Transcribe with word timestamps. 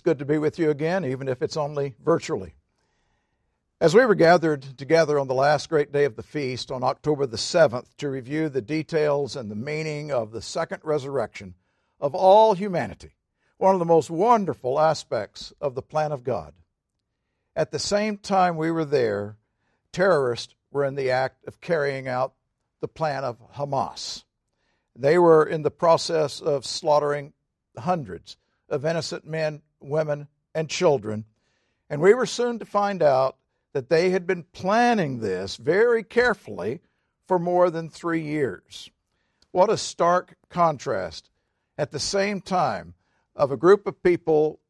It's 0.00 0.04
good 0.06 0.20
to 0.20 0.24
be 0.24 0.38
with 0.38 0.58
you 0.58 0.70
again, 0.70 1.04
even 1.04 1.28
if 1.28 1.42
it's 1.42 1.58
only 1.58 1.94
virtually. 2.02 2.54
As 3.82 3.94
we 3.94 4.06
were 4.06 4.14
gathered 4.14 4.62
together 4.78 5.18
on 5.18 5.28
the 5.28 5.34
last 5.34 5.68
great 5.68 5.92
day 5.92 6.06
of 6.06 6.16
the 6.16 6.22
feast 6.22 6.70
on 6.70 6.82
October 6.82 7.26
the 7.26 7.36
7th 7.36 7.94
to 7.98 8.08
review 8.08 8.48
the 8.48 8.62
details 8.62 9.36
and 9.36 9.50
the 9.50 9.54
meaning 9.54 10.10
of 10.10 10.32
the 10.32 10.40
second 10.40 10.80
resurrection 10.84 11.54
of 12.00 12.14
all 12.14 12.54
humanity, 12.54 13.10
one 13.58 13.74
of 13.74 13.78
the 13.78 13.84
most 13.84 14.08
wonderful 14.08 14.80
aspects 14.80 15.52
of 15.60 15.74
the 15.74 15.82
plan 15.82 16.12
of 16.12 16.24
God. 16.24 16.54
At 17.54 17.70
the 17.70 17.78
same 17.78 18.16
time 18.16 18.56
we 18.56 18.70
were 18.70 18.86
there, 18.86 19.36
terrorists 19.92 20.54
were 20.70 20.86
in 20.86 20.94
the 20.94 21.10
act 21.10 21.46
of 21.46 21.60
carrying 21.60 22.08
out 22.08 22.32
the 22.80 22.88
plan 22.88 23.22
of 23.22 23.36
Hamas. 23.52 24.24
They 24.96 25.18
were 25.18 25.44
in 25.44 25.60
the 25.60 25.70
process 25.70 26.40
of 26.40 26.64
slaughtering 26.64 27.34
hundreds 27.76 28.38
of 28.70 28.86
innocent 28.86 29.26
men, 29.26 29.60
women, 29.80 30.28
and 30.54 30.68
children. 30.68 31.24
And 31.88 32.00
we 32.00 32.14
were 32.14 32.26
soon 32.26 32.58
to 32.58 32.64
find 32.64 33.02
out 33.02 33.36
that 33.72 33.88
they 33.88 34.10
had 34.10 34.26
been 34.26 34.44
planning 34.52 35.20
this 35.20 35.56
very 35.56 36.02
carefully 36.02 36.80
for 37.26 37.38
more 37.38 37.70
than 37.70 37.88
three 37.88 38.22
years. 38.22 38.90
What 39.52 39.70
a 39.70 39.76
stark 39.76 40.36
contrast 40.48 41.30
at 41.78 41.92
the 41.92 42.00
same 42.00 42.40
time 42.40 42.94
of 43.34 43.50
a 43.50 43.56
group 43.56 43.86
of 43.86 44.02
people 44.02 44.60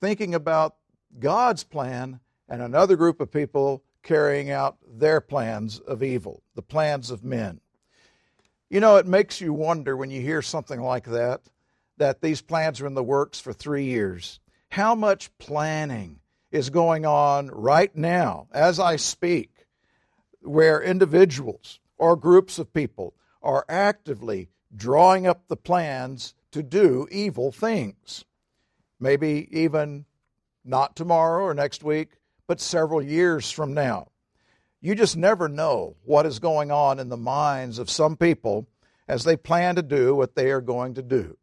thinking 0.00 0.34
about 0.34 0.76
God's 1.18 1.64
plan 1.64 2.20
and 2.48 2.62
another 2.62 2.96
group 2.96 3.20
of 3.20 3.30
people 3.30 3.82
carrying 4.02 4.50
out 4.50 4.76
their 4.86 5.20
plans 5.20 5.78
of 5.80 6.02
evil, 6.02 6.42
the 6.54 6.62
plans 6.62 7.10
of 7.10 7.24
men. 7.24 7.60
You 8.68 8.80
know, 8.80 8.96
it 8.96 9.06
makes 9.06 9.40
you 9.40 9.52
wonder 9.52 9.96
when 9.96 10.10
you 10.10 10.20
hear 10.20 10.42
something 10.42 10.80
like 10.80 11.04
that, 11.06 11.42
that 11.96 12.20
these 12.20 12.42
plans 12.42 12.80
are 12.80 12.86
in 12.86 12.94
the 12.94 13.02
works 13.02 13.40
for 13.40 13.52
three 13.52 13.84
years. 13.84 14.40
How 14.74 14.96
much 14.96 15.30
planning 15.38 16.18
is 16.50 16.68
going 16.68 17.06
on 17.06 17.46
right 17.46 17.94
now 17.94 18.48
as 18.50 18.80
I 18.80 18.96
speak, 18.96 19.66
where 20.40 20.82
individuals 20.82 21.78
or 21.96 22.16
groups 22.16 22.58
of 22.58 22.72
people 22.72 23.14
are 23.40 23.64
actively 23.68 24.48
drawing 24.74 25.28
up 25.28 25.46
the 25.46 25.54
plans 25.54 26.34
to 26.50 26.60
do 26.60 27.06
evil 27.12 27.52
things. 27.52 28.24
Maybe 28.98 29.46
even 29.52 30.06
not 30.64 30.96
tomorrow 30.96 31.44
or 31.44 31.54
next 31.54 31.84
week, 31.84 32.18
but 32.48 32.60
several 32.60 33.00
years 33.00 33.52
from 33.52 33.74
now. 33.74 34.08
You 34.80 34.96
just 34.96 35.16
never 35.16 35.48
know 35.48 35.94
what 36.02 36.26
is 36.26 36.40
going 36.40 36.72
on 36.72 36.98
in 36.98 37.10
the 37.10 37.16
minds 37.16 37.78
of 37.78 37.88
some 37.88 38.16
people 38.16 38.66
as 39.06 39.22
they 39.22 39.36
plan 39.36 39.76
to 39.76 39.82
do 39.82 40.16
what 40.16 40.34
they 40.34 40.50
are 40.50 40.60
going 40.60 40.94
to 40.94 41.02
do. 41.02 41.38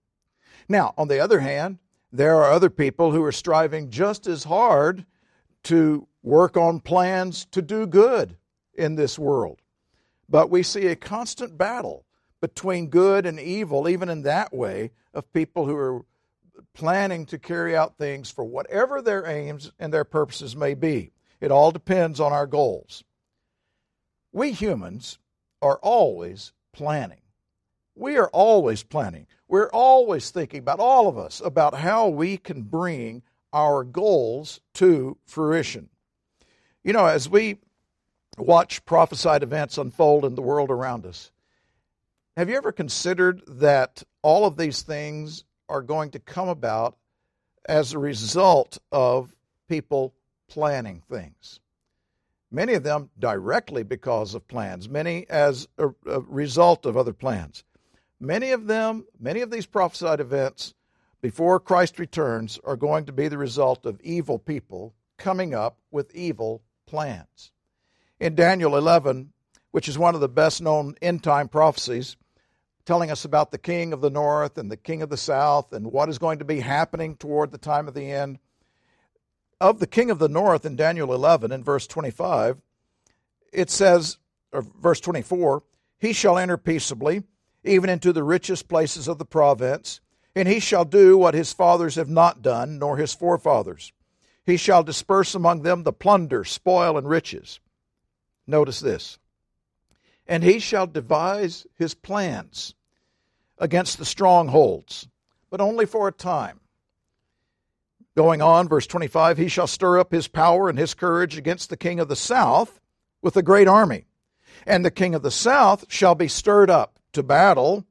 Now, 0.67 0.93
on 0.97 1.07
the 1.07 1.21
other 1.21 1.39
hand, 1.39 1.77
there 2.11 2.37
are 2.37 2.51
other 2.51 2.69
people 2.69 3.11
who 3.11 3.23
are 3.23 3.31
striving 3.31 3.89
just 3.89 4.27
as 4.27 4.43
hard 4.43 5.05
to 5.63 6.07
work 6.23 6.57
on 6.57 6.79
plans 6.79 7.45
to 7.45 7.61
do 7.61 7.87
good 7.87 8.37
in 8.73 8.95
this 8.95 9.17
world. 9.17 9.61
But 10.27 10.49
we 10.49 10.63
see 10.63 10.87
a 10.87 10.95
constant 10.95 11.57
battle 11.57 12.05
between 12.41 12.87
good 12.87 13.25
and 13.25 13.39
evil, 13.39 13.87
even 13.87 14.09
in 14.09 14.23
that 14.23 14.53
way, 14.53 14.91
of 15.13 15.31
people 15.33 15.65
who 15.65 15.75
are 15.75 16.01
planning 16.73 17.25
to 17.27 17.37
carry 17.37 17.75
out 17.75 17.97
things 17.97 18.29
for 18.29 18.43
whatever 18.43 19.01
their 19.01 19.25
aims 19.25 19.71
and 19.79 19.93
their 19.93 20.03
purposes 20.03 20.55
may 20.55 20.73
be. 20.73 21.11
It 21.39 21.51
all 21.51 21.71
depends 21.71 22.19
on 22.19 22.33
our 22.33 22.47
goals. 22.47 23.03
We 24.31 24.51
humans 24.51 25.19
are 25.61 25.79
always 25.81 26.53
planning. 26.71 27.20
We 27.95 28.17
are 28.17 28.29
always 28.29 28.83
planning. 28.83 29.27
We're 29.47 29.69
always 29.69 30.31
thinking 30.31 30.59
about, 30.59 30.79
all 30.79 31.07
of 31.07 31.17
us, 31.17 31.41
about 31.43 31.75
how 31.75 32.07
we 32.07 32.37
can 32.37 32.63
bring 32.63 33.21
our 33.53 33.83
goals 33.83 34.61
to 34.75 35.17
fruition. 35.25 35.89
You 36.83 36.93
know, 36.93 37.05
as 37.05 37.29
we 37.29 37.57
watch 38.37 38.85
prophesied 38.85 39.43
events 39.43 39.77
unfold 39.77 40.25
in 40.25 40.35
the 40.35 40.41
world 40.41 40.71
around 40.71 41.05
us, 41.05 41.31
have 42.37 42.49
you 42.49 42.55
ever 42.55 42.71
considered 42.71 43.41
that 43.45 44.03
all 44.21 44.45
of 44.45 44.55
these 44.55 44.81
things 44.81 45.43
are 45.67 45.81
going 45.81 46.11
to 46.11 46.19
come 46.19 46.47
about 46.47 46.97
as 47.67 47.93
a 47.93 47.99
result 47.99 48.77
of 48.91 49.35
people 49.67 50.13
planning 50.47 51.03
things? 51.09 51.59
many 52.51 52.73
of 52.73 52.83
them 52.83 53.09
directly 53.17 53.83
because 53.83 54.35
of 54.35 54.47
plans, 54.47 54.89
many 54.89 55.27
as 55.29 55.67
a, 55.77 55.87
a, 56.05 56.19
result 56.21 56.85
of 56.85 56.97
other 56.97 57.13
plans. 57.13 57.63
Many 58.21 58.51
of 58.51 58.67
them, 58.67 59.05
many 59.19 59.41
of 59.41 59.49
these 59.49 59.65
prophesied 59.65 60.19
events 60.19 60.75
before 61.21 61.59
Christ 61.59 61.97
returns 61.97 62.59
are 62.63 62.75
going 62.75 63.05
to 63.05 63.11
be 63.11 63.27
the 63.27 63.37
result 63.37 63.85
of 63.85 63.99
evil 64.01 64.37
people 64.37 64.93
coming 65.17 65.55
up 65.55 65.79
with 65.89 66.13
evil 66.15 66.61
plans. 66.85 67.51
In 68.19 68.35
Daniel 68.35 68.77
11, 68.77 69.33
which 69.71 69.89
is 69.89 69.97
one 69.97 70.13
of 70.13 70.21
the 70.21 70.29
best 70.29 70.61
known 70.61 70.93
end 71.01 71.23
time 71.23 71.47
prophecies, 71.47 72.15
telling 72.85 73.09
us 73.09 73.25
about 73.25 73.49
the 73.49 73.57
king 73.57 73.91
of 73.91 74.01
the 74.01 74.09
north 74.11 74.55
and 74.57 74.69
the 74.69 74.77
king 74.77 75.01
of 75.01 75.09
the 75.09 75.17
south 75.17 75.73
and 75.73 75.91
what 75.91 76.07
is 76.07 76.19
going 76.19 76.37
to 76.37 76.45
be 76.45 76.59
happening 76.59 77.15
toward 77.15 77.51
the 77.51 77.57
time 77.57 77.87
of 77.87 77.95
the 77.95 78.11
end 78.11 78.37
of 79.59 79.79
the 79.79 79.87
king 79.87 80.09
of 80.09 80.19
the 80.19 80.27
north 80.27 80.65
in 80.65 80.75
Daniel 80.75 81.13
11 81.13 81.51
in 81.51 81.63
verse 81.63 81.85
25, 81.87 82.57
it 83.53 83.69
says, 83.69 84.17
or 84.51 84.61
verse 84.61 84.99
24, 84.99 85.63
he 85.99 86.13
shall 86.13 86.37
enter 86.37 86.57
peaceably, 86.57 87.23
even 87.63 87.89
into 87.89 88.13
the 88.13 88.23
richest 88.23 88.67
places 88.67 89.07
of 89.07 89.17
the 89.17 89.25
province, 89.25 90.01
and 90.35 90.47
he 90.47 90.59
shall 90.59 90.85
do 90.85 91.17
what 91.17 91.33
his 91.33 91.53
fathers 91.53 91.95
have 91.95 92.09
not 92.09 92.41
done, 92.41 92.79
nor 92.79 92.97
his 92.97 93.13
forefathers. 93.13 93.91
He 94.45 94.57
shall 94.57 94.83
disperse 94.83 95.35
among 95.35 95.61
them 95.61 95.83
the 95.83 95.93
plunder, 95.93 96.43
spoil, 96.43 96.97
and 96.97 97.07
riches. 97.07 97.59
Notice 98.47 98.79
this. 98.79 99.19
And 100.27 100.43
he 100.43 100.59
shall 100.59 100.87
devise 100.87 101.67
his 101.75 101.93
plans 101.93 102.73
against 103.57 103.97
the 103.97 104.05
strongholds, 104.05 105.07
but 105.49 105.61
only 105.61 105.85
for 105.85 106.07
a 106.07 106.11
time 106.11 106.61
Going 108.15 108.41
on, 108.41 108.67
verse 108.67 108.87
25, 108.87 109.37
he 109.37 109.47
shall 109.47 109.67
stir 109.67 109.97
up 109.97 110.11
his 110.11 110.27
power 110.27 110.69
and 110.69 110.77
his 110.77 110.93
courage 110.93 111.37
against 111.37 111.69
the 111.69 111.77
king 111.77 111.99
of 111.99 112.09
the 112.09 112.15
south 112.15 112.81
with 113.21 113.37
a 113.37 113.43
great 113.43 113.69
army. 113.69 114.05
And 114.65 114.83
the 114.83 114.91
king 114.91 115.15
of 115.15 115.21
the 115.21 115.31
south 115.31 115.85
shall 115.87 116.13
be 116.13 116.27
stirred 116.27 116.69
up 116.69 116.99
to 117.13 117.23
battle 117.23 117.85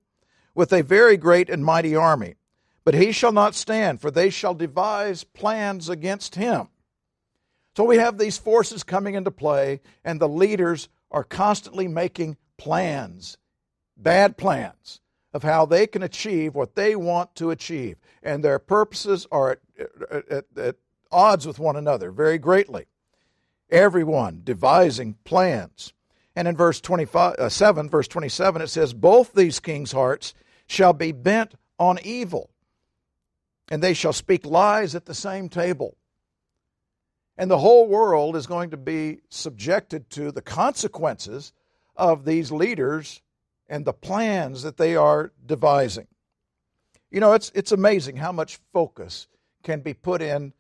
with 0.55 0.73
a 0.73 0.83
very 0.83 1.17
great 1.17 1.49
and 1.49 1.65
mighty 1.65 1.95
army. 1.95 2.35
But 2.85 2.95
he 2.95 3.13
shall 3.13 3.33
not 3.33 3.55
stand, 3.55 4.01
for 4.01 4.11
they 4.11 4.31
shall 4.31 4.55
devise 4.55 5.25
plans 5.25 5.89
against 5.89 6.35
him. 6.35 6.69
So 7.77 7.85
we 7.85 7.99
have 7.99 8.19
these 8.19 8.39
forces 8.39 8.83
coming 8.83 9.15
into 9.15 9.31
play, 9.31 9.81
and 10.05 10.19
the 10.19 10.29
leaders 10.29 10.89
are 11.11 11.25
constantly 11.25 11.89
making 11.89 12.37
plans, 12.57 13.39
bad 13.97 14.37
plans, 14.37 15.01
of 15.33 15.43
how 15.43 15.67
they 15.67 15.87
can 15.87 16.03
achieve 16.03 16.55
what 16.55 16.75
they 16.75 16.97
want 16.97 17.35
to 17.37 17.51
achieve. 17.51 17.97
And 18.23 18.43
their 18.43 18.59
purposes 18.59 19.27
are 19.31 19.61
at, 19.79 20.31
at, 20.31 20.45
at 20.57 20.77
odds 21.13 21.47
with 21.47 21.59
one 21.59 21.77
another 21.77 22.11
very 22.11 22.39
greatly. 22.39 22.87
Everyone 23.71 24.41
devising 24.43 25.17
plans. 25.25 25.93
And 26.41 26.49
in 26.49 26.57
verse 26.57 26.81
25, 26.81 27.35
uh, 27.35 27.49
7, 27.51 27.91
verse 27.91 28.09
27, 28.09 28.63
it 28.63 28.69
says, 28.69 28.95
Both 28.95 29.35
these 29.35 29.61
kings' 29.61 29.93
hearts 29.93 30.33
shall 30.67 30.95
be 30.95 31.13
bent 31.13 31.55
on 31.79 31.99
evil, 32.03 32.49
and 33.71 33.83
they 33.83 33.93
shall 33.93 34.15
speak 34.15 34.47
lies 34.47 34.95
at 34.95 35.05
the 35.05 35.13
same 35.13 35.51
table. 35.51 35.99
And 37.37 37.51
the 37.51 37.59
whole 37.59 37.87
world 37.87 38.37
is 38.37 38.47
going 38.47 38.71
to 38.71 38.79
be 38.79 39.19
subjected 39.29 40.09
to 40.13 40.33
the 40.33 40.41
consequences 40.41 41.53
of 41.95 42.25
these 42.25 42.51
leaders 42.51 43.21
and 43.69 43.85
the 43.85 43.93
plans 43.93 44.63
that 44.63 44.79
they 44.79 44.97
are 44.97 45.33
devising. 45.45 46.07
You 47.11 47.21
know, 47.21 47.35
it's, 47.35 47.53
it's 47.55 47.73
amazing 47.73 48.17
how 48.17 48.33
much 48.33 48.61
focus 48.73 49.29
can 49.63 49.81
be 49.81 49.93
put 49.93 50.23
in 50.23 50.55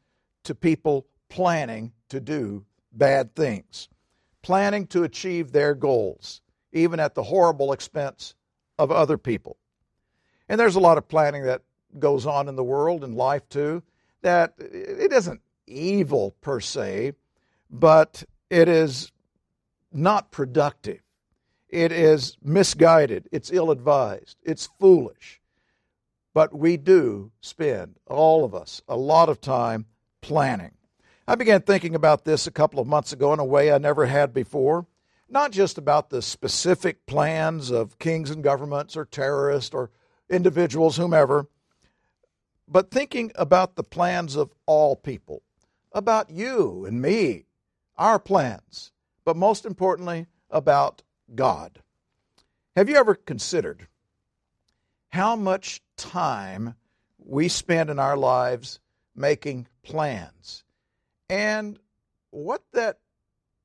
to 0.44 0.55
people 0.55 1.06
planning 1.31 1.94
to 2.11 2.21
do 2.21 2.67
bad 2.93 3.35
things, 3.35 3.88
planning 4.43 4.87
to 4.89 5.05
achieve 5.05 5.53
their 5.53 5.75
goals, 5.75 6.43
even 6.73 7.01
at 7.01 7.15
the 7.15 7.23
horrible 7.23 7.73
expense 7.73 8.35
of 8.79 8.91
other 8.91 9.19
people. 9.19 9.57
And 10.49 10.59
there's 10.59 10.77
a 10.77 10.81
lot 10.81 10.99
of 10.99 11.09
planning 11.09 11.45
that 11.45 11.63
goes 11.99 12.27
on 12.27 12.49
in 12.49 12.57
the 12.57 12.65
world 12.65 13.05
and 13.05 13.15
life 13.15 13.49
too 13.49 13.83
that 14.23 14.55
it 14.59 15.13
isn't 15.13 15.41
evil 15.67 16.35
per 16.41 16.61
se, 16.61 17.13
but 17.71 18.25
it 18.51 18.69
is 18.69 19.13
not 19.93 20.31
productive. 20.31 21.01
It 21.69 21.93
is 21.93 22.37
misguided. 22.43 23.29
It's 23.33 23.53
ill 23.53 23.71
advised. 23.71 24.37
It's 24.43 24.69
foolish. 24.79 25.41
But 26.35 26.57
we 26.57 26.77
do 26.77 27.33
spend, 27.41 27.97
all 28.07 28.45
of 28.45 28.55
us, 28.55 28.83
a 28.89 28.97
lot 28.97 29.29
of 29.29 29.41
time 29.41 29.87
planning. 30.21 30.73
I 31.26 31.34
began 31.34 31.62
thinking 31.62 31.94
about 31.94 32.25
this 32.25 32.46
a 32.46 32.50
couple 32.52 32.81
of 32.81 32.87
months 32.87 33.12
ago 33.12 33.32
in 33.32 33.38
a 33.38 33.44
way 33.44 33.72
I 33.72 33.78
never 33.78 34.06
had 34.06 34.32
before. 34.32 34.87
Not 35.28 35.52
just 35.52 35.78
about 35.78 36.11
the 36.11 36.22
specific 36.22 37.06
plans 37.06 37.70
of 37.70 37.99
kings 37.99 38.31
and 38.31 38.43
governments 38.43 38.96
or 38.96 39.05
terrorists 39.05 39.72
or 39.72 39.90
individuals, 40.28 40.96
whomever, 40.96 41.46
but 42.67 42.90
thinking 42.90 43.31
about 43.34 43.76
the 43.76 43.84
plans 43.84 44.34
of 44.37 44.52
all 44.67 44.96
people, 44.96 45.43
about 45.93 46.31
you 46.31 46.84
and 46.84 47.00
me, 47.00 47.46
our 47.96 48.19
plans, 48.19 48.93
but 49.25 49.37
most 49.37 49.64
importantly, 49.64 50.26
about 50.50 51.02
God. 51.34 51.81
Have 52.75 52.88
you 52.88 52.96
ever 52.96 53.14
considered 53.14 53.87
how 55.11 55.37
much 55.37 55.81
time 55.96 56.75
we 57.19 57.49
spend 57.49 57.90
in 57.90 57.99
our 57.99 58.17
lives 58.17 58.81
making 59.14 59.69
plans 59.82 60.64
and 61.31 61.79
what 62.31 62.62
that 62.73 62.99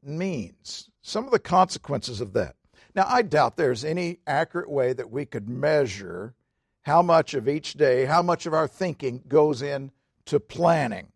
means, 0.03 0.89
some 1.01 1.25
of 1.25 1.31
the 1.31 1.39
consequences 1.39 2.21
of 2.21 2.33
that? 2.33 2.55
Now, 2.93 3.05
I 3.07 3.23
doubt 3.23 3.57
there's 3.57 3.83
any 3.83 4.19
accurate 4.25 4.69
way 4.69 4.93
that 4.93 5.09
we 5.11 5.25
could 5.25 5.49
measure 5.49 6.33
how 6.83 7.01
much 7.01 7.33
of 7.33 7.49
each 7.49 7.73
day, 7.73 8.05
how 8.05 8.21
much 8.21 8.45
of 8.45 8.53
our 8.53 8.67
thinking 8.67 9.23
goes 9.27 9.61
into 9.63 10.39
planning. 10.39 11.07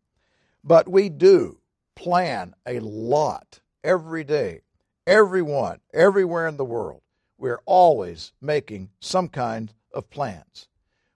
But 0.63 0.89
we 0.89 1.07
do 1.07 1.59
plan 1.95 2.55
a 2.65 2.79
lot 2.79 3.61
every 3.83 4.23
day, 4.23 4.61
everyone, 5.05 5.79
everywhere 5.93 6.47
in 6.47 6.57
the 6.57 6.65
world. 6.65 7.01
We're 7.37 7.61
always 7.65 8.33
making 8.41 8.89
some 8.99 9.29
kind 9.29 9.71
of 9.93 10.09
plans. 10.09 10.67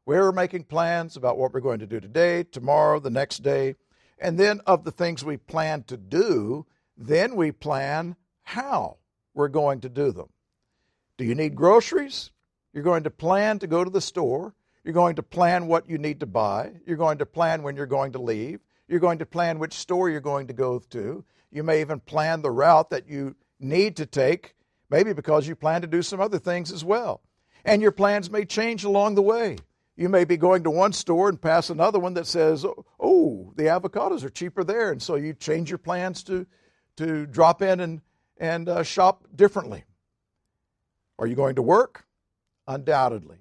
We're 0.05 0.31
making 0.31 0.65
plans 0.65 1.17
about 1.17 1.37
what 1.37 1.53
we're 1.53 1.59
going 1.59 1.79
to 1.79 1.87
do 1.87 1.99
today, 1.99 2.43
tomorrow, 2.43 2.99
the 2.99 3.09
next 3.09 3.39
day, 3.39 3.75
and 4.23 4.39
then 4.39 4.61
of 4.65 4.85
the 4.85 4.91
things 4.91 5.23
we 5.23 5.35
plan 5.35 5.83
to 5.83 5.97
do, 5.97 6.65
then 6.95 7.35
we 7.35 7.51
plan 7.51 8.15
how 8.43 8.97
we're 9.33 9.49
going 9.49 9.81
to 9.81 9.89
do 9.89 10.11
them. 10.11 10.29
Do 11.17 11.25
you 11.25 11.35
need 11.35 11.55
groceries? 11.55 12.31
You're 12.71 12.83
going 12.83 13.03
to 13.03 13.11
plan 13.11 13.59
to 13.59 13.67
go 13.67 13.83
to 13.83 13.89
the 13.89 14.01
store. 14.01 14.55
You're 14.83 14.93
going 14.93 15.17
to 15.17 15.23
plan 15.23 15.67
what 15.67 15.89
you 15.89 15.97
need 15.97 16.21
to 16.21 16.25
buy. 16.25 16.71
You're 16.87 16.97
going 16.97 17.17
to 17.17 17.25
plan 17.25 17.63
when 17.63 17.75
you're 17.75 17.85
going 17.85 18.13
to 18.13 18.21
leave. 18.21 18.61
You're 18.87 19.01
going 19.01 19.19
to 19.19 19.25
plan 19.25 19.59
which 19.59 19.73
store 19.73 20.09
you're 20.09 20.21
going 20.21 20.47
to 20.47 20.53
go 20.53 20.79
to. 20.79 21.25
You 21.51 21.63
may 21.63 21.81
even 21.81 21.99
plan 21.99 22.41
the 22.41 22.51
route 22.51 22.91
that 22.91 23.09
you 23.09 23.35
need 23.59 23.97
to 23.97 24.05
take, 24.05 24.55
maybe 24.89 25.11
because 25.11 25.47
you 25.47 25.55
plan 25.55 25.81
to 25.81 25.87
do 25.87 26.01
some 26.01 26.21
other 26.21 26.39
things 26.39 26.71
as 26.71 26.83
well. 26.83 27.21
And 27.65 27.81
your 27.81 27.91
plans 27.91 28.31
may 28.31 28.45
change 28.45 28.85
along 28.85 29.15
the 29.15 29.21
way. 29.21 29.57
You 29.95 30.09
may 30.09 30.25
be 30.25 30.37
going 30.37 30.63
to 30.63 30.71
one 30.71 30.93
store 30.93 31.29
and 31.29 31.39
pass 31.39 31.69
another 31.69 31.99
one 31.99 32.15
that 32.15 32.25
says, 32.25 32.65
oh, 32.99 33.53
the 33.55 33.63
avocados 33.63 34.23
are 34.23 34.29
cheaper 34.29 34.63
there. 34.63 34.91
And 34.91 35.01
so 35.01 35.15
you 35.15 35.33
change 35.33 35.69
your 35.69 35.77
plans 35.77 36.23
to, 36.23 36.47
to 36.97 37.27
drop 37.27 37.61
in 37.61 37.79
and, 37.79 38.01
and 38.37 38.67
uh, 38.67 38.83
shop 38.83 39.27
differently. 39.35 39.83
Are 41.19 41.27
you 41.27 41.35
going 41.35 41.55
to 41.55 41.61
work? 41.61 42.05
Undoubtedly. 42.67 43.37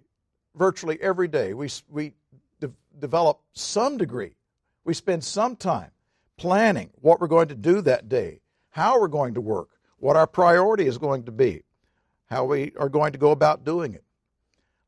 Virtually 0.54 0.98
every 1.00 1.28
day, 1.28 1.54
we, 1.54 1.70
we 1.88 2.12
de- 2.60 2.70
develop 2.98 3.40
some 3.54 3.96
degree, 3.96 4.34
we 4.84 4.92
spend 4.92 5.24
some 5.24 5.56
time 5.56 5.90
planning 6.36 6.90
what 7.00 7.20
we're 7.20 7.28
going 7.28 7.48
to 7.48 7.54
do 7.54 7.80
that 7.80 8.10
day, 8.10 8.40
how 8.70 9.00
we're 9.00 9.08
going 9.08 9.34
to 9.34 9.40
work, 9.40 9.68
what 9.98 10.16
our 10.16 10.26
priority 10.26 10.86
is 10.86 10.98
going 10.98 11.24
to 11.24 11.32
be, 11.32 11.62
how 12.26 12.44
we 12.44 12.72
are 12.76 12.90
going 12.90 13.12
to 13.12 13.18
go 13.18 13.30
about 13.30 13.64
doing 13.64 13.94
it. 13.94 14.04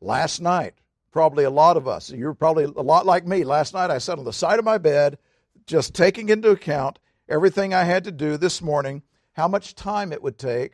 Last 0.01 0.41
night, 0.41 0.75
probably 1.15 1.45
a 1.45 1.51
lot 1.51 1.77
of 1.77 1.87
us, 1.87 2.11
you're 2.11 2.35
probably 2.35 2.65
a 2.65 2.83
lot 2.83 3.07
like 3.07 3.25
me. 3.25 3.45
Last 3.45 3.73
night, 3.73 3.89
I 3.89 3.99
sat 3.99 4.19
on 4.19 4.25
the 4.25 4.33
side 4.33 4.59
of 4.59 4.65
my 4.65 4.79
bed, 4.79 5.17
just 5.65 5.95
taking 5.95 6.29
into 6.29 6.51
account 6.51 6.99
everything 7.29 7.73
I 7.73 7.85
had 7.85 8.03
to 8.05 8.11
do 8.11 8.37
this 8.37 8.61
morning, 8.61 9.01
how 9.35 9.47
much 9.47 9.77
time 9.77 10.13
it 10.13 10.25
would 10.25 10.39
take, 10.39 10.73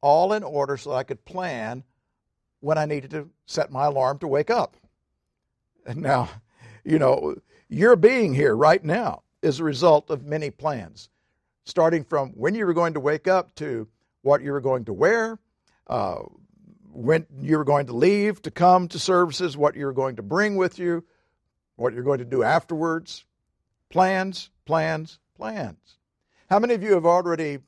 all 0.00 0.32
in 0.32 0.44
order 0.44 0.76
so 0.76 0.90
that 0.90 0.96
I 0.96 1.02
could 1.02 1.24
plan 1.24 1.82
when 2.60 2.78
I 2.78 2.86
needed 2.86 3.10
to 3.10 3.30
set 3.46 3.72
my 3.72 3.86
alarm 3.86 4.20
to 4.20 4.28
wake 4.28 4.48
up. 4.48 4.76
And 5.84 6.02
now, 6.02 6.30
you 6.84 7.00
know, 7.00 7.34
your 7.68 7.96
being 7.96 8.34
here 8.34 8.54
right 8.54 8.84
now 8.84 9.24
is 9.42 9.58
a 9.58 9.64
result 9.64 10.08
of 10.08 10.24
many 10.24 10.50
plans, 10.50 11.08
starting 11.64 12.04
from 12.04 12.30
when 12.30 12.54
you 12.54 12.64
were 12.64 12.74
going 12.74 12.94
to 12.94 13.00
wake 13.00 13.26
up 13.26 13.56
to 13.56 13.88
what 14.22 14.40
you 14.40 14.52
were 14.52 14.60
going 14.60 14.84
to 14.84 14.92
wear, 14.92 15.36
uh, 15.88 16.20
when 16.92 17.26
you're 17.40 17.64
going 17.64 17.86
to 17.86 17.92
leave 17.92 18.42
to 18.42 18.50
come 18.50 18.88
to 18.88 18.98
services, 18.98 19.56
what 19.56 19.76
you're 19.76 19.92
going 19.92 20.16
to 20.16 20.22
bring 20.22 20.56
with 20.56 20.78
you, 20.78 21.04
what 21.76 21.92
you're 21.92 22.02
going 22.02 22.18
to 22.18 22.24
do 22.24 22.42
afterwards. 22.42 23.24
Plans, 23.90 24.50
plans, 24.64 25.18
plans. 25.34 25.98
How 26.50 26.58
many 26.58 26.74
of 26.74 26.82
you 26.82 26.92
have 26.92 27.06
already 27.06 27.58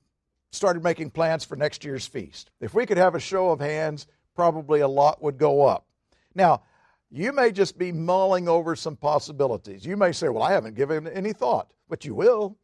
started 0.52 0.82
making 0.82 1.10
plans 1.10 1.44
for 1.44 1.56
next 1.56 1.84
year's 1.84 2.06
feast? 2.06 2.50
If 2.60 2.74
we 2.74 2.86
could 2.86 2.96
have 2.96 3.14
a 3.14 3.20
show 3.20 3.50
of 3.50 3.60
hands, 3.60 4.06
probably 4.34 4.80
a 4.80 4.88
lot 4.88 5.22
would 5.22 5.38
go 5.38 5.66
up. 5.66 5.86
Now, 6.34 6.62
you 7.10 7.32
may 7.32 7.50
just 7.52 7.76
be 7.76 7.92
mulling 7.92 8.48
over 8.48 8.76
some 8.76 8.96
possibilities. 8.96 9.84
You 9.84 9.96
may 9.96 10.12
say, 10.12 10.28
Well, 10.28 10.42
I 10.42 10.52
haven't 10.52 10.76
given 10.76 11.08
any 11.08 11.32
thought, 11.32 11.72
but 11.88 12.04
you 12.04 12.14
will. 12.14 12.56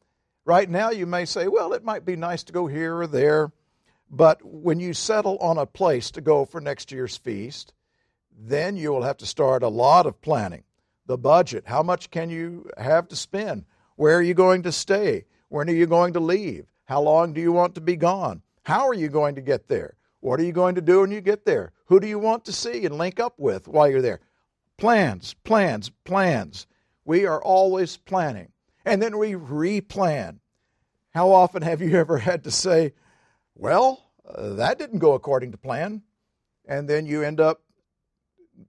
Right 0.44 0.70
now, 0.70 0.90
you 0.90 1.06
may 1.06 1.24
say, 1.24 1.48
Well, 1.48 1.72
it 1.72 1.84
might 1.84 2.04
be 2.04 2.16
nice 2.16 2.44
to 2.44 2.52
go 2.52 2.66
here 2.66 2.96
or 2.96 3.06
there. 3.06 3.52
But 4.10 4.44
when 4.44 4.80
you 4.80 4.94
settle 4.94 5.36
on 5.38 5.58
a 5.58 5.66
place 5.66 6.10
to 6.12 6.20
go 6.20 6.44
for 6.44 6.60
next 6.60 6.92
year's 6.92 7.16
feast, 7.16 7.72
then 8.38 8.76
you 8.76 8.92
will 8.92 9.02
have 9.02 9.16
to 9.18 9.26
start 9.26 9.62
a 9.62 9.68
lot 9.68 10.06
of 10.06 10.20
planning. 10.20 10.64
The 11.06 11.18
budget, 11.18 11.64
how 11.66 11.82
much 11.82 12.10
can 12.10 12.30
you 12.30 12.70
have 12.76 13.08
to 13.08 13.16
spend? 13.16 13.64
Where 13.96 14.16
are 14.16 14.22
you 14.22 14.34
going 14.34 14.62
to 14.64 14.72
stay? 14.72 15.24
When 15.48 15.68
are 15.70 15.74
you 15.74 15.86
going 15.86 16.12
to 16.14 16.20
leave? 16.20 16.66
How 16.84 17.00
long 17.00 17.32
do 17.32 17.40
you 17.40 17.52
want 17.52 17.74
to 17.76 17.80
be 17.80 17.96
gone? 17.96 18.42
How 18.62 18.86
are 18.88 18.94
you 18.94 19.08
going 19.08 19.36
to 19.36 19.40
get 19.40 19.68
there? 19.68 19.94
What 20.20 20.40
are 20.40 20.44
you 20.44 20.52
going 20.52 20.74
to 20.74 20.80
do 20.80 21.00
when 21.00 21.10
you 21.10 21.20
get 21.20 21.44
there? 21.44 21.72
Who 21.86 22.00
do 22.00 22.06
you 22.06 22.18
want 22.18 22.44
to 22.46 22.52
see 22.52 22.84
and 22.84 22.98
link 22.98 23.20
up 23.20 23.34
with 23.38 23.68
while 23.68 23.88
you're 23.88 24.02
there? 24.02 24.20
Plans, 24.76 25.34
plans, 25.44 25.90
plans. 26.04 26.66
We 27.04 27.26
are 27.26 27.42
always 27.42 27.96
planning. 27.96 28.52
And 28.84 29.00
then 29.00 29.18
we 29.18 29.32
replan. 29.32 30.38
How 31.10 31.32
often 31.32 31.62
have 31.62 31.80
you 31.80 31.96
ever 31.96 32.18
had 32.18 32.44
to 32.44 32.50
say, 32.50 32.92
well, 33.56 34.04
uh, 34.28 34.54
that 34.54 34.78
didn't 34.78 35.00
go 35.00 35.14
according 35.14 35.52
to 35.52 35.58
plan? 35.58 36.02
And 36.66 36.88
then 36.88 37.06
you 37.06 37.22
end 37.22 37.40
up 37.40 37.62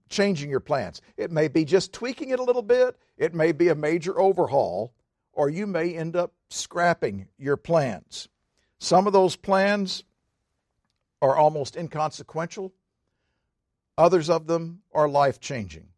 changing 0.08 0.50
your 0.50 0.60
plans. 0.60 1.00
It 1.16 1.30
may 1.30 1.48
be 1.48 1.64
just 1.64 1.92
tweaking 1.92 2.30
it 2.30 2.40
a 2.40 2.44
little 2.44 2.62
bit, 2.62 2.96
it 3.16 3.34
may 3.34 3.52
be 3.52 3.68
a 3.68 3.74
major 3.74 4.18
overhaul, 4.18 4.92
or 5.32 5.48
you 5.48 5.66
may 5.66 5.94
end 5.94 6.16
up 6.16 6.32
scrapping 6.50 7.28
your 7.38 7.56
plans. 7.56 8.28
Some 8.78 9.06
of 9.06 9.12
those 9.12 9.36
plans 9.36 10.04
are 11.20 11.36
almost 11.36 11.76
inconsequential, 11.76 12.72
others 13.96 14.30
of 14.30 14.46
them 14.46 14.82
are 14.92 15.08
life 15.08 15.40
changing 15.40 15.88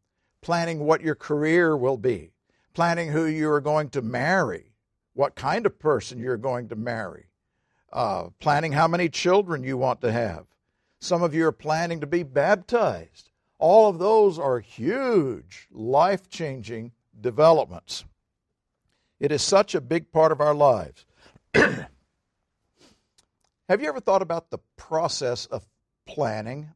planning 0.40 0.80
what 0.80 1.02
your 1.02 1.14
career 1.14 1.76
will 1.76 1.96
be, 1.96 2.32
planning 2.74 3.10
who 3.10 3.26
you 3.26 3.50
are 3.50 3.60
going 3.60 3.90
to 3.90 4.02
marry, 4.02 4.72
what 5.14 5.34
kind 5.34 5.66
of 5.66 5.78
person 5.78 6.18
you're 6.18 6.36
going 6.36 6.68
to 6.68 6.76
marry, 6.76 7.26
uh, 7.92 8.28
planning 8.38 8.72
how 8.72 8.88
many 8.88 9.08
children 9.08 9.64
you 9.64 9.76
want 9.76 10.00
to 10.00 10.12
have. 10.12 10.46
Some 11.00 11.22
of 11.22 11.34
you 11.34 11.46
are 11.46 11.52
planning 11.52 12.00
to 12.00 12.06
be 12.06 12.22
baptized. 12.22 13.30
All 13.58 13.88
of 13.88 13.98
those 13.98 14.38
are 14.38 14.60
huge, 14.60 15.66
life 15.70 16.28
changing 16.28 16.92
developments. 17.20 18.04
It 19.18 19.32
is 19.32 19.42
such 19.42 19.74
a 19.74 19.80
big 19.80 20.12
part 20.12 20.32
of 20.32 20.40
our 20.40 20.54
lives. 20.54 21.04
have 21.54 21.88
you 23.78 23.88
ever 23.88 24.00
thought 24.00 24.22
about 24.22 24.50
the 24.50 24.60
process 24.76 25.46
of 25.46 25.66
planning 26.06 26.70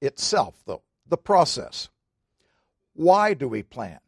itself, 0.00 0.54
though? 0.64 0.82
The 1.08 1.16
process. 1.16 1.88
Why 2.94 3.34
do 3.34 3.48
we 3.48 3.62
plan? 3.62 3.98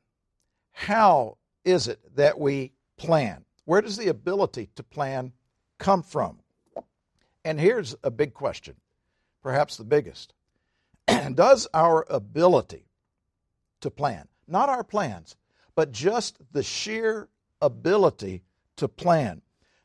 How 0.72 1.36
is 1.64 1.88
it 1.88 2.16
that 2.16 2.38
we 2.38 2.72
plan? 2.96 3.44
Where 3.64 3.82
does 3.82 3.96
the 3.96 4.08
ability 4.08 4.70
to 4.76 4.82
plan 4.82 5.32
come 5.78 6.02
from? 6.02 6.38
And 7.44 7.58
here's 7.58 7.94
a 8.02 8.10
big 8.10 8.34
question, 8.34 8.76
perhaps 9.42 9.76
the 9.76 9.84
biggest. 9.84 10.34
does 11.34 11.66
our 11.72 12.04
ability 12.10 12.84
to 13.80 13.90
plan, 13.90 14.28
not 14.46 14.68
our 14.68 14.84
plans, 14.84 15.36
but 15.74 15.92
just 15.92 16.38
the 16.52 16.62
sheer 16.62 17.28
ability 17.60 18.42
to 18.76 18.88
plan, 18.88 19.42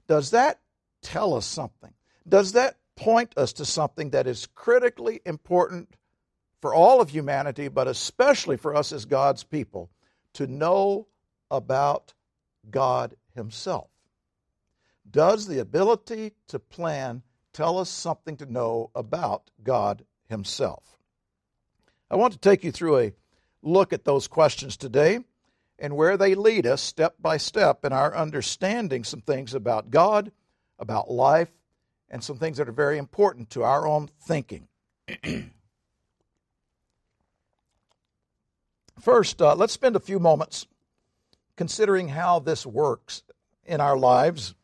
does 0.08 0.32
that 0.32 0.60
tell 1.02 1.34
us 1.34 1.46
something? 1.46 1.94
Does 2.28 2.54
that 2.54 2.78
point 2.96 3.34
us 3.38 3.54
to 3.54 3.66
something 3.66 4.12
that 4.12 4.28
is 4.28 4.48
critically 4.56 5.22
important 5.26 5.96
for 6.62 6.74
all 6.74 7.02
of 7.02 7.10
humanity, 7.10 7.68
but 7.68 7.88
especially 7.88 8.58
for 8.58 8.76
us 8.76 8.92
as 8.92 9.06
God's 9.06 9.44
people, 9.44 9.90
to 10.34 10.48
know 10.48 11.08
about 11.52 12.14
God 12.70 13.16
Himself. 13.36 13.90
Does 15.10 15.48
the 15.48 15.60
ability 15.60 16.34
to 16.48 16.60
plan 16.60 17.22
tell 17.56 17.78
us 17.78 17.90
something 17.90 18.36
to 18.38 18.52
know 18.52 18.92
about 18.94 19.50
God 19.64 20.04
Himself? 20.28 20.98
I 22.12 22.18
want 22.18 22.34
to 22.34 22.40
take 22.40 22.64
you 22.64 22.72
through 22.72 23.00
a 23.00 23.14
look 23.62 23.94
at 23.94 24.04
those 24.04 24.28
questions 24.28 24.76
today 24.78 25.20
and 25.80 25.96
where 25.96 26.18
they 26.18 26.36
lead 26.36 26.68
us 26.68 26.82
step 26.82 27.16
by 27.20 27.38
step 27.38 27.86
in 27.86 27.94
our 27.94 28.14
understanding 28.16 29.06
some 29.06 29.22
things 29.22 29.54
about 29.54 29.90
God, 29.90 30.32
about 30.80 31.10
life, 31.10 31.52
and 32.10 32.24
some 32.24 32.38
things 32.38 32.58
that 32.58 32.70
are 32.70 32.74
very 32.74 32.98
important 32.98 33.50
to 33.52 33.64
our 33.64 33.88
own 33.88 34.10
thinking. 34.22 34.68
First, 39.00 39.42
uh, 39.42 39.56
let's 39.56 39.74
spend 39.74 39.96
a 39.96 40.00
few 40.00 40.20
moments 40.20 40.68
considering 41.56 42.10
how 42.10 42.40
this 42.40 42.66
works 42.66 43.24
in 43.66 43.80
our 43.82 43.98
lives 43.98 44.56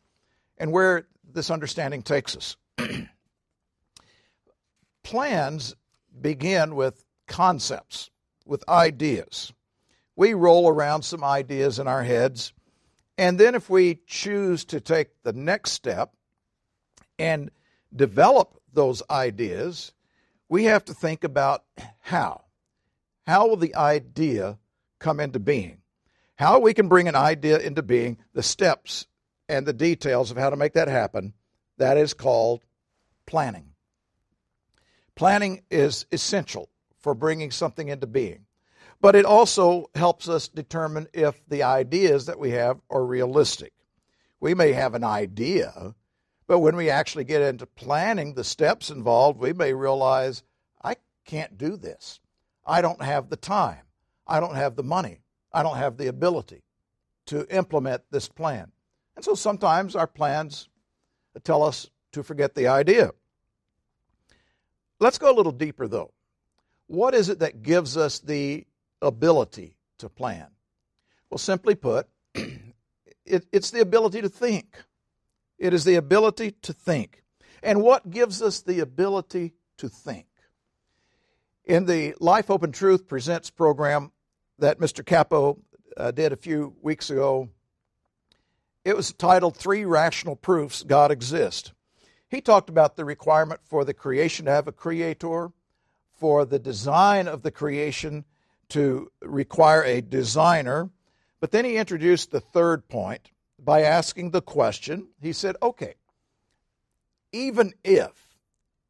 and 0.58 0.72
where 0.72 1.06
this 1.32 1.50
understanding 1.50 2.02
takes 2.02 2.36
us. 2.36 2.56
Plans 5.02 5.74
begin 6.20 6.74
with 6.74 7.04
concepts, 7.26 8.10
with 8.44 8.68
ideas. 8.68 9.52
We 10.16 10.34
roll 10.34 10.68
around 10.68 11.02
some 11.02 11.24
ideas 11.24 11.78
in 11.78 11.88
our 11.88 12.02
heads, 12.02 12.52
and 13.18 13.38
then 13.38 13.54
if 13.54 13.70
we 13.70 14.00
choose 14.06 14.64
to 14.66 14.80
take 14.80 15.08
the 15.22 15.32
next 15.32 15.72
step 15.72 16.12
and 17.18 17.50
develop 17.94 18.60
those 18.72 19.02
ideas, 19.10 19.92
we 20.48 20.64
have 20.64 20.84
to 20.86 20.94
think 20.94 21.24
about 21.24 21.64
how. 22.00 22.42
How 23.26 23.46
will 23.46 23.56
the 23.56 23.74
idea 23.74 24.58
come 24.98 25.20
into 25.20 25.38
being? 25.38 25.78
How 26.36 26.58
we 26.58 26.74
can 26.74 26.88
bring 26.88 27.08
an 27.08 27.14
idea 27.14 27.58
into 27.58 27.82
being, 27.82 28.18
the 28.32 28.42
steps 28.42 29.06
and 29.48 29.66
the 29.66 29.72
details 29.72 30.30
of 30.30 30.36
how 30.36 30.50
to 30.50 30.56
make 30.56 30.72
that 30.72 30.88
happen, 30.88 31.34
that 31.78 31.96
is 31.96 32.14
called 32.14 32.62
planning. 33.26 33.71
Planning 35.14 35.62
is 35.70 36.06
essential 36.10 36.68
for 36.98 37.14
bringing 37.14 37.50
something 37.50 37.88
into 37.88 38.06
being, 38.06 38.46
but 39.00 39.14
it 39.14 39.24
also 39.24 39.90
helps 39.94 40.28
us 40.28 40.48
determine 40.48 41.08
if 41.12 41.40
the 41.48 41.62
ideas 41.62 42.26
that 42.26 42.38
we 42.38 42.50
have 42.50 42.80
are 42.88 43.04
realistic. 43.04 43.72
We 44.40 44.54
may 44.54 44.72
have 44.72 44.94
an 44.94 45.04
idea, 45.04 45.94
but 46.46 46.60
when 46.60 46.76
we 46.76 46.90
actually 46.90 47.24
get 47.24 47.42
into 47.42 47.66
planning 47.66 48.34
the 48.34 48.44
steps 48.44 48.90
involved, 48.90 49.38
we 49.38 49.52
may 49.52 49.74
realize, 49.74 50.42
I 50.82 50.96
can't 51.24 51.58
do 51.58 51.76
this. 51.76 52.20
I 52.66 52.80
don't 52.80 53.02
have 53.02 53.28
the 53.28 53.36
time. 53.36 53.82
I 54.26 54.40
don't 54.40 54.56
have 54.56 54.76
the 54.76 54.82
money. 54.82 55.20
I 55.52 55.62
don't 55.62 55.76
have 55.76 55.96
the 55.96 56.06
ability 56.06 56.62
to 57.26 57.46
implement 57.54 58.02
this 58.10 58.28
plan. 58.28 58.72
And 59.14 59.24
so 59.24 59.34
sometimes 59.34 59.94
our 59.94 60.06
plans 60.06 60.68
tell 61.44 61.62
us 61.62 61.90
to 62.12 62.22
forget 62.22 62.54
the 62.54 62.68
idea. 62.68 63.12
Let's 65.02 65.18
go 65.18 65.32
a 65.32 65.34
little 65.34 65.50
deeper, 65.50 65.88
though. 65.88 66.12
What 66.86 67.12
is 67.12 67.28
it 67.28 67.40
that 67.40 67.64
gives 67.64 67.96
us 67.96 68.20
the 68.20 68.64
ability 69.00 69.76
to 69.98 70.08
plan? 70.08 70.46
Well, 71.28 71.38
simply 71.38 71.74
put, 71.74 72.06
it, 72.34 73.44
it's 73.50 73.72
the 73.72 73.80
ability 73.80 74.22
to 74.22 74.28
think. 74.28 74.76
It 75.58 75.74
is 75.74 75.82
the 75.82 75.96
ability 75.96 76.52
to 76.62 76.72
think. 76.72 77.24
And 77.64 77.82
what 77.82 78.10
gives 78.10 78.42
us 78.42 78.60
the 78.60 78.78
ability 78.78 79.54
to 79.78 79.88
think? 79.88 80.26
In 81.64 81.86
the 81.86 82.14
Life, 82.20 82.46
Hope 82.46 82.62
and 82.62 82.72
Truth 82.72 83.08
Presents 83.08 83.50
program 83.50 84.12
that 84.60 84.78
Mr. 84.78 85.04
Capo 85.04 85.58
uh, 85.96 86.12
did 86.12 86.32
a 86.32 86.36
few 86.36 86.76
weeks 86.80 87.10
ago, 87.10 87.48
it 88.84 88.96
was 88.96 89.12
titled 89.12 89.56
Three 89.56 89.84
Rational 89.84 90.36
Proofs 90.36 90.84
God 90.84 91.10
Exists. 91.10 91.72
He 92.32 92.40
talked 92.40 92.70
about 92.70 92.96
the 92.96 93.04
requirement 93.04 93.60
for 93.62 93.84
the 93.84 93.92
creation 93.92 94.46
to 94.46 94.52
have 94.52 94.66
a 94.66 94.72
creator, 94.72 95.52
for 96.14 96.46
the 96.46 96.58
design 96.58 97.28
of 97.28 97.42
the 97.42 97.50
creation 97.50 98.24
to 98.70 99.12
require 99.20 99.84
a 99.84 100.00
designer. 100.00 100.88
But 101.40 101.50
then 101.50 101.66
he 101.66 101.76
introduced 101.76 102.30
the 102.30 102.40
third 102.40 102.88
point 102.88 103.30
by 103.58 103.82
asking 103.82 104.30
the 104.30 104.40
question. 104.40 105.08
He 105.20 105.34
said, 105.34 105.56
okay, 105.62 105.96
even 107.32 107.74
if 107.84 108.38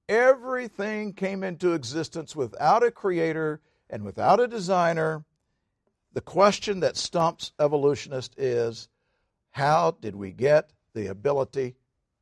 everything 0.08 1.12
came 1.12 1.42
into 1.42 1.72
existence 1.72 2.36
without 2.36 2.84
a 2.84 2.92
creator 2.92 3.60
and 3.90 4.04
without 4.04 4.38
a 4.38 4.46
designer, 4.46 5.24
the 6.12 6.20
question 6.20 6.78
that 6.78 6.96
stumps 6.96 7.50
evolutionists 7.58 8.36
is 8.38 8.88
how 9.50 9.96
did 10.00 10.14
we 10.14 10.30
get 10.30 10.70
the 10.94 11.08
ability 11.08 11.74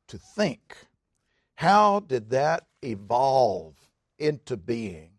to 0.07 0.17
think? 0.17 0.87
How 1.61 1.99
did 1.99 2.31
that 2.31 2.65
evolve 2.81 3.75
into 4.17 4.57
being? 4.57 5.11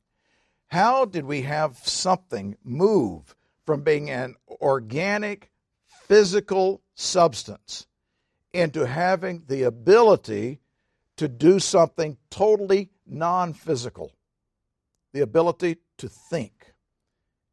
How 0.66 1.04
did 1.04 1.25
we 1.25 1.42
have 1.42 1.76
something 1.84 2.56
move 2.64 3.37
from 3.64 3.82
being 3.82 4.11
an 4.11 4.34
organic, 4.61 5.52
physical 5.87 6.82
substance 6.96 7.87
into 8.52 8.88
having 8.88 9.44
the 9.46 9.62
ability 9.62 10.58
to 11.18 11.28
do 11.28 11.61
something 11.61 12.16
totally 12.28 12.90
non 13.06 13.52
physical, 13.52 14.11
the 15.12 15.20
ability 15.20 15.76
to 15.99 16.08
think. 16.08 16.75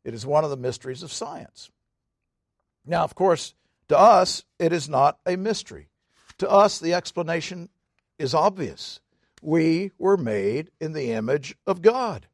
It 0.04 0.16
is 0.16 0.26
one 0.26 0.44
of 0.44 0.50
the 0.50 0.58
mysteries 0.58 1.04
of 1.04 1.12
science. 1.12 1.70
Now, 2.88 3.04
of 3.04 3.14
course, 3.14 3.54
to 3.90 4.00
us, 4.00 4.46
it 4.58 4.74
is 4.74 4.90
not 4.90 5.20
a 5.28 5.36
mystery. 5.36 5.90
To 6.40 6.50
us, 6.50 6.80
the 6.80 6.96
explanation 6.96 7.70
is 8.20 8.34
obvious. 8.34 9.00
We 9.42 9.92
were 9.98 10.18
made 10.18 10.70
in 10.80 10.94
the 10.94 11.12
image 11.14 11.56
of 11.66 11.82
God, 11.82 12.28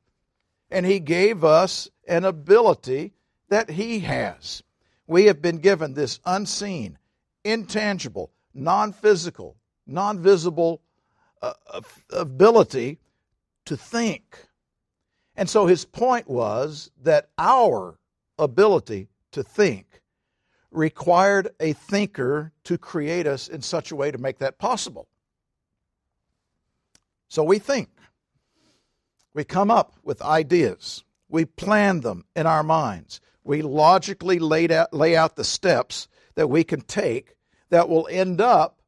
and 0.69 0.85
He 0.85 0.99
gave 0.99 1.43
us 1.43 1.87
an 2.07 2.25
ability 2.25 3.13
that 3.49 3.69
He 3.69 3.99
has. 3.99 4.63
We 5.07 5.25
have 5.25 5.41
been 5.41 5.59
given 5.59 5.93
this 5.93 6.19
unseen, 6.25 6.97
intangible, 7.43 8.31
non 8.53 8.91
physical, 8.91 9.55
non 9.85 10.19
visible 10.19 10.81
uh, 11.41 11.53
ability 12.11 12.99
to 13.65 13.77
think. 13.77 14.47
And 15.35 15.49
so 15.49 15.65
his 15.65 15.85
point 15.85 16.29
was 16.29 16.91
that 17.03 17.29
our 17.37 17.99
ability 18.39 19.09
to 19.31 19.43
think 19.43 20.01
required 20.71 21.49
a 21.59 21.73
thinker 21.73 22.51
to 22.63 22.77
create 22.77 23.27
us 23.27 23.47
in 23.47 23.61
such 23.61 23.91
a 23.91 23.95
way 23.95 24.11
to 24.11 24.17
make 24.17 24.39
that 24.39 24.57
possible. 24.57 25.07
So 27.27 27.43
we 27.43 27.59
think. 27.59 27.89
We 29.33 29.43
come 29.43 29.69
up 29.69 29.95
with 30.03 30.21
ideas. 30.21 31.03
We 31.27 31.45
plan 31.45 32.01
them 32.01 32.25
in 32.35 32.47
our 32.47 32.63
minds. 32.63 33.19
We 33.43 33.61
logically 33.61 34.39
lay 34.39 34.69
out, 34.69 34.93
lay 34.93 35.15
out 35.15 35.35
the 35.35 35.43
steps 35.43 36.07
that 36.35 36.47
we 36.47 36.63
can 36.63 36.81
take 36.81 37.35
that 37.69 37.89
will 37.89 38.07
end 38.09 38.41
up 38.41 38.79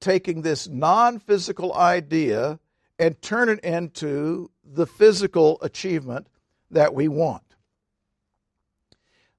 taking 0.00 0.42
this 0.42 0.68
non 0.68 1.18
physical 1.18 1.74
idea 1.74 2.58
and 2.98 3.20
turn 3.22 3.48
it 3.48 3.60
into 3.60 4.50
the 4.64 4.86
physical 4.86 5.58
achievement 5.62 6.26
that 6.70 6.94
we 6.94 7.08
want. 7.08 7.42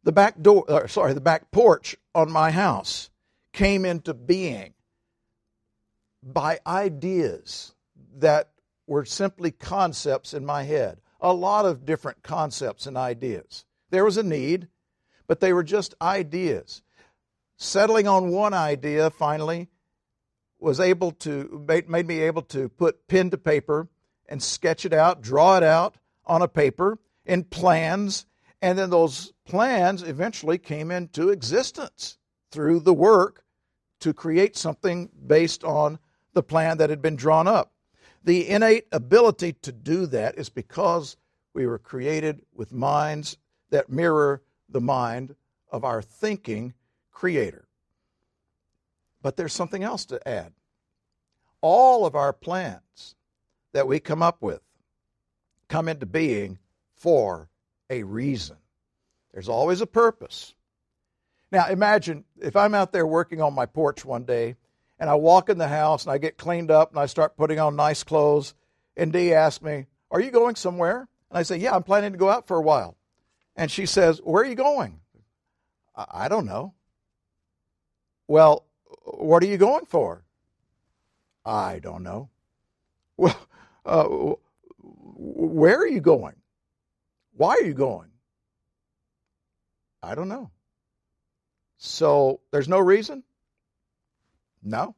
The 0.03 0.12
back 0.12 0.41
door, 0.41 0.65
or 0.67 0.88
sorry, 0.88 1.13
the 1.13 1.22
back 1.22 1.51
porch 1.51 1.96
on 2.13 2.31
my 2.31 2.51
house 2.51 3.10
came 3.53 3.86
into 3.86 4.13
being 4.13 4.74
by 6.24 6.60
ideas 6.65 7.74
that 8.17 8.51
were 8.87 9.05
simply 9.05 9.51
concepts 9.51 10.33
in 10.33 10.45
my 10.45 10.63
head. 10.63 10.99
A 11.19 11.33
lot 11.33 11.65
of 11.65 11.85
different 11.85 12.23
concepts 12.23 12.85
and 12.87 12.97
ideas. 12.97 13.65
There 13.89 14.05
was 14.05 14.17
a 14.17 14.23
need, 14.23 14.67
but 15.27 15.39
they 15.39 15.53
were 15.53 15.63
just 15.63 15.95
ideas. 16.01 16.81
Settling 17.57 18.07
on 18.07 18.31
one 18.31 18.53
idea 18.53 19.09
finally 19.09 19.69
was 20.59 20.79
able 20.79 21.11
to 21.11 21.63
made, 21.67 22.07
me 22.07 22.21
able 22.21 22.41
to 22.43 22.69
put 22.69 23.07
pen 23.07 23.29
to 23.31 23.37
paper 23.37 23.87
and 24.27 24.41
sketch 24.41 24.85
it 24.85 24.93
out, 24.93 25.21
draw 25.21 25.57
it 25.57 25.63
out 25.63 25.97
on 26.25 26.41
a 26.41 26.47
paper 26.47 26.99
in 27.25 27.43
plans, 27.43 28.25
and 28.61 28.77
then 28.77 28.89
those 28.89 29.33
plans 29.45 30.03
eventually 30.03 30.57
came 30.57 30.91
into 30.91 31.29
existence 31.29 32.17
through 32.51 32.79
the 32.79 32.93
work 32.93 33.43
to 33.99 34.13
create 34.13 34.55
something 34.55 35.09
based 35.27 35.63
on 35.63 35.99
the 36.33 36.43
plan 36.43 36.77
that 36.77 36.89
had 36.89 37.01
been 37.01 37.15
drawn 37.15 37.47
up. 37.47 37.71
The 38.23 38.47
innate 38.47 38.87
ability 38.91 39.53
to 39.63 39.71
do 39.71 40.05
that 40.07 40.37
is 40.37 40.49
because 40.49 41.17
we 41.53 41.65
were 41.65 41.79
created 41.79 42.41
with 42.53 42.71
minds 42.71 43.37
that 43.71 43.89
mirror 43.89 44.41
the 44.69 44.81
mind 44.81 45.35
of 45.71 45.83
our 45.83 46.01
thinking 46.01 46.73
creator. 47.11 47.67
But 49.21 49.37
there's 49.37 49.53
something 49.53 49.83
else 49.83 50.05
to 50.05 50.27
add. 50.27 50.53
All 51.61 52.05
of 52.05 52.15
our 52.15 52.33
plans 52.33 53.15
that 53.73 53.87
we 53.87 53.99
come 53.99 54.21
up 54.21 54.41
with 54.41 54.61
come 55.67 55.87
into 55.87 56.05
being 56.05 56.59
for 56.95 57.49
a 57.89 58.03
reason. 58.03 58.57
There's 59.33 59.49
always 59.49 59.81
a 59.81 59.87
purpose. 59.87 60.53
Now, 61.51 61.67
imagine 61.67 62.23
if 62.39 62.55
I'm 62.55 62.73
out 62.73 62.91
there 62.91 63.07
working 63.07 63.41
on 63.41 63.53
my 63.53 63.65
porch 63.65 64.05
one 64.05 64.23
day 64.23 64.55
and 65.01 65.10
I 65.10 65.15
walk 65.15 65.50
in 65.50 65.58
the 65.58 65.67
house 65.67 66.03
and 66.03 66.12
I 66.12 66.20
get 66.20 66.38
cleaned 66.38 66.70
up 66.70 66.91
and 66.91 67.00
I 67.00 67.08
start 67.08 67.36
putting 67.36 67.60
on 67.60 67.75
nice 67.75 68.03
clothes, 68.03 68.53
and 68.96 69.12
Dee 69.12 69.34
asks 69.34 69.63
me, 69.63 69.88
Are 70.12 70.22
you 70.22 70.29
going 70.29 70.55
somewhere? 70.55 71.10
And 71.31 71.39
I 71.39 71.41
say, 71.41 71.58
Yeah, 71.58 71.75
I'm 71.75 71.81
planning 71.81 72.12
to 72.12 72.20
go 72.20 72.29
out 72.29 72.48
for 72.48 72.55
a 72.55 72.62
while. 72.62 72.96
And 73.55 73.72
she 73.72 73.88
says, 73.88 74.22
Where 74.24 74.43
are 74.43 74.46
you 74.46 74.55
going? 74.55 75.00
I 75.96 76.27
don't 76.27 76.46
know. 76.46 76.75
Well, 78.27 78.65
what 79.03 79.41
are 79.43 79.48
you 79.48 79.58
going 79.58 79.88
for? 79.88 80.24
I 81.43 81.79
don't 81.79 82.03
know. 82.03 82.29
Well, 83.17 83.48
uh, 83.86 84.08
where 84.79 85.77
are 85.77 85.88
you 85.88 86.01
going? 86.01 86.36
Why 87.34 87.55
are 87.55 87.63
you 87.63 87.74
going? 87.74 88.10
I 90.01 90.15
don't 90.15 90.29
know. 90.29 90.50
So 91.77 92.39
there's 92.51 92.67
no 92.67 92.79
reason? 92.79 93.24
No. 94.63 94.95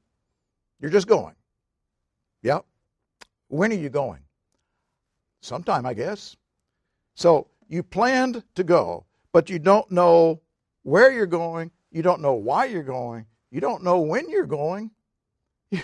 You're 0.80 0.92
just 0.92 1.08
going. 1.08 1.36
Yep. 2.42 2.66
When 3.48 3.72
are 3.72 3.76
you 3.76 3.90
going? 3.90 4.22
Sometime, 5.42 5.86
I 5.86 5.94
guess. 5.94 6.36
So 7.16 7.48
you 7.68 7.84
planned 7.84 8.44
to 8.56 8.64
go, 8.64 9.06
but 9.32 9.50
you 9.50 9.60
don't 9.60 9.90
know 9.92 10.42
where 10.84 11.12
you're 11.12 11.26
going. 11.26 11.72
You 11.92 12.02
don't 12.02 12.22
know 12.22 12.34
why 12.34 12.66
you're 12.66 12.84
going. 12.84 13.26
You 13.52 13.62
don't 13.62 13.84
know 13.84 14.00
when 14.00 14.30
you're 14.30 14.46
going. 14.46 14.92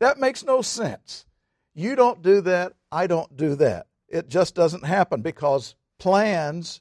That 0.00 0.18
makes 0.18 0.42
no 0.42 0.62
sense. 0.62 1.26
You 1.74 1.94
don't 1.94 2.22
do 2.22 2.40
that. 2.40 2.72
I 2.90 3.06
don't 3.06 3.36
do 3.36 3.54
that. 3.56 3.86
It 4.08 4.28
just 4.28 4.54
doesn't 4.54 4.84
happen 4.84 5.22
because 5.22 5.76
plans 5.98 6.80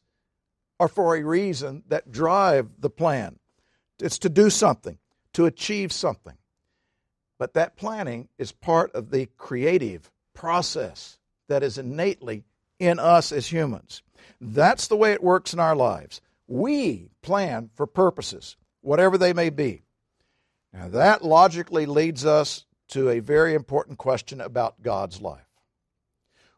are 0.79 0.87
for 0.87 1.15
a 1.15 1.23
reason 1.23 1.83
that 1.89 2.11
drive 2.11 2.69
the 2.79 2.89
plan. 2.89 3.37
It's 4.01 4.19
to 4.19 4.29
do 4.29 4.49
something, 4.49 4.97
to 5.39 5.45
achieve 5.45 5.93
something. 5.93 6.35
But 7.37 7.53
that 7.53 7.77
planning 7.77 8.27
is 8.37 8.51
part 8.51 8.93
of 8.93 9.09
the 9.09 9.29
creative 9.37 10.11
process 10.33 11.17
that 11.47 11.63
is 11.63 11.77
innately 11.77 12.43
in 12.77 12.99
us 12.99 13.31
as 13.31 13.47
humans. 13.47 14.03
That's 14.41 14.87
the 14.87 14.97
way 14.97 15.13
it 15.13 15.23
works 15.23 15.53
in 15.53 15.59
our 15.61 15.77
lives. 15.77 16.19
We 16.45 17.11
plan 17.21 17.69
for 17.73 17.87
purposes, 17.87 18.57
whatever 18.81 19.17
they 19.17 19.31
may 19.31 19.49
be. 19.49 19.83
Now, 20.73 20.89
that 20.89 21.23
logically 21.23 21.85
leads 21.85 22.25
us 22.25 22.65
to 22.89 23.07
a 23.07 23.19
very 23.19 23.53
important 23.53 23.97
question 23.97 24.41
about 24.41 24.81
God's 24.81 25.21
life. 25.21 25.47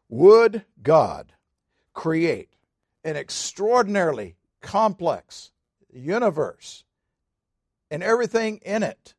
Would 0.08 0.64
God 0.82 1.32
create 1.94 2.56
an 3.04 3.14
extraordinarily 3.14 4.34
complex 4.60 5.52
universe 5.92 6.82
and 7.92 8.02
everything 8.02 8.58
in 8.64 8.82
it. 8.82 9.14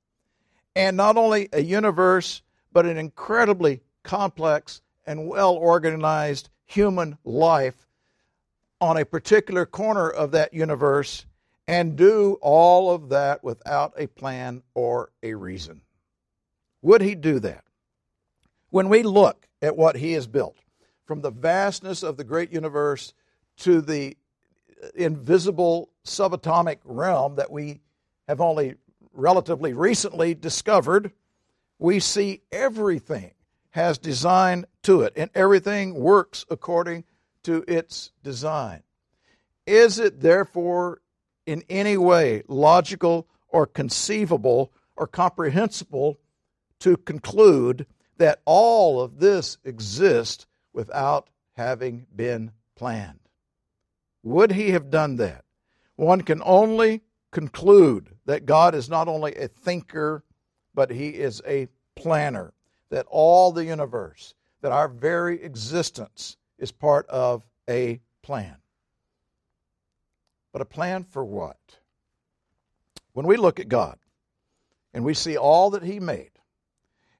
And 0.75 0.97
not 0.97 1.15
only 1.15 1.47
a 1.53 1.61
universe, 1.61 2.41
but 2.73 2.87
an 2.87 2.97
incredibly 2.97 3.81
complex 4.01 4.81
and 5.05 5.27
well 5.29 5.53
organized 5.53 6.49
human 6.65 7.17
life 7.23 7.87
on 8.81 8.97
a 8.97 9.05
particular 9.05 9.67
corner 9.67 10.09
of 10.09 10.31
that 10.31 10.53
universe 10.53 11.27
and 11.67 11.95
do 11.95 12.37
all 12.41 12.91
of 12.91 13.09
that 13.09 13.43
without 13.43 13.93
a 13.95 14.07
plan 14.07 14.63
or 14.73 15.11
a 15.21 15.35
reason. 15.35 15.79
Would 16.81 17.01
he 17.01 17.13
do 17.13 17.39
that? 17.39 17.63
When 18.71 18.89
we 18.89 19.03
look 19.03 19.47
at 19.61 19.77
what 19.77 19.95
he 19.95 20.13
has 20.13 20.25
built, 20.25 20.57
from 21.05 21.21
the 21.21 21.31
vastness 21.31 22.01
of 22.01 22.17
the 22.17 22.23
great 22.23 22.51
universe 22.51 23.13
to 23.57 23.81
the 23.81 24.17
invisible 24.95 25.89
subatomic 26.05 26.79
realm 26.83 27.35
that 27.35 27.51
we 27.51 27.79
have 28.27 28.41
only 28.41 28.75
relatively 29.13 29.73
recently 29.73 30.33
discovered, 30.33 31.11
we 31.79 31.99
see 31.99 32.41
everything 32.51 33.31
has 33.71 33.97
design 33.97 34.65
to 34.83 35.01
it 35.01 35.13
and 35.15 35.29
everything 35.33 35.95
works 35.95 36.45
according 36.49 37.03
to 37.43 37.63
its 37.67 38.11
design. 38.23 38.83
Is 39.65 39.99
it 39.99 40.21
therefore 40.21 41.01
in 41.45 41.63
any 41.69 41.97
way 41.97 42.43
logical 42.47 43.27
or 43.49 43.65
conceivable 43.65 44.71
or 44.95 45.07
comprehensible 45.07 46.19
to 46.79 46.97
conclude 46.97 47.85
that 48.17 48.41
all 48.45 49.01
of 49.01 49.19
this 49.19 49.57
exists 49.63 50.45
without 50.71 51.29
having 51.53 52.05
been 52.15 52.51
planned? 52.75 53.19
Would 54.23 54.51
he 54.51 54.71
have 54.71 54.89
done 54.89 55.17
that? 55.17 55.43
One 55.95 56.21
can 56.21 56.41
only 56.45 57.01
conclude 57.33 58.15
that 58.25 58.45
God 58.45 58.75
is 58.75 58.89
not 58.89 59.09
only 59.09 59.35
a 59.35 59.49
thinker, 59.49 60.23
but 60.73 60.91
he 60.91 61.09
is 61.09 61.41
a 61.45 61.67
planner, 61.95 62.53
that 62.89 63.05
all 63.09 63.51
the 63.51 63.65
universe, 63.65 64.35
that 64.61 64.71
our 64.71 64.87
very 64.87 65.43
existence 65.43 66.37
is 66.57 66.71
part 66.71 67.07
of 67.07 67.45
a 67.69 67.99
plan. 68.21 68.55
But 70.53 70.61
a 70.61 70.65
plan 70.65 71.03
for 71.03 71.25
what? 71.25 71.57
When 73.13 73.25
we 73.25 73.35
look 73.35 73.59
at 73.59 73.67
God 73.67 73.97
and 74.93 75.03
we 75.03 75.13
see 75.13 75.35
all 75.35 75.71
that 75.71 75.83
He 75.83 75.99
made, 75.99 76.29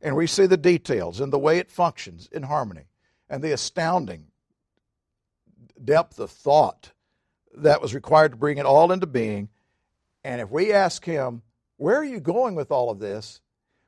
and 0.02 0.16
we 0.16 0.28
see 0.28 0.46
the 0.46 0.58
details 0.58 1.20
and 1.20 1.34
the 1.34 1.40
way 1.40 1.58
it 1.58 1.72
functions 1.72 2.30
in 2.32 2.44
harmony, 2.44 2.88
and 3.30 3.44
the 3.44 3.52
astounding 3.52 4.28
depth 5.84 6.20
of 6.20 6.30
thought 6.30 6.92
that 7.56 7.82
was 7.82 7.96
required 7.96 8.32
to 8.32 8.38
bring 8.38 8.58
it 8.58 8.66
all 8.66 8.92
into 8.92 9.08
being. 9.08 9.50
And 10.24 10.42
if 10.42 10.50
we 10.50 10.72
ask 10.72 11.04
him, 11.04 11.42
Where 11.78 11.98
are 11.98 12.04
you 12.04 12.20
going 12.20 12.56
with 12.56 12.72
all 12.72 12.90
of 12.90 13.00
this? 13.00 13.42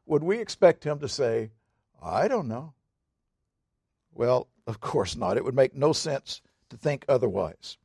would 0.05 0.23
we 0.23 0.39
expect 0.39 0.83
him 0.83 0.99
to 0.99 1.09
say, 1.09 1.51
I 2.01 2.27
don't 2.27 2.47
know? 2.47 2.73
Well, 4.13 4.47
of 4.67 4.79
course 4.79 5.15
not. 5.15 5.37
It 5.37 5.43
would 5.43 5.55
make 5.55 5.75
no 5.75 5.93
sense 5.93 6.41
to 6.69 6.77
think 6.77 7.05
otherwise. 7.09 7.77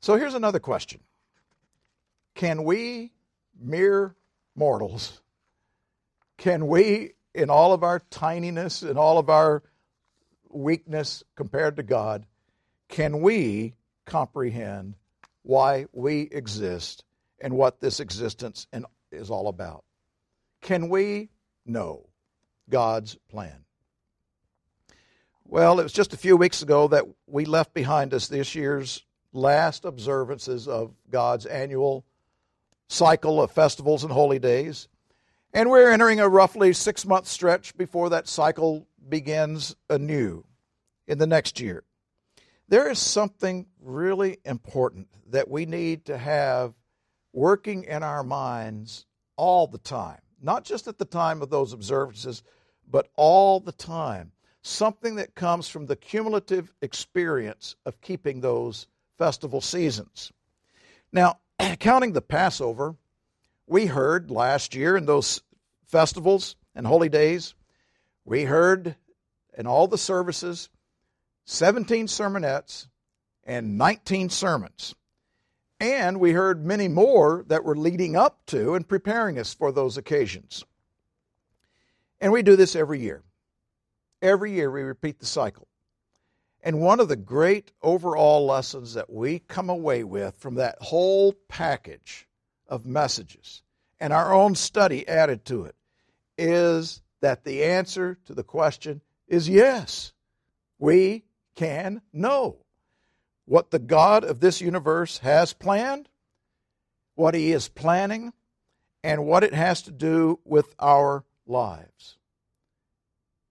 So 0.00 0.16
here's 0.16 0.34
another 0.34 0.58
question 0.58 1.00
Can 2.34 2.64
we, 2.64 3.12
mere 3.58 4.14
mortals, 4.54 5.20
can 6.36 6.66
we, 6.66 7.12
in 7.34 7.50
all 7.50 7.72
of 7.72 7.82
our 7.82 8.00
tininess 8.10 8.82
and 8.82 8.98
all 8.98 9.18
of 9.18 9.30
our 9.30 9.62
weakness 10.48 11.22
compared 11.36 11.76
to 11.76 11.82
God, 11.82 12.26
can 12.88 13.20
we 13.20 13.74
comprehend 14.04 14.94
why 15.42 15.86
we 15.92 16.22
exist 16.22 17.04
and 17.40 17.54
what 17.54 17.80
this 17.80 18.00
existence 18.00 18.66
is 19.12 19.30
all 19.30 19.48
about? 19.48 19.84
Can 20.60 20.88
we 20.88 21.30
know 21.64 22.08
God's 22.68 23.16
plan? 23.28 23.64
Well, 25.44 25.80
it 25.80 25.82
was 25.82 25.92
just 25.92 26.14
a 26.14 26.18
few 26.18 26.36
weeks 26.36 26.62
ago 26.62 26.88
that 26.88 27.06
we 27.26 27.44
left 27.44 27.74
behind 27.74 28.14
us 28.14 28.28
this 28.28 28.54
year's 28.54 29.04
last 29.32 29.84
observances 29.84 30.68
of 30.68 30.94
God's 31.10 31.46
annual 31.46 32.04
cycle 32.88 33.42
of 33.42 33.50
festivals 33.50 34.04
and 34.04 34.12
holy 34.12 34.38
days. 34.38 34.88
And 35.52 35.70
we're 35.70 35.90
entering 35.90 36.20
a 36.20 36.28
roughly 36.28 36.72
six 36.72 37.04
month 37.04 37.26
stretch 37.26 37.76
before 37.76 38.10
that 38.10 38.28
cycle 38.28 38.86
begins 39.08 39.74
anew 39.88 40.44
in 41.08 41.18
the 41.18 41.26
next 41.26 41.58
year. 41.60 41.82
There 42.68 42.88
is 42.88 43.00
something 43.00 43.66
really 43.80 44.38
important 44.44 45.08
that 45.30 45.50
we 45.50 45.66
need 45.66 46.04
to 46.04 46.16
have 46.16 46.74
working 47.32 47.84
in 47.84 48.02
our 48.02 48.22
minds 48.22 49.06
all 49.36 49.66
the 49.66 49.78
time, 49.78 50.20
not 50.40 50.64
just 50.64 50.88
at 50.88 50.98
the 50.98 51.04
time 51.04 51.42
of 51.42 51.50
those 51.50 51.72
observances, 51.72 52.42
but 52.88 53.08
all 53.16 53.60
the 53.60 53.72
time. 53.72 54.32
Something 54.62 55.14
that 55.16 55.34
comes 55.34 55.68
from 55.68 55.86
the 55.86 55.96
cumulative 55.96 56.74
experience 56.82 57.76
of 57.86 58.00
keeping 58.00 58.40
those 58.40 58.86
festival 59.16 59.60
seasons. 59.60 60.32
Now, 61.12 61.38
counting 61.78 62.12
the 62.12 62.20
Passover, 62.20 62.96
we 63.66 63.86
heard 63.86 64.30
last 64.30 64.74
year 64.74 64.96
in 64.96 65.06
those 65.06 65.40
festivals 65.86 66.56
and 66.74 66.86
holy 66.86 67.08
days, 67.08 67.54
we 68.24 68.44
heard 68.44 68.96
in 69.56 69.66
all 69.66 69.88
the 69.88 69.98
services 69.98 70.68
17 71.50 72.06
sermonettes, 72.06 72.86
and 73.44 73.76
19 73.76 74.30
sermons. 74.30 74.94
And 75.80 76.20
we 76.20 76.32
heard 76.32 76.64
many 76.64 76.88
more 76.88 77.44
that 77.48 77.64
were 77.64 77.74
leading 77.74 78.14
up 78.14 78.44
to 78.46 78.74
and 78.74 78.86
preparing 78.86 79.38
us 79.38 79.54
for 79.54 79.72
those 79.72 79.96
occasions. 79.96 80.64
And 82.20 82.30
we 82.32 82.42
do 82.42 82.54
this 82.54 82.76
every 82.76 83.00
year. 83.00 83.22
Every 84.20 84.52
year 84.52 84.70
we 84.70 84.82
repeat 84.82 85.18
the 85.18 85.26
cycle. 85.26 85.66
And 86.62 86.80
one 86.80 87.00
of 87.00 87.08
the 87.08 87.16
great 87.16 87.72
overall 87.80 88.44
lessons 88.44 88.92
that 88.92 89.08
we 89.10 89.38
come 89.38 89.70
away 89.70 90.04
with 90.04 90.36
from 90.36 90.56
that 90.56 90.76
whole 90.82 91.32
package 91.48 92.28
of 92.68 92.84
messages 92.84 93.62
and 93.98 94.12
our 94.12 94.34
own 94.34 94.54
study 94.54 95.08
added 95.08 95.46
to 95.46 95.64
it 95.64 95.74
is 96.36 97.00
that 97.22 97.44
the 97.44 97.64
answer 97.64 98.18
to 98.26 98.34
the 98.34 98.44
question 98.44 99.00
is 99.26 99.48
yes. 99.48 100.12
We 100.78 101.24
can 101.54 102.02
know 102.12 102.58
what 103.50 103.72
the 103.72 103.80
God 103.80 104.22
of 104.22 104.38
this 104.38 104.60
universe 104.60 105.18
has 105.18 105.52
planned, 105.52 106.08
what 107.16 107.34
He 107.34 107.50
is 107.50 107.68
planning, 107.68 108.32
and 109.02 109.26
what 109.26 109.42
it 109.42 109.52
has 109.52 109.82
to 109.82 109.90
do 109.90 110.38
with 110.44 110.72
our 110.78 111.24
lives. 111.48 112.16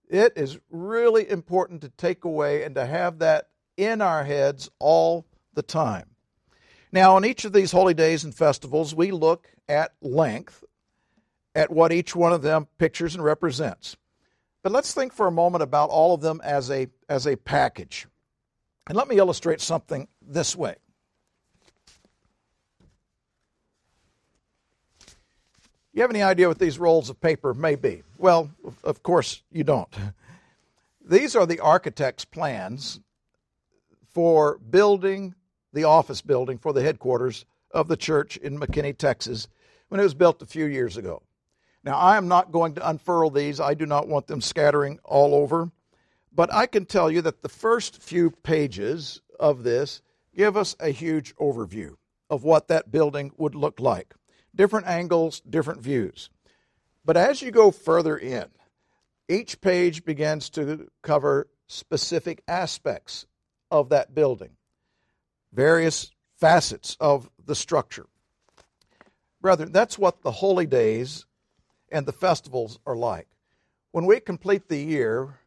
It 0.09 0.31
is 0.37 0.57
really 0.69 1.29
important 1.29 1.81
to 1.81 1.89
take 1.89 2.23
away 2.23 2.63
and 2.63 2.75
to 2.75 2.85
have 2.85 3.19
that 3.19 3.49
in 3.75 4.01
our 4.01 4.23
heads 4.23 4.69
all 4.79 5.25
the 5.53 5.63
time. 5.63 6.05
Now, 6.93 7.17
on 7.17 7.25
each 7.25 7.43
of 7.43 7.51
these 7.51 7.73
holy 7.73 7.93
days 7.93 8.23
and 8.23 8.33
festivals, 8.33 8.95
we 8.95 9.11
look 9.11 9.49
at 9.67 9.95
length 10.01 10.63
at 11.53 11.71
what 11.71 11.91
each 11.91 12.15
one 12.15 12.31
of 12.31 12.41
them 12.41 12.69
pictures 12.77 13.15
and 13.15 13.23
represents. 13.23 13.97
But 14.63 14.71
let's 14.71 14.93
think 14.93 15.11
for 15.11 15.27
a 15.27 15.31
moment 15.31 15.61
about 15.61 15.89
all 15.89 16.13
of 16.13 16.21
them 16.21 16.39
as 16.41 16.71
a, 16.71 16.87
as 17.09 17.27
a 17.27 17.35
package. 17.35 18.07
And 18.89 18.97
let 18.97 19.07
me 19.07 19.17
illustrate 19.17 19.61
something 19.61 20.07
this 20.19 20.55
way. 20.55 20.75
You 25.93 26.01
have 26.01 26.09
any 26.09 26.23
idea 26.23 26.47
what 26.47 26.57
these 26.57 26.79
rolls 26.79 27.09
of 27.09 27.21
paper 27.21 27.53
may 27.53 27.75
be? 27.75 28.01
Well, 28.17 28.49
of 28.83 29.03
course 29.03 29.43
you 29.51 29.63
don't. 29.63 29.93
These 31.05 31.35
are 31.35 31.45
the 31.45 31.59
architect's 31.59 32.25
plans 32.25 32.99
for 34.07 34.57
building 34.57 35.35
the 35.71 35.83
office 35.83 36.21
building 36.21 36.57
for 36.57 36.73
the 36.73 36.81
headquarters 36.81 37.45
of 37.71 37.87
the 37.87 37.97
church 37.97 38.37
in 38.37 38.59
McKinney, 38.59 38.97
Texas, 38.97 39.47
when 39.89 39.99
it 39.99 40.03
was 40.03 40.15
built 40.15 40.41
a 40.41 40.47
few 40.47 40.65
years 40.65 40.97
ago. 40.97 41.21
Now, 41.83 41.97
I 41.97 42.17
am 42.17 42.27
not 42.27 42.51
going 42.51 42.73
to 42.75 42.89
unfurl 42.89 43.29
these. 43.29 43.59
I 43.59 43.75
do 43.75 43.85
not 43.85 44.07
want 44.07 44.27
them 44.27 44.41
scattering 44.41 44.99
all 45.03 45.35
over 45.35 45.71
but 46.33 46.53
I 46.53 46.65
can 46.65 46.85
tell 46.85 47.11
you 47.11 47.21
that 47.21 47.41
the 47.41 47.49
first 47.49 48.01
few 48.01 48.31
pages 48.31 49.21
of 49.39 49.63
this 49.63 50.01
give 50.35 50.55
us 50.55 50.75
a 50.79 50.89
huge 50.89 51.35
overview 51.35 51.95
of 52.29 52.43
what 52.43 52.67
that 52.67 52.91
building 52.91 53.31
would 53.37 53.55
look 53.55 53.79
like. 53.79 54.13
Different 54.55 54.87
angles, 54.87 55.41
different 55.41 55.81
views. 55.81 56.29
But 57.03 57.17
as 57.17 57.41
you 57.41 57.51
go 57.51 57.71
further 57.71 58.17
in, 58.17 58.45
each 59.27 59.61
page 59.61 60.05
begins 60.05 60.49
to 60.51 60.89
cover 61.01 61.47
specific 61.67 62.43
aspects 62.47 63.25
of 63.71 63.89
that 63.89 64.13
building, 64.15 64.51
various 65.53 66.11
facets 66.37 66.97
of 66.99 67.29
the 67.45 67.55
structure. 67.55 68.07
Brethren, 69.41 69.71
that's 69.71 69.97
what 69.97 70.21
the 70.21 70.31
holy 70.31 70.65
days 70.65 71.25
and 71.91 72.05
the 72.05 72.11
festivals 72.11 72.79
are 72.85 72.95
like. 72.95 73.27
When 73.91 74.05
we 74.05 74.19
complete 74.19 74.67
the 74.67 74.77
year, 74.77 75.38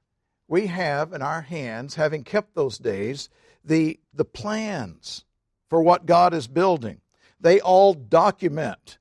we 0.48 0.66
have 0.66 1.12
in 1.12 1.22
our 1.22 1.42
hands, 1.42 1.94
having 1.94 2.24
kept 2.24 2.55
those 2.55 2.78
days, 2.78 3.28
the, 3.64 3.98
the 4.12 4.24
plans 4.24 5.24
for 5.68 5.83
what 5.83 6.07
God 6.07 6.35
is 6.35 6.46
building. 6.46 7.00
They 7.40 7.61
all 7.61 7.94
document 7.94 8.98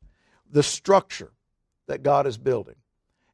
the 0.49 0.63
structure 0.63 1.31
that 1.87 2.03
God 2.03 2.27
is 2.27 2.37
building. 2.37 2.75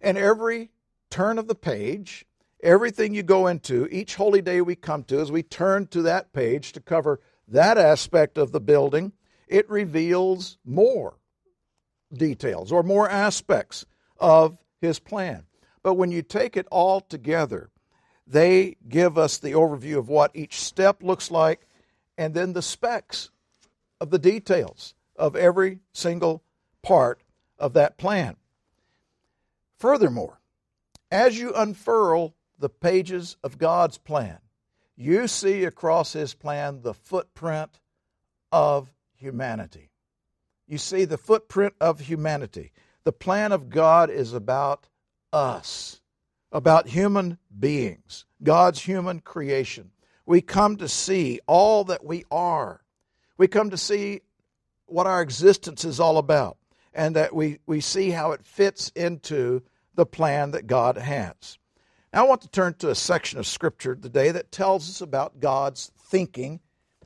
And 0.01 0.17
every 0.17 0.71
turn 1.09 1.37
of 1.37 1.47
the 1.47 1.55
page, 1.55 2.25
everything 2.61 3.13
you 3.13 3.23
go 3.23 3.47
into, 3.47 3.87
each 3.91 4.15
holy 4.15 4.41
day 4.41 4.61
we 4.61 4.75
come 4.75 5.03
to, 5.05 5.19
as 5.19 5.31
we 5.31 5.43
turn 5.43 5.87
to 5.87 6.01
that 6.03 6.33
page 6.33 6.71
to 6.73 6.79
cover 6.79 7.19
that 7.47 7.77
aspect 7.77 8.37
of 8.37 8.51
the 8.51 8.59
building, 8.59 9.13
it 9.47 9.69
reveals 9.69 10.57
more 10.65 11.17
details 12.13 12.71
or 12.71 12.83
more 12.83 13.09
aspects 13.09 13.85
of 14.17 14.57
his 14.81 14.99
plan. 14.99 15.43
But 15.83 15.93
when 15.93 16.11
you 16.11 16.21
take 16.21 16.57
it 16.57 16.67
all 16.69 17.01
together, 17.01 17.69
they 18.27 18.75
give 18.87 19.17
us 19.17 19.37
the 19.37 19.53
overview 19.53 19.97
of 19.97 20.09
what 20.09 20.35
each 20.35 20.59
step 20.59 21.01
looks 21.01 21.31
like 21.31 21.67
and 22.17 22.33
then 22.33 22.53
the 22.53 22.61
specs 22.61 23.29
of 24.01 24.09
the 24.09 24.19
details 24.19 24.93
of 25.15 25.35
every 25.35 25.79
single 25.93 26.43
part 26.81 27.21
of 27.57 27.73
that 27.73 27.97
plan. 27.97 28.35
Furthermore, 29.79 30.39
as 31.11 31.39
you 31.39 31.53
unfurl 31.53 32.35
the 32.59 32.69
pages 32.69 33.37
of 33.43 33.57
God's 33.57 33.97
plan, 33.97 34.39
you 34.95 35.27
see 35.27 35.63
across 35.63 36.13
His 36.13 36.33
plan 36.33 36.81
the 36.81 36.93
footprint 36.93 37.79
of 38.51 38.91
humanity. 39.15 39.91
You 40.67 40.77
see 40.77 41.05
the 41.05 41.17
footprint 41.17 41.75
of 41.79 42.01
humanity. 42.01 42.71
The 43.03 43.13
plan 43.13 43.51
of 43.51 43.69
God 43.69 44.09
is 44.09 44.33
about 44.33 44.87
us, 45.31 46.01
about 46.51 46.87
human 46.87 47.37
beings, 47.57 48.25
God's 48.41 48.81
human 48.81 49.19
creation. 49.19 49.91
We 50.25 50.41
come 50.41 50.77
to 50.77 50.87
see 50.87 51.39
all 51.47 51.85
that 51.85 52.03
we 52.03 52.25
are. 52.31 52.81
We 53.37 53.47
come 53.47 53.69
to 53.69 53.77
see 53.77 54.21
what 54.85 55.07
our 55.07 55.21
existence 55.21 55.85
is 55.85 55.99
all 55.99 56.17
about, 56.17 56.57
and 56.93 57.15
that 57.15 57.35
we, 57.35 57.59
we 57.65 57.81
see 57.81 58.09
how 58.09 58.31
it 58.31 58.45
fits 58.45 58.89
into 58.95 59.61
the 59.95 60.05
plan 60.05 60.51
that 60.51 60.67
God 60.67 60.97
has. 60.97 61.57
Now, 62.13 62.25
I 62.25 62.27
want 62.27 62.41
to 62.41 62.49
turn 62.49 62.73
to 62.75 62.89
a 62.89 62.95
section 62.95 63.37
of 63.39 63.45
Scripture 63.45 63.95
today 63.95 64.31
that 64.31 64.51
tells 64.51 64.89
us 64.89 65.01
about 65.01 65.39
God's 65.39 65.91
thinking 65.99 66.61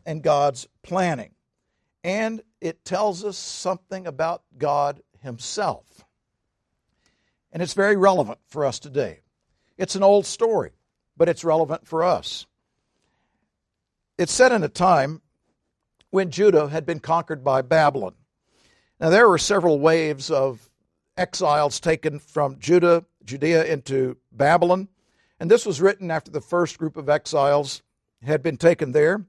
and 0.06 0.22
God's 0.22 0.68
planning. 0.84 1.32
And 2.04 2.42
it 2.60 2.86
tells 2.86 3.24
us 3.24 3.38
something 3.38 4.08
about 4.08 4.44
God 4.58 5.02
Himself. 5.22 6.06
And 7.52 7.62
it's 7.62 7.74
very 7.74 7.96
relevant 7.96 8.40
for 8.48 8.66
us 8.66 8.80
today. 8.80 9.22
It's 9.82 9.96
an 9.96 10.04
old 10.04 10.28
story, 10.28 10.74
but 11.18 11.28
it's 11.28 11.44
relevant 11.44 11.88
for 11.88 12.04
us. 12.04 12.46
It's 14.16 14.32
set 14.32 14.52
in 14.52 14.64
a 14.64 14.70
time 14.70 15.24
when 16.12 16.30
Judah 16.30 16.68
had 16.68 16.86
been 16.86 17.00
conquered 17.00 17.44
by 17.44 17.64
Babylon. 17.64 18.14
Now, 19.00 19.10
there 19.10 19.28
were 19.28 19.40
several 19.40 19.80
waves 19.80 20.30
of 20.30 20.70
exiles 21.18 21.80
taken 21.80 22.20
from 22.20 22.60
Judah, 22.60 23.06
Judea 23.26 23.66
into 23.66 24.18
Babylon, 24.32 24.88
and 25.40 25.50
this 25.50 25.66
was 25.66 25.82
written 25.82 26.12
after 26.12 26.30
the 26.30 26.42
first 26.42 26.78
group 26.78 26.96
of 26.96 27.10
exiles 27.10 27.82
had 28.22 28.44
been 28.44 28.58
taken 28.58 28.92
there. 28.92 29.26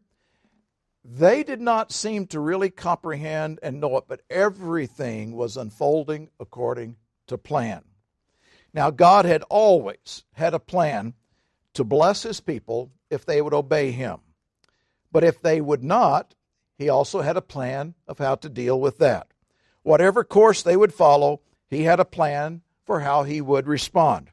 They 1.03 1.45
did 1.45 1.63
not 1.63 1.93
seem 1.93 2.27
to 2.27 2.41
really 2.41 2.69
comprehend 2.69 3.59
and 3.63 3.81
know 3.81 3.97
it, 3.97 4.05
but 4.07 4.21
everything 4.29 5.35
was 5.35 5.57
unfolding 5.57 6.29
according 6.39 6.97
to 7.29 7.39
plan. 7.39 7.85
Now, 8.75 8.91
God 8.91 9.25
had 9.25 9.43
always 9.51 10.25
had 10.33 10.55
a 10.55 10.59
plan 10.59 11.15
to 11.75 11.85
bless 11.85 12.23
his 12.23 12.41
people 12.41 12.91
if 13.11 13.27
they 13.27 13.43
would 13.43 13.55
obey 13.55 13.91
him. 13.91 14.19
But 15.11 15.25
if 15.25 15.43
they 15.43 15.61
would 15.61 15.85
not, 15.85 16.35
he 16.79 16.89
also 16.89 17.21
had 17.21 17.37
a 17.37 17.43
plan 17.43 17.95
of 18.09 18.19
how 18.19 18.37
to 18.37 18.49
deal 18.49 18.81
with 18.81 18.99
that. 18.99 19.29
Whatever 19.83 20.25
course 20.25 20.63
they 20.63 20.77
would 20.77 20.95
follow, 20.95 21.41
he 21.69 21.83
had 21.83 22.01
a 22.01 22.05
plan 22.05 22.63
for 22.85 23.01
how 23.01 23.25
he 23.25 23.41
would 23.41 23.67
respond. 23.67 24.31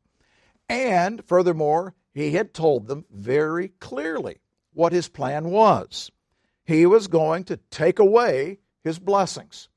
And 0.68 1.24
furthermore, 1.26 1.96
he 2.14 2.32
had 2.32 2.54
told 2.54 2.88
them 2.88 3.06
very 3.12 3.70
clearly 3.80 4.38
what 4.74 4.94
his 4.94 5.10
plan 5.10 5.50
was. 5.50 6.12
He 6.64 6.86
was 6.86 7.08
going 7.08 7.44
to 7.46 7.58
take 7.72 8.00
away 8.00 8.60
his 8.84 9.00
blessings, 9.00 9.70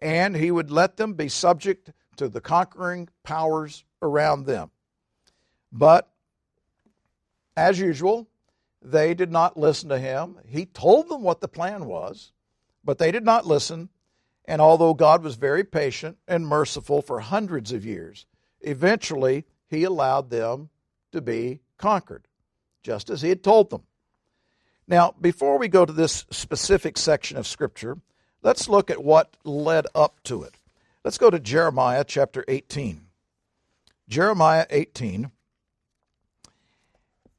and 0.00 0.34
he 0.34 0.50
would 0.50 0.70
let 0.70 0.96
them 0.96 1.14
be 1.14 1.28
subject 1.28 1.92
to 2.16 2.28
the 2.28 2.40
conquering 2.40 3.08
powers 3.22 3.84
around 4.02 4.46
them. 4.46 4.70
But 5.72 6.08
as 7.56 7.78
usual, 7.78 8.28
they 8.80 9.14
did 9.14 9.30
not 9.30 9.56
listen 9.56 9.88
to 9.88 9.98
him. 9.98 10.38
He 10.46 10.66
told 10.66 11.08
them 11.08 11.22
what 11.22 11.40
the 11.40 11.48
plan 11.48 11.86
was, 11.86 12.32
but 12.84 12.98
they 12.98 13.10
did 13.10 13.24
not 13.24 13.46
listen. 13.46 13.88
And 14.44 14.60
although 14.62 14.94
God 14.94 15.22
was 15.22 15.34
very 15.34 15.64
patient 15.64 16.16
and 16.26 16.46
merciful 16.46 17.02
for 17.02 17.20
hundreds 17.20 17.72
of 17.72 17.84
years, 17.84 18.26
eventually 18.60 19.44
he 19.66 19.84
allowed 19.84 20.30
them 20.30 20.70
to 21.12 21.20
be 21.20 21.60
conquered, 21.76 22.26
just 22.82 23.10
as 23.10 23.22
he 23.22 23.28
had 23.28 23.42
told 23.42 23.70
them. 23.70 23.82
Now, 24.86 25.14
before 25.20 25.58
we 25.58 25.68
go 25.68 25.84
to 25.84 25.92
this 25.92 26.24
specific 26.30 26.96
section 26.96 27.36
of 27.36 27.46
Scripture, 27.46 27.98
let's 28.42 28.68
look 28.68 28.90
at 28.90 29.04
what 29.04 29.36
led 29.44 29.86
up 29.94 30.22
to 30.24 30.44
it. 30.44 30.54
Let's 31.04 31.18
go 31.18 31.28
to 31.28 31.38
Jeremiah 31.38 32.04
chapter 32.04 32.44
18. 32.48 33.07
Jeremiah 34.08 34.66
18. 34.70 35.30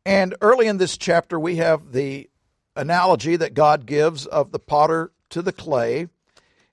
And 0.05 0.35
early 0.41 0.67
in 0.67 0.77
this 0.77 0.97
chapter, 0.97 1.39
we 1.39 1.57
have 1.57 1.91
the 1.91 2.29
analogy 2.75 3.35
that 3.35 3.53
God 3.53 3.85
gives 3.85 4.25
of 4.25 4.51
the 4.51 4.59
potter 4.59 5.11
to 5.29 5.41
the 5.41 5.51
clay. 5.51 6.07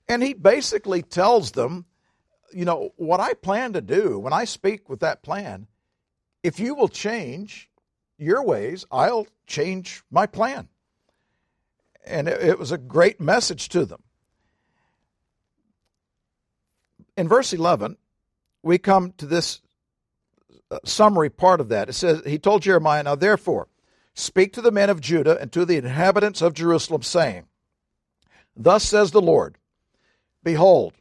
And 0.07 0.23
he 0.23 0.33
basically 0.33 1.01
tells 1.01 1.51
them, 1.51 1.85
you 2.53 2.65
know, 2.65 2.93
what 2.95 3.19
I 3.19 3.33
plan 3.33 3.73
to 3.73 3.81
do 3.81 4.17
when 4.19 4.33
I 4.33 4.45
speak 4.45 4.89
with 4.89 5.01
that 5.01 5.21
plan, 5.21 5.67
if 6.43 6.59
you 6.59 6.75
will 6.75 6.87
change 6.87 7.69
your 8.17 8.43
ways, 8.43 8.85
I'll 8.91 9.27
change 9.45 10.03
my 10.09 10.25
plan. 10.25 10.69
And 12.05 12.29
it, 12.29 12.57
was 12.57 12.71
a 12.71 12.77
great 12.77 13.19
message 13.19 13.67
to 13.69 13.85
them. 13.85 14.01
In 17.17 17.27
verse 17.27 17.51
11, 17.51 17.97
we 18.63 18.77
come 18.77 19.11
to 19.17 19.25
this 19.25 19.61
summary 20.85 21.29
part 21.29 21.61
of 21.61 21.69
that. 21.69 21.89
It 21.89 21.93
says, 21.93 22.21
He 22.25 22.37
told 22.37 22.61
Jeremiah, 22.61 23.03
Now 23.03 23.15
therefore, 23.15 23.67
speak 24.13 24.53
to 24.53 24.61
the 24.61 24.71
men 24.71 24.89
of 24.89 25.01
Judah 25.01 25.37
and 25.39 25.51
to 25.51 25.65
the 25.65 25.77
inhabitants 25.77 26.41
of 26.41 26.53
Jerusalem, 26.53 27.03
saying, 27.03 27.45
Thus 28.55 28.83
says 28.83 29.11
the 29.11 29.21
Lord, 29.21 29.57
Behold, 30.43 30.93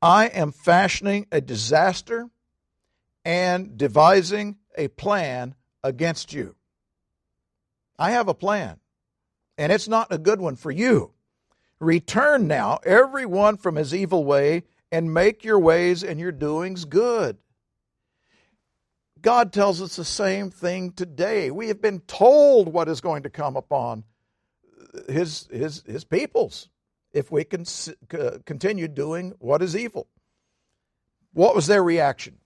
I 0.00 0.26
am 0.26 0.52
fashioning 0.52 1.26
a 1.30 1.40
disaster 1.40 2.28
and 3.24 3.76
devising 3.76 4.56
a 4.76 4.88
plan 4.88 5.54
against 5.84 6.32
you. 6.32 6.54
I 7.98 8.12
have 8.12 8.28
a 8.28 8.34
plan, 8.34 8.80
and 9.58 9.70
it's 9.70 9.88
not 9.88 10.08
a 10.10 10.18
good 10.18 10.40
one 10.40 10.56
for 10.56 10.70
you. 10.70 11.12
Return 11.78 12.46
now, 12.46 12.78
every 12.84 13.26
one 13.26 13.56
from 13.56 13.76
his 13.76 13.94
evil 13.94 14.24
way, 14.24 14.64
and 14.90 15.14
make 15.14 15.44
your 15.44 15.58
ways 15.58 16.02
and 16.02 16.18
your 16.18 16.32
doings 16.32 16.84
good. 16.84 17.38
God 19.22 19.52
tells 19.52 19.80
us 19.80 19.96
the 19.96 20.04
same 20.04 20.50
thing 20.50 20.90
today. 20.92 21.50
We 21.50 21.68
have 21.68 21.80
been 21.80 22.00
told 22.00 22.72
what 22.72 22.88
is 22.88 23.00
going 23.00 23.22
to 23.22 23.30
come 23.30 23.56
upon 23.56 24.04
his, 25.08 25.48
his, 25.50 25.82
his 25.86 26.04
peoples 26.04 26.68
if 27.12 27.30
we 27.30 27.44
can 27.44 27.64
continue 28.44 28.88
doing 28.88 29.34
what 29.38 29.62
is 29.62 29.76
evil. 29.76 30.08
what 31.32 31.54
was 31.54 31.66
their 31.66 31.82
reaction? 31.82 32.38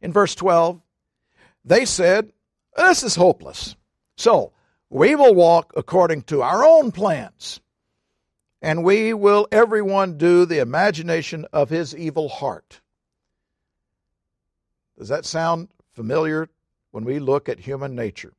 In 0.00 0.12
verse 0.12 0.34
12, 0.34 0.80
they 1.64 1.84
said, 1.84 2.32
This 2.76 3.02
is 3.02 3.16
hopeless. 3.16 3.76
So 4.16 4.52
we 4.88 5.14
will 5.14 5.34
walk 5.34 5.72
according 5.76 6.22
to 6.22 6.42
our 6.42 6.64
own 6.64 6.92
plans, 6.92 7.60
and 8.62 8.82
we 8.84 9.12
will 9.12 9.46
everyone 9.52 10.16
do 10.16 10.46
the 10.46 10.60
imagination 10.60 11.44
of 11.52 11.68
his 11.68 11.94
evil 11.94 12.28
heart. 12.28 12.80
Does 14.98 15.08
that 15.08 15.24
sound 15.24 15.68
familiar 15.92 16.48
when 16.90 17.04
we 17.04 17.20
look 17.20 17.48
at 17.48 17.60
human 17.60 17.94
nature? 17.94 18.34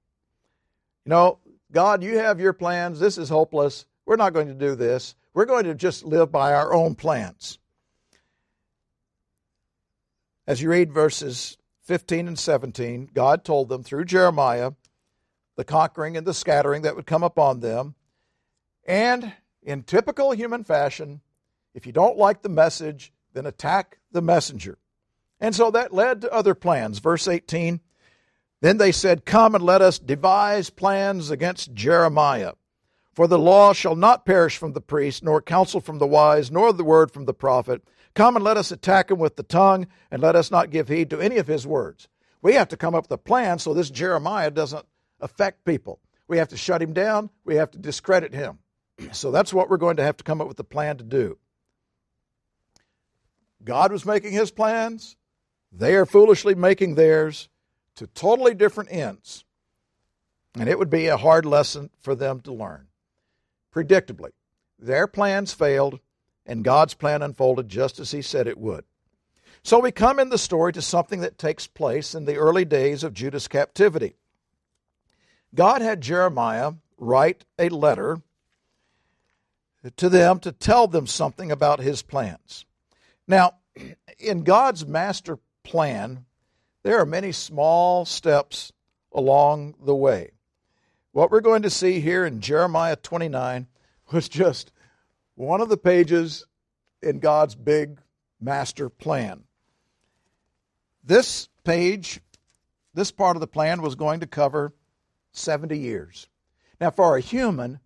You 1.05 1.11
know, 1.11 1.39
God, 1.71 2.03
you 2.03 2.17
have 2.17 2.41
your 2.41 2.53
plans. 2.53 2.99
This 2.99 3.17
is 3.17 3.29
hopeless. 3.29 3.85
We're 4.05 4.17
not 4.17 4.33
going 4.33 4.47
to 4.47 4.53
do 4.53 4.75
this. 4.75 5.15
We're 5.33 5.45
going 5.45 5.65
to 5.65 5.75
just 5.75 6.03
live 6.03 6.31
by 6.31 6.53
our 6.53 6.73
own 6.73 6.95
plans. 6.95 7.59
As 10.45 10.61
you 10.61 10.69
read 10.69 10.91
verses 10.91 11.57
15 11.83 12.27
and 12.27 12.37
17, 12.37 13.11
God 13.13 13.45
told 13.45 13.69
them 13.69 13.83
through 13.83 14.05
Jeremiah 14.05 14.71
the 15.55 15.63
conquering 15.63 16.17
and 16.17 16.25
the 16.25 16.33
scattering 16.33 16.81
that 16.81 16.95
would 16.95 17.05
come 17.05 17.23
upon 17.23 17.59
them. 17.59 17.93
And 18.87 19.33
in 19.61 19.83
typical 19.83 20.31
human 20.31 20.63
fashion, 20.63 21.21
if 21.75 21.85
you 21.85 21.93
don't 21.93 22.17
like 22.17 22.41
the 22.41 22.49
message, 22.49 23.13
then 23.33 23.45
attack 23.45 23.99
the 24.11 24.21
messenger. 24.21 24.78
And 25.39 25.55
so 25.55 25.71
that 25.71 25.93
led 25.93 26.21
to 26.21 26.33
other 26.33 26.55
plans. 26.55 26.99
Verse 26.99 27.27
18 27.27 27.79
Then 28.61 28.77
they 28.77 28.91
said, 28.91 29.25
Come 29.25 29.55
and 29.55 29.63
let 29.63 29.81
us 29.81 29.99
devise 29.99 30.69
plans 30.69 31.31
against 31.31 31.73
Jeremiah. 31.73 32.53
For 33.13 33.27
the 33.27 33.39
law 33.39 33.73
shall 33.73 33.95
not 33.95 34.25
perish 34.25 34.57
from 34.57 34.73
the 34.73 34.81
priest, 34.81 35.23
nor 35.23 35.41
counsel 35.41 35.81
from 35.81 35.99
the 35.99 36.07
wise, 36.07 36.51
nor 36.51 36.71
the 36.71 36.83
word 36.83 37.11
from 37.11 37.25
the 37.25 37.33
prophet. 37.33 37.83
Come 38.15 38.35
and 38.35 38.45
let 38.45 38.57
us 38.57 38.71
attack 38.71 39.11
him 39.11 39.19
with 39.19 39.35
the 39.35 39.43
tongue, 39.43 39.87
and 40.09 40.21
let 40.21 40.35
us 40.35 40.51
not 40.51 40.71
give 40.71 40.87
heed 40.87 41.09
to 41.09 41.19
any 41.19 41.37
of 41.37 41.47
his 41.47 41.67
words. 41.67 42.07
We 42.41 42.53
have 42.53 42.69
to 42.69 42.77
come 42.77 42.95
up 42.95 43.05
with 43.05 43.11
a 43.11 43.17
plan 43.17 43.59
so 43.59 43.73
this 43.73 43.89
Jeremiah 43.89 44.51
doesn't 44.51 44.85
affect 45.19 45.65
people. 45.65 45.99
We 46.27 46.37
have 46.37 46.47
to 46.49 46.57
shut 46.57 46.81
him 46.81 46.93
down, 46.93 47.29
we 47.43 47.55
have 47.55 47.71
to 47.71 47.77
discredit 47.77 48.33
him. 48.33 48.59
So 49.11 49.31
that's 49.31 49.53
what 49.53 49.69
we're 49.69 49.77
going 49.77 49.97
to 49.97 50.03
have 50.03 50.17
to 50.17 50.23
come 50.23 50.41
up 50.41 50.47
with 50.47 50.59
a 50.59 50.63
plan 50.63 50.97
to 50.97 51.03
do. 51.03 51.37
God 53.63 53.91
was 53.91 54.05
making 54.05 54.31
his 54.31 54.51
plans, 54.51 55.17
they 55.71 55.95
are 55.95 56.05
foolishly 56.05 56.55
making 56.55 56.95
theirs 56.95 57.49
to 57.95 58.07
totally 58.07 58.53
different 58.53 58.91
ends. 58.91 59.43
And 60.55 60.67
it 60.67 60.79
would 60.79 60.89
be 60.89 61.07
a 61.07 61.17
hard 61.17 61.45
lesson 61.45 61.89
for 61.99 62.15
them 62.15 62.41
to 62.41 62.53
learn. 62.53 62.87
Predictably, 63.73 64.31
their 64.79 65.05
plans 65.05 65.53
failed, 65.53 65.99
and 66.45 66.63
God's 66.63 66.93
plan 66.95 67.21
unfolded 67.21 67.69
just 67.69 67.99
as 67.99 68.11
He 68.11 68.21
said 68.21 68.47
it 68.47 68.57
would. 68.57 68.83
So 69.63 69.79
we 69.79 69.91
come 69.91 70.19
in 70.19 70.29
the 70.29 70.37
story 70.37 70.73
to 70.73 70.81
something 70.81 71.19
that 71.19 71.37
takes 71.37 71.67
place 71.67 72.15
in 72.15 72.25
the 72.25 72.37
early 72.37 72.65
days 72.65 73.03
of 73.03 73.13
Judah's 73.13 73.47
captivity. 73.47 74.15
God 75.53 75.81
had 75.81 76.01
Jeremiah 76.01 76.73
write 76.97 77.45
a 77.57 77.69
letter 77.69 78.21
to 79.97 80.09
them 80.09 80.39
to 80.39 80.51
tell 80.51 80.87
them 80.87 81.07
something 81.07 81.51
about 81.51 81.79
his 81.79 82.01
plans. 82.01 82.65
Now, 83.27 83.55
in 84.19 84.43
God's 84.43 84.85
master 84.85 85.39
plan, 85.69 86.25
there 86.81 86.99
are 86.99 87.05
many 87.05 87.31
small 87.31 88.03
steps 88.03 88.73
along 89.13 89.75
the 89.85 89.95
way. 89.95 90.31
What 91.11 91.29
we're 91.29 91.41
going 91.41 91.61
to 91.61 91.69
see 91.69 91.99
here 91.99 92.25
in 92.25 92.41
Jeremiah 92.41 92.95
29 92.95 93.67
was 94.11 94.27
just 94.27 94.71
one 95.35 95.61
of 95.61 95.69
the 95.69 95.77
pages 95.77 96.45
in 97.01 97.19
God's 97.19 97.55
big 97.55 97.99
master 98.41 98.89
plan. 98.89 99.43
This 101.03 101.47
page, 101.63 102.19
this 102.95 103.11
part 103.11 103.37
of 103.37 103.41
the 103.41 103.47
plan 103.47 103.81
was 103.81 103.95
going 103.95 104.21
to 104.21 104.27
cover 104.27 104.73
70 105.33 105.77
years. 105.77 106.27
Now, 106.81 106.89
for 106.89 107.15
a 107.15 107.21
human, 107.21 107.79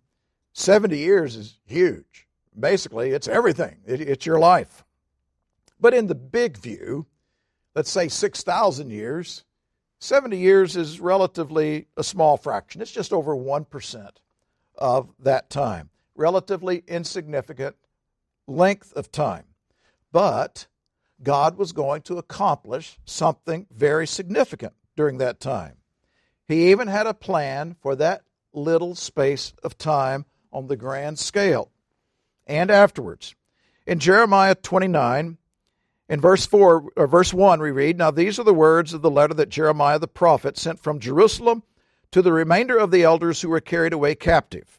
70 0.54 0.96
years 0.96 1.36
is 1.36 1.58
huge. 1.66 2.26
Basically, 2.58 3.10
it's 3.10 3.28
everything, 3.28 3.76
it's 3.84 4.24
your 4.24 4.38
life. 4.38 4.84
But 5.78 5.92
in 5.92 6.06
the 6.06 6.14
big 6.14 6.56
view, 6.56 7.06
let's 7.74 7.90
say 7.90 8.08
6,000 8.08 8.90
years, 8.90 9.44
70 10.00 10.36
years 10.36 10.76
is 10.76 11.00
relatively 11.00 11.86
a 11.96 12.04
small 12.04 12.36
fraction. 12.36 12.82
It's 12.82 12.92
just 12.92 13.12
over 13.12 13.34
1% 13.34 14.10
of 14.76 15.10
that 15.20 15.50
time. 15.50 15.90
Relatively 16.14 16.84
insignificant 16.86 17.76
length 18.46 18.92
of 18.92 19.10
time. 19.10 19.44
But 20.12 20.66
God 21.22 21.56
was 21.56 21.72
going 21.72 22.02
to 22.02 22.18
accomplish 22.18 22.98
something 23.04 23.66
very 23.70 24.06
significant 24.06 24.74
during 24.96 25.18
that 25.18 25.40
time. 25.40 25.78
He 26.46 26.70
even 26.70 26.88
had 26.88 27.06
a 27.06 27.14
plan 27.14 27.76
for 27.80 27.96
that 27.96 28.22
little 28.52 28.94
space 28.94 29.54
of 29.62 29.78
time 29.78 30.26
on 30.52 30.66
the 30.66 30.76
grand 30.76 31.18
scale 31.18 31.70
and 32.46 32.70
afterwards. 32.70 33.34
In 33.86 33.98
Jeremiah 33.98 34.54
29, 34.54 35.38
in 36.08 36.20
verse 36.20 36.46
4 36.46 36.90
or 36.96 37.06
verse 37.06 37.32
1 37.32 37.60
we 37.60 37.70
read, 37.70 37.96
"Now 37.98 38.10
these 38.10 38.38
are 38.38 38.44
the 38.44 38.54
words 38.54 38.92
of 38.92 39.02
the 39.02 39.10
letter 39.10 39.34
that 39.34 39.48
Jeremiah 39.48 39.98
the 39.98 40.08
prophet 40.08 40.58
sent 40.58 40.80
from 40.80 41.00
Jerusalem 41.00 41.62
to 42.10 42.22
the 42.22 42.32
remainder 42.32 42.76
of 42.76 42.90
the 42.90 43.02
elders 43.02 43.40
who 43.40 43.48
were 43.48 43.60
carried 43.60 43.92
away 43.92 44.14
captive, 44.14 44.78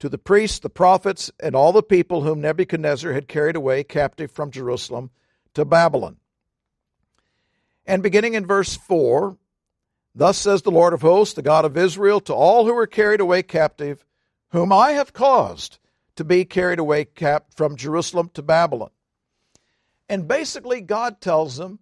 to 0.00 0.08
the 0.08 0.18
priests, 0.18 0.58
the 0.58 0.68
prophets, 0.68 1.30
and 1.40 1.54
all 1.54 1.72
the 1.72 1.82
people 1.82 2.22
whom 2.22 2.40
Nebuchadnezzar 2.40 3.12
had 3.12 3.28
carried 3.28 3.56
away 3.56 3.84
captive 3.84 4.30
from 4.30 4.50
Jerusalem 4.50 5.10
to 5.54 5.64
Babylon." 5.64 6.16
And 7.86 8.02
beginning 8.02 8.34
in 8.34 8.46
verse 8.46 8.76
4, 8.76 9.36
Thus 10.14 10.38
says 10.38 10.62
the 10.62 10.70
Lord 10.70 10.92
of 10.92 11.02
hosts, 11.02 11.34
the 11.34 11.42
God 11.42 11.64
of 11.64 11.76
Israel, 11.76 12.20
to 12.20 12.32
all 12.32 12.66
who 12.66 12.74
were 12.74 12.86
carried 12.86 13.20
away 13.20 13.42
captive, 13.42 14.06
whom 14.50 14.72
I 14.72 14.92
have 14.92 15.12
caused 15.12 15.78
to 16.14 16.24
be 16.24 16.44
carried 16.44 16.78
away 16.78 17.04
cap- 17.04 17.52
from 17.52 17.74
Jerusalem 17.74 18.30
to 18.34 18.42
Babylon. 18.42 18.90
And 20.08 20.28
basically, 20.28 20.80
God 20.80 21.20
tells 21.20 21.56
them, 21.56 21.78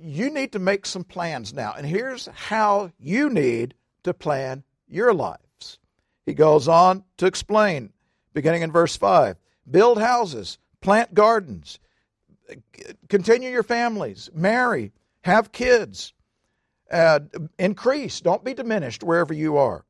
you 0.00 0.30
need 0.30 0.52
to 0.52 0.58
make 0.58 0.86
some 0.86 1.04
plans 1.04 1.52
now. 1.52 1.74
And 1.76 1.86
here's 1.86 2.26
how 2.26 2.92
you 2.98 3.30
need 3.30 3.74
to 4.04 4.14
plan 4.14 4.64
your 4.86 5.12
lives. 5.12 5.78
He 6.24 6.34
goes 6.34 6.68
on 6.68 7.04
to 7.16 7.26
explain, 7.26 7.92
beginning 8.32 8.62
in 8.62 8.72
verse 8.72 8.96
5 8.96 9.36
build 9.70 10.00
houses, 10.00 10.58
plant 10.80 11.14
gardens, 11.14 11.78
continue 13.08 13.50
your 13.50 13.62
families, 13.62 14.30
marry, 14.34 14.92
have 15.22 15.52
kids 15.52 16.14
uh, 16.90 17.20
increase, 17.58 18.20
don't 18.20 18.44
be 18.44 18.54
diminished 18.54 19.02
wherever 19.02 19.34
you 19.34 19.56
are. 19.58 19.84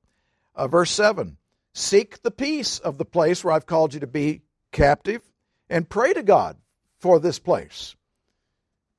Uh, 0.55 0.67
verse 0.69 0.91
7 0.91 1.37
Seek 1.75 2.23
the 2.23 2.31
peace 2.31 2.81
of 2.81 2.99
the 2.99 3.05
place 3.05 3.45
where 3.45 3.55
I've 3.55 3.67
called 3.67 3.95
you 3.95 4.01
to 4.01 4.07
be 4.07 4.43
captive, 4.73 5.23
and 5.71 5.89
pray 5.89 6.13
to 6.13 6.23
God 6.23 6.57
for 6.99 7.19
this 7.19 7.39
place. 7.39 7.97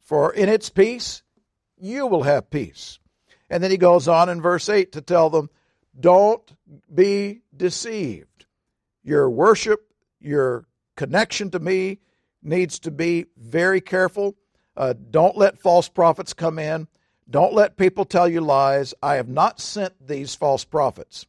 For 0.01 0.33
in 0.33 0.49
its 0.49 0.69
peace, 0.69 1.23
you 1.79 2.07
will 2.07 2.23
have 2.23 2.49
peace. 2.49 2.99
And 3.49 3.63
then 3.63 3.71
he 3.71 3.77
goes 3.77 4.07
on 4.07 4.29
in 4.29 4.41
verse 4.41 4.69
8 4.69 4.91
to 4.93 5.01
tell 5.01 5.29
them, 5.29 5.49
Don't 5.99 6.43
be 6.93 7.41
deceived. 7.55 8.45
Your 9.03 9.29
worship, 9.29 9.91
your 10.19 10.65
connection 10.95 11.49
to 11.51 11.59
me 11.59 11.99
needs 12.43 12.79
to 12.79 12.91
be 12.91 13.25
very 13.38 13.81
careful. 13.81 14.35
Uh, 14.75 14.93
don't 15.09 15.38
let 15.38 15.59
false 15.59 15.89
prophets 15.89 16.33
come 16.33 16.59
in. 16.59 16.88
Don't 17.29 17.53
let 17.53 17.77
people 17.77 18.05
tell 18.05 18.27
you 18.27 18.41
lies. 18.41 18.93
I 19.03 19.15
have 19.15 19.27
not 19.27 19.59
sent 19.59 19.93
these 20.07 20.35
false 20.35 20.63
prophets. 20.63 21.27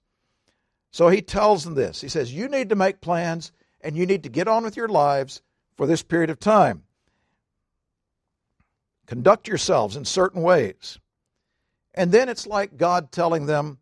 So 0.90 1.09
he 1.09 1.22
tells 1.22 1.64
them 1.64 1.74
this. 1.74 2.00
He 2.00 2.09
says, 2.09 2.33
You 2.33 2.48
need 2.48 2.70
to 2.70 2.76
make 2.76 3.00
plans 3.00 3.52
and 3.80 3.96
you 3.96 4.06
need 4.06 4.22
to 4.24 4.28
get 4.28 4.48
on 4.48 4.64
with 4.64 4.76
your 4.76 4.88
lives 4.88 5.42
for 5.81 5.87
this 5.87 6.03
period 6.03 6.29
of 6.29 6.38
time. 6.38 6.83
Conduct 9.07 9.49
yourselves 9.49 9.97
in 9.97 10.05
certain 10.05 10.43
ways. 10.43 10.99
And 11.95 12.12
then 12.12 12.29
it's 12.29 12.47
like 12.47 12.77
God 12.77 13.11
telling 13.11 13.47
them, 13.47 13.79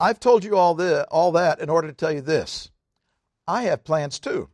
I've 0.00 0.18
told 0.18 0.42
you 0.42 0.56
all, 0.56 0.74
this, 0.74 1.06
all 1.08 1.30
that 1.30 1.60
in 1.60 1.70
order 1.70 1.86
to 1.86 1.94
tell 1.94 2.10
you 2.10 2.20
this. 2.20 2.68
I 3.46 3.62
have 3.62 3.84
plans 3.84 4.18
too. 4.18 4.48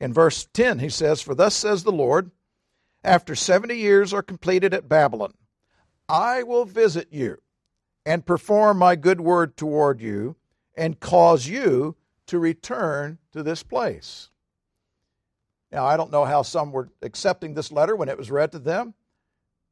In 0.00 0.12
verse 0.12 0.48
10, 0.52 0.80
he 0.80 0.88
says, 0.88 1.22
For 1.22 1.36
thus 1.36 1.54
says 1.54 1.84
the 1.84 1.92
Lord, 1.92 2.32
after 3.04 3.36
70 3.36 3.76
years 3.76 4.12
are 4.12 4.20
completed 4.20 4.74
at 4.74 4.88
Babylon, 4.88 5.34
I 6.08 6.42
will 6.42 6.64
visit 6.64 7.06
you 7.12 7.40
and 8.04 8.26
perform 8.26 8.78
my 8.78 8.96
good 8.96 9.20
word 9.20 9.56
toward 9.56 10.00
you 10.00 10.34
and 10.76 10.98
cause 10.98 11.46
you 11.46 11.94
to 12.26 12.38
return 12.38 13.18
to 13.32 13.42
this 13.42 13.62
place. 13.62 14.30
Now, 15.70 15.84
I 15.86 15.96
don't 15.96 16.12
know 16.12 16.24
how 16.24 16.42
some 16.42 16.70
were 16.72 16.88
accepting 17.02 17.54
this 17.54 17.72
letter 17.72 17.96
when 17.96 18.08
it 18.08 18.16
was 18.16 18.30
read 18.30 18.52
to 18.52 18.58
them. 18.58 18.94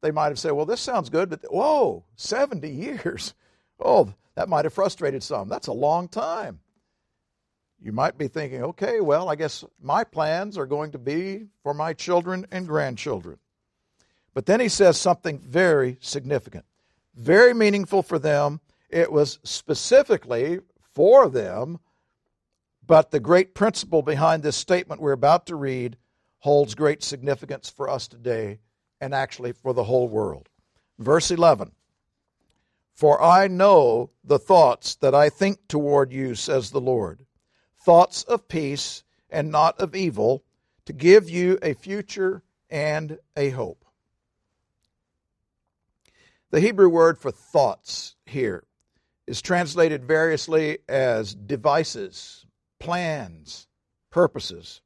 They 0.01 0.11
might 0.11 0.27
have 0.27 0.39
said, 0.39 0.51
Well, 0.51 0.65
this 0.65 0.81
sounds 0.81 1.09
good, 1.09 1.29
but 1.29 1.41
whoa, 1.49 2.03
70 2.17 2.69
years. 2.69 3.33
Oh, 3.79 4.13
that 4.35 4.49
might 4.49 4.65
have 4.65 4.73
frustrated 4.73 5.23
some. 5.23 5.47
That's 5.47 5.67
a 5.67 5.73
long 5.73 6.07
time. 6.07 6.59
You 7.83 7.91
might 7.91 8.17
be 8.17 8.29
thinking, 8.29 8.63
okay, 8.63 9.01
well, 9.01 9.29
I 9.29 9.35
guess 9.35 9.65
my 9.81 10.05
plans 10.05 10.57
are 10.57 10.65
going 10.65 10.93
to 10.93 10.97
be 10.97 11.47
for 11.63 11.73
my 11.73 11.93
children 11.93 12.47
and 12.49 12.65
grandchildren. 12.65 13.39
But 14.33 14.45
then 14.45 14.61
he 14.61 14.69
says 14.69 14.97
something 14.97 15.39
very 15.39 15.97
significant, 15.99 16.63
very 17.13 17.53
meaningful 17.53 18.01
for 18.01 18.17
them. 18.17 18.61
It 18.89 19.11
was 19.11 19.39
specifically 19.43 20.59
for 20.93 21.29
them, 21.29 21.79
but 22.85 23.11
the 23.11 23.19
great 23.19 23.53
principle 23.53 24.01
behind 24.01 24.43
this 24.43 24.55
statement 24.55 25.01
we're 25.01 25.11
about 25.11 25.47
to 25.47 25.55
read 25.55 25.97
holds 26.39 26.75
great 26.75 27.03
significance 27.03 27.69
for 27.69 27.89
us 27.89 28.07
today 28.07 28.59
and 28.99 29.13
actually 29.13 29.51
for 29.51 29.73
the 29.73 29.83
whole 29.83 30.07
world. 30.07 30.49
Verse 30.99 31.31
11 31.31 31.71
For 32.93 33.21
I 33.21 33.47
know 33.47 34.11
the 34.23 34.39
thoughts 34.39 34.95
that 34.95 35.15
I 35.15 35.29
think 35.29 35.67
toward 35.67 36.11
you, 36.11 36.35
says 36.35 36.71
the 36.71 36.81
Lord 36.81 37.25
thoughts 37.83 38.23
of 38.23 38.47
peace 38.47 39.03
and 39.29 39.51
not 39.51 39.79
of 39.79 39.95
evil, 39.95 40.43
to 40.85 40.93
give 40.93 41.29
you 41.29 41.57
a 41.61 41.73
future 41.73 42.43
and 42.69 43.17
a 43.35 43.49
hope. 43.49 43.83
The 46.51 46.59
Hebrew 46.59 46.87
word 46.87 47.17
for 47.17 47.31
thoughts 47.31 48.15
here 48.25 48.63
is 49.27 49.41
translated 49.41 50.05
variously 50.05 50.79
as 50.87 51.33
devices, 51.33 52.42
plans, 52.83 53.65
purposes. 54.11 54.81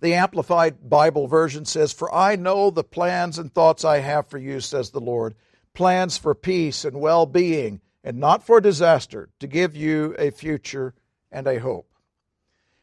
The 0.00 0.14
Amplified 0.14 0.88
Bible 0.88 1.28
version 1.28 1.66
says, 1.66 1.92
For 1.92 2.12
I 2.12 2.34
know 2.34 2.70
the 2.70 2.82
plans 2.82 3.38
and 3.38 3.52
thoughts 3.52 3.84
I 3.84 3.98
have 3.98 4.26
for 4.28 4.38
you, 4.38 4.58
says 4.60 4.90
the 4.90 5.00
Lord, 5.00 5.34
plans 5.74 6.16
for 6.16 6.34
peace 6.34 6.86
and 6.86 6.98
well 6.98 7.26
being, 7.26 7.82
and 8.02 8.18
not 8.18 8.42
for 8.42 8.58
disaster, 8.58 9.28
to 9.40 9.46
give 9.46 9.76
you 9.76 10.14
a 10.18 10.30
future 10.30 10.94
and 11.30 11.46
a 11.46 11.60
hope. 11.60 11.92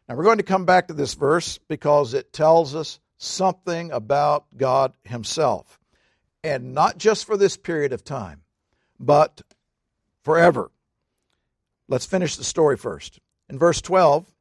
Now 0.07 0.15
we're 0.15 0.23
going 0.23 0.37
to 0.37 0.43
come 0.43 0.65
back 0.65 0.87
to 0.87 0.93
this 0.93 1.15
verse 1.15 1.57
because 1.57 2.13
it 2.13 2.31
tells 2.31 2.75
us 2.75 2.99
something 3.17 3.91
about 3.91 4.45
God 4.55 4.93
Himself. 5.03 5.79
And 6.43 6.75
not 6.75 6.99
just 6.99 7.25
for 7.25 7.37
this 7.37 7.57
period 7.57 7.91
of 7.91 8.03
time, 8.03 8.43
but 8.99 9.41
forever. 10.23 10.69
Let's 11.87 12.05
finish 12.05 12.35
the 12.35 12.43
story 12.43 12.77
first. 12.77 13.19
In 13.49 13.57
verse 13.57 13.81
12, 13.81 14.32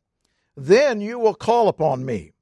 then 0.57 1.01
you 1.01 1.19
will 1.19 1.35
call 1.35 1.69
upon 1.69 2.05
me 2.05 2.33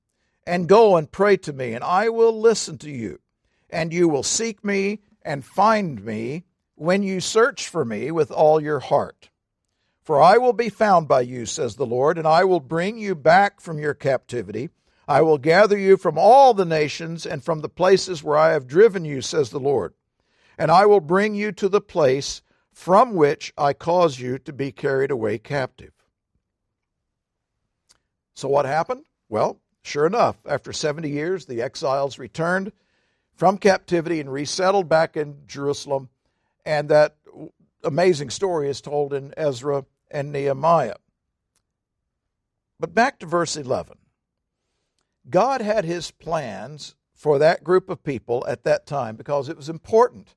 and 0.46 0.68
go 0.68 0.96
and 0.96 1.12
pray 1.12 1.36
to 1.36 1.52
me, 1.52 1.74
and 1.74 1.84
I 1.84 2.08
will 2.08 2.38
listen 2.38 2.78
to 2.78 2.90
you. 2.90 3.20
And 3.68 3.92
you 3.92 4.08
will 4.08 4.24
seek 4.24 4.64
me 4.64 5.00
and 5.22 5.44
find 5.44 6.04
me 6.04 6.44
when 6.74 7.02
you 7.02 7.20
search 7.20 7.68
for 7.68 7.84
me 7.84 8.10
with 8.10 8.30
all 8.30 8.60
your 8.60 8.80
heart. 8.80 9.30
For 10.02 10.20
I 10.20 10.38
will 10.38 10.54
be 10.54 10.70
found 10.70 11.06
by 11.06 11.20
you, 11.20 11.46
says 11.46 11.76
the 11.76 11.86
Lord, 11.86 12.18
and 12.18 12.26
I 12.26 12.42
will 12.42 12.58
bring 12.58 12.98
you 12.98 13.14
back 13.14 13.60
from 13.60 13.78
your 13.78 13.94
captivity. 13.94 14.70
I 15.06 15.22
will 15.22 15.38
gather 15.38 15.78
you 15.78 15.96
from 15.96 16.18
all 16.18 16.54
the 16.54 16.64
nations 16.64 17.26
and 17.26 17.44
from 17.44 17.60
the 17.60 17.68
places 17.68 18.24
where 18.24 18.36
I 18.36 18.50
have 18.50 18.66
driven 18.66 19.04
you, 19.04 19.20
says 19.20 19.50
the 19.50 19.60
Lord. 19.60 19.94
And 20.58 20.70
I 20.70 20.86
will 20.86 21.00
bring 21.00 21.34
you 21.34 21.52
to 21.52 21.68
the 21.68 21.80
place 21.80 22.42
from 22.72 23.14
which 23.14 23.52
I 23.56 23.72
caused 23.72 24.18
you 24.18 24.38
to 24.38 24.52
be 24.52 24.72
carried 24.72 25.10
away 25.10 25.38
captive. 25.38 25.92
So 28.34 28.48
what 28.48 28.66
happened? 28.66 29.04
Well, 29.28 29.60
sure 29.82 30.06
enough, 30.06 30.36
after 30.46 30.72
70 30.72 31.08
years, 31.08 31.46
the 31.46 31.62
exiles 31.62 32.18
returned 32.18 32.72
from 33.34 33.58
captivity 33.58 34.20
and 34.20 34.32
resettled 34.32 34.88
back 34.88 35.16
in 35.16 35.42
Jerusalem. 35.46 36.08
And 36.64 36.88
that 36.88 37.16
amazing 37.82 38.30
story 38.30 38.68
is 38.68 38.80
told 38.80 39.14
in 39.14 39.32
Ezra 39.36 39.84
and 40.10 40.32
Nehemiah. 40.32 40.96
But 42.78 42.94
back 42.94 43.18
to 43.20 43.26
verse 43.26 43.56
11. 43.56 43.98
God 45.28 45.60
had 45.60 45.84
his 45.84 46.10
plans 46.10 46.94
for 47.14 47.38
that 47.38 47.62
group 47.62 47.90
of 47.90 48.02
people 48.02 48.44
at 48.48 48.64
that 48.64 48.86
time 48.86 49.16
because 49.16 49.48
it 49.48 49.56
was 49.56 49.68
important 49.68 50.34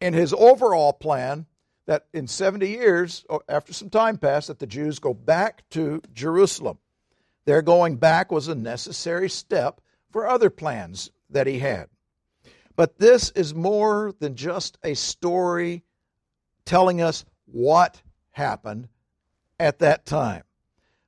in 0.00 0.14
his 0.14 0.32
overall 0.32 0.92
plan 0.92 1.46
that 1.86 2.06
in 2.12 2.28
70 2.28 2.68
years, 2.68 3.24
oh, 3.28 3.40
after 3.48 3.72
some 3.72 3.90
time 3.90 4.16
passed, 4.16 4.48
that 4.48 4.60
the 4.60 4.66
Jews 4.66 4.98
go 4.98 5.12
back 5.12 5.68
to 5.70 6.00
Jerusalem. 6.14 6.78
Their 7.44 7.62
going 7.62 7.96
back 7.96 8.30
was 8.30 8.48
a 8.48 8.54
necessary 8.54 9.28
step 9.28 9.80
for 10.10 10.26
other 10.26 10.50
plans 10.50 11.10
that 11.30 11.46
he 11.46 11.58
had. 11.58 11.88
But 12.76 12.98
this 12.98 13.30
is 13.30 13.54
more 13.54 14.14
than 14.18 14.36
just 14.36 14.78
a 14.82 14.94
story 14.94 15.82
telling 16.64 17.00
us 17.00 17.24
what 17.46 18.02
happened 18.30 18.88
at 19.58 19.80
that 19.80 20.06
time. 20.06 20.44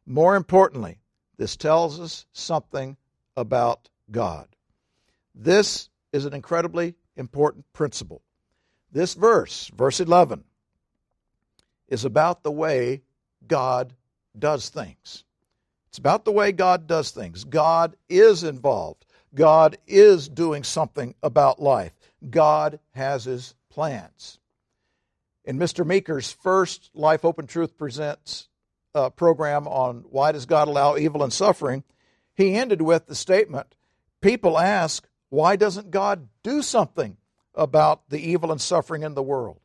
More 0.06 0.36
importantly, 0.36 1.00
this 1.36 1.56
tells 1.56 1.98
us 2.00 2.26
something 2.32 2.96
about 3.36 3.88
God. 4.10 4.48
This 5.34 5.88
is 6.12 6.26
an 6.26 6.34
incredibly 6.34 6.94
important 7.16 7.64
principle. 7.72 8.22
This 8.92 9.14
verse, 9.14 9.70
verse 9.74 10.00
11, 10.00 10.44
is 11.88 12.04
about 12.04 12.42
the 12.42 12.52
way 12.52 13.02
God 13.46 13.94
does 14.38 14.68
things. 14.68 15.23
It's 15.94 15.98
about 16.00 16.24
the 16.24 16.32
way 16.32 16.50
God 16.50 16.88
does 16.88 17.12
things. 17.12 17.44
God 17.44 17.94
is 18.08 18.42
involved. 18.42 19.06
God 19.32 19.78
is 19.86 20.28
doing 20.28 20.64
something 20.64 21.14
about 21.22 21.62
life. 21.62 21.92
God 22.28 22.80
has 22.96 23.26
his 23.26 23.54
plans. 23.70 24.40
In 25.44 25.56
Mr. 25.56 25.86
Meeker's 25.86 26.32
first 26.32 26.90
Life, 26.94 27.22
Hope 27.22 27.38
and 27.38 27.48
Truth 27.48 27.78
Presents 27.78 28.48
uh, 28.92 29.10
program 29.10 29.68
on 29.68 30.04
why 30.10 30.32
does 30.32 30.46
God 30.46 30.66
allow 30.66 30.96
evil 30.96 31.22
and 31.22 31.32
suffering, 31.32 31.84
he 32.34 32.56
ended 32.56 32.82
with 32.82 33.06
the 33.06 33.14
statement 33.14 33.76
People 34.20 34.58
ask, 34.58 35.06
why 35.28 35.54
doesn't 35.54 35.92
God 35.92 36.26
do 36.42 36.60
something 36.60 37.18
about 37.54 38.08
the 38.08 38.18
evil 38.18 38.50
and 38.50 38.60
suffering 38.60 39.04
in 39.04 39.14
the 39.14 39.22
world? 39.22 39.60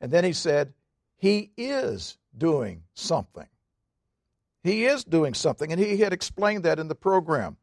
And 0.00 0.10
then 0.10 0.24
he 0.24 0.32
said, 0.32 0.72
He 1.16 1.52
is 1.56 2.18
doing 2.36 2.82
something. 2.94 3.46
He 4.66 4.86
is 4.86 5.04
doing 5.04 5.34
something, 5.34 5.70
and 5.70 5.80
he 5.80 5.98
had 5.98 6.12
explained 6.12 6.64
that 6.64 6.78
in 6.78 6.88
the 6.88 6.94
program. 6.94 7.56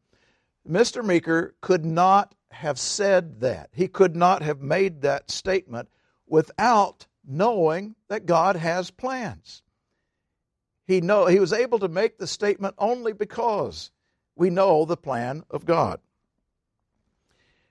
Mr. 0.68 1.04
Meeker 1.04 1.54
could 1.60 1.84
not 1.84 2.34
have 2.50 2.78
said 2.78 3.40
that. 3.40 3.70
He 3.72 3.88
could 3.88 4.16
not 4.16 4.42
have 4.42 4.60
made 4.60 5.02
that 5.02 5.30
statement 5.30 5.88
without 6.26 7.06
knowing 7.26 7.94
that 8.08 8.26
God 8.26 8.56
has 8.56 8.90
plans. 8.90 9.62
He, 10.86 11.00
know, 11.00 11.26
he 11.26 11.40
was 11.40 11.52
able 11.52 11.78
to 11.80 11.88
make 11.88 12.18
the 12.18 12.26
statement 12.26 12.74
only 12.78 13.12
because 13.12 13.90
we 14.36 14.50
know 14.50 14.84
the 14.84 14.96
plan 14.96 15.44
of 15.50 15.64
God. 15.64 16.00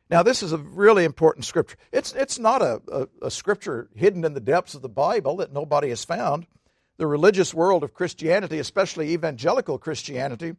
Now, 0.10 0.22
this 0.22 0.43
is 0.43 0.52
a 0.52 0.58
really 0.58 1.06
important 1.06 1.46
scripture. 1.46 1.78
It's, 1.91 2.13
it's 2.13 2.38
not 2.38 2.62
a, 2.62 2.82
a, 2.91 3.08
a, 3.24 3.32
scripture 3.32 3.89
hidden 3.96 4.26
in 4.26 4.34
the 4.34 4.39
depths 4.39 4.76
of 4.76 4.82
the 4.82 4.89
Bible 4.89 5.38
that 5.38 5.52
nobody 5.52 5.89
has 5.89 6.06
found. 6.06 6.46
The 7.03 7.07
religious 7.07 7.53
world 7.53 7.83
of 7.83 7.93
Christianity, 7.93 8.59
especially 8.59 9.11
evangelical 9.11 9.77
Christianity, 9.77 10.55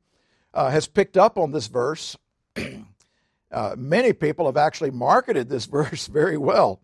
uh, 0.53 0.69
has 0.69 0.87
picked 0.87 1.17
up 1.17 1.39
on 1.39 1.53
this 1.53 1.69
verse. 1.69 2.19
uh, 3.51 3.75
many 3.79 4.13
people 4.13 4.45
have 4.45 4.59
actually 4.59 4.91
marketed 4.91 5.49
this 5.49 5.65
verse 5.81 6.07
very 6.07 6.37
well. 6.37 6.83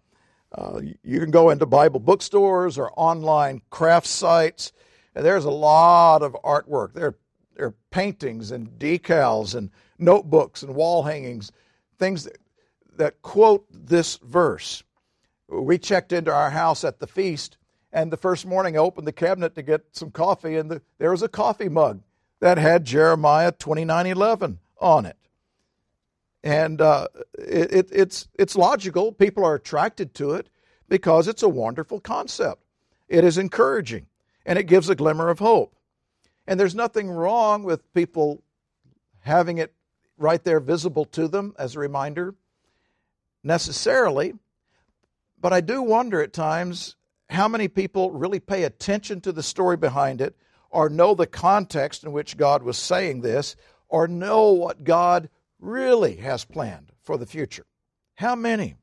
Uh, 0.51 0.81
you 1.05 1.21
can 1.21 1.31
go 1.31 1.51
into 1.51 1.67
Bible 1.67 2.01
bookstores 2.01 2.79
or 2.79 2.91
online 2.97 3.61
craft 3.69 4.07
sites, 4.07 4.73
and 5.15 5.27
there's 5.27 5.45
a 5.45 5.51
lot 5.51 6.23
of 6.23 6.33
artwork. 6.43 6.95
There, 6.95 7.17
there 7.55 7.67
are 7.67 7.75
paintings 7.91 8.53
and 8.53 8.67
decals 8.79 9.55
and 9.55 9.69
notebooks 9.99 10.63
and 10.63 10.75
wall 10.75 11.03
hangings, 11.03 11.53
things 11.99 12.25
that, 12.25 12.39
that 12.97 13.21
quote 13.21 13.67
this 13.71 14.17
verse. 14.23 14.83
We 15.51 15.77
checked 15.77 16.15
into 16.15 16.33
our 16.33 16.49
house 16.49 16.83
at 16.83 16.99
the 16.99 17.07
feast, 17.07 17.59
and 17.93 18.13
the 18.13 18.17
first 18.17 18.47
morning 18.47 18.77
I 18.77 18.81
opened 18.81 19.07
the 19.07 19.13
cabinet 19.13 19.55
to 19.55 19.63
get 19.63 19.83
some 19.93 20.11
coffee, 20.11 20.57
and 20.57 20.71
the, 20.71 20.83
there 20.99 21.11
was 21.11 21.23
a 21.23 21.29
coffee 21.29 21.69
mug 21.69 22.03
that 22.41 22.59
had 22.59 22.85
Jeremiah 22.85 23.53
29:11 23.53 24.59
on 24.81 25.07
it 25.07 25.17
and 26.43 26.81
uh, 26.81 27.09
it, 27.39 27.89
it's 27.93 28.29
it's 28.39 28.57
logical. 28.57 29.13
People 29.13 29.45
are 29.45 29.55
attracted 29.55 30.15
to 30.15 30.33
it 30.33 30.49
because 30.89 31.29
it's 31.29 31.43
a 31.43 31.49
wonderful 31.49 32.01
concept. 32.01 32.63
It 33.09 33.25
is 33.25 33.39
encouraging, 33.39 34.07
and 34.47 34.59
it 34.59 34.65
gives 34.65 34.89
a 34.89 34.95
glimmer 34.95 35.29
of 35.29 35.39
hope. 35.39 35.75
And 36.47 36.59
there's 36.59 36.75
nothing 36.75 37.11
wrong 37.11 37.63
with 37.63 37.93
people 37.93 38.43
having 39.21 39.59
it 39.59 39.75
right 40.17 40.43
there 40.43 40.61
visible 40.61 41.05
to 41.05 41.29
them 41.29 41.55
as 41.59 41.77
a 41.77 41.81
reminder, 41.81 42.35
necessarily. 43.45 44.35
But 45.39 45.53
I 45.53 45.61
do 45.61 45.83
wonder 45.83 46.21
at 46.23 46.33
times 46.33 46.97
how 47.31 47.49
many 47.49 47.69
people 47.69 48.11
really 48.11 48.41
pay 48.41 48.65
attention 48.65 49.21
to 49.23 49.33
the 49.33 49.43
story 49.43 49.77
behind 49.77 50.21
it, 50.21 50.37
or 50.69 50.89
know 50.89 51.15
the 51.15 51.27
context 51.27 52.05
in 52.05 52.13
which 52.13 52.37
God 52.37 52.63
was 52.63 52.77
saying 52.77 53.23
this, 53.23 53.57
or 53.89 54.07
know 54.07 54.53
what 54.53 54.85
God 54.85 55.29
really 55.59 56.17
has 56.17 56.45
planned 56.45 56.93
for 57.03 57.17
the 57.17 57.27
future? 57.27 57.67
How 58.15 58.35
many? 58.35 58.77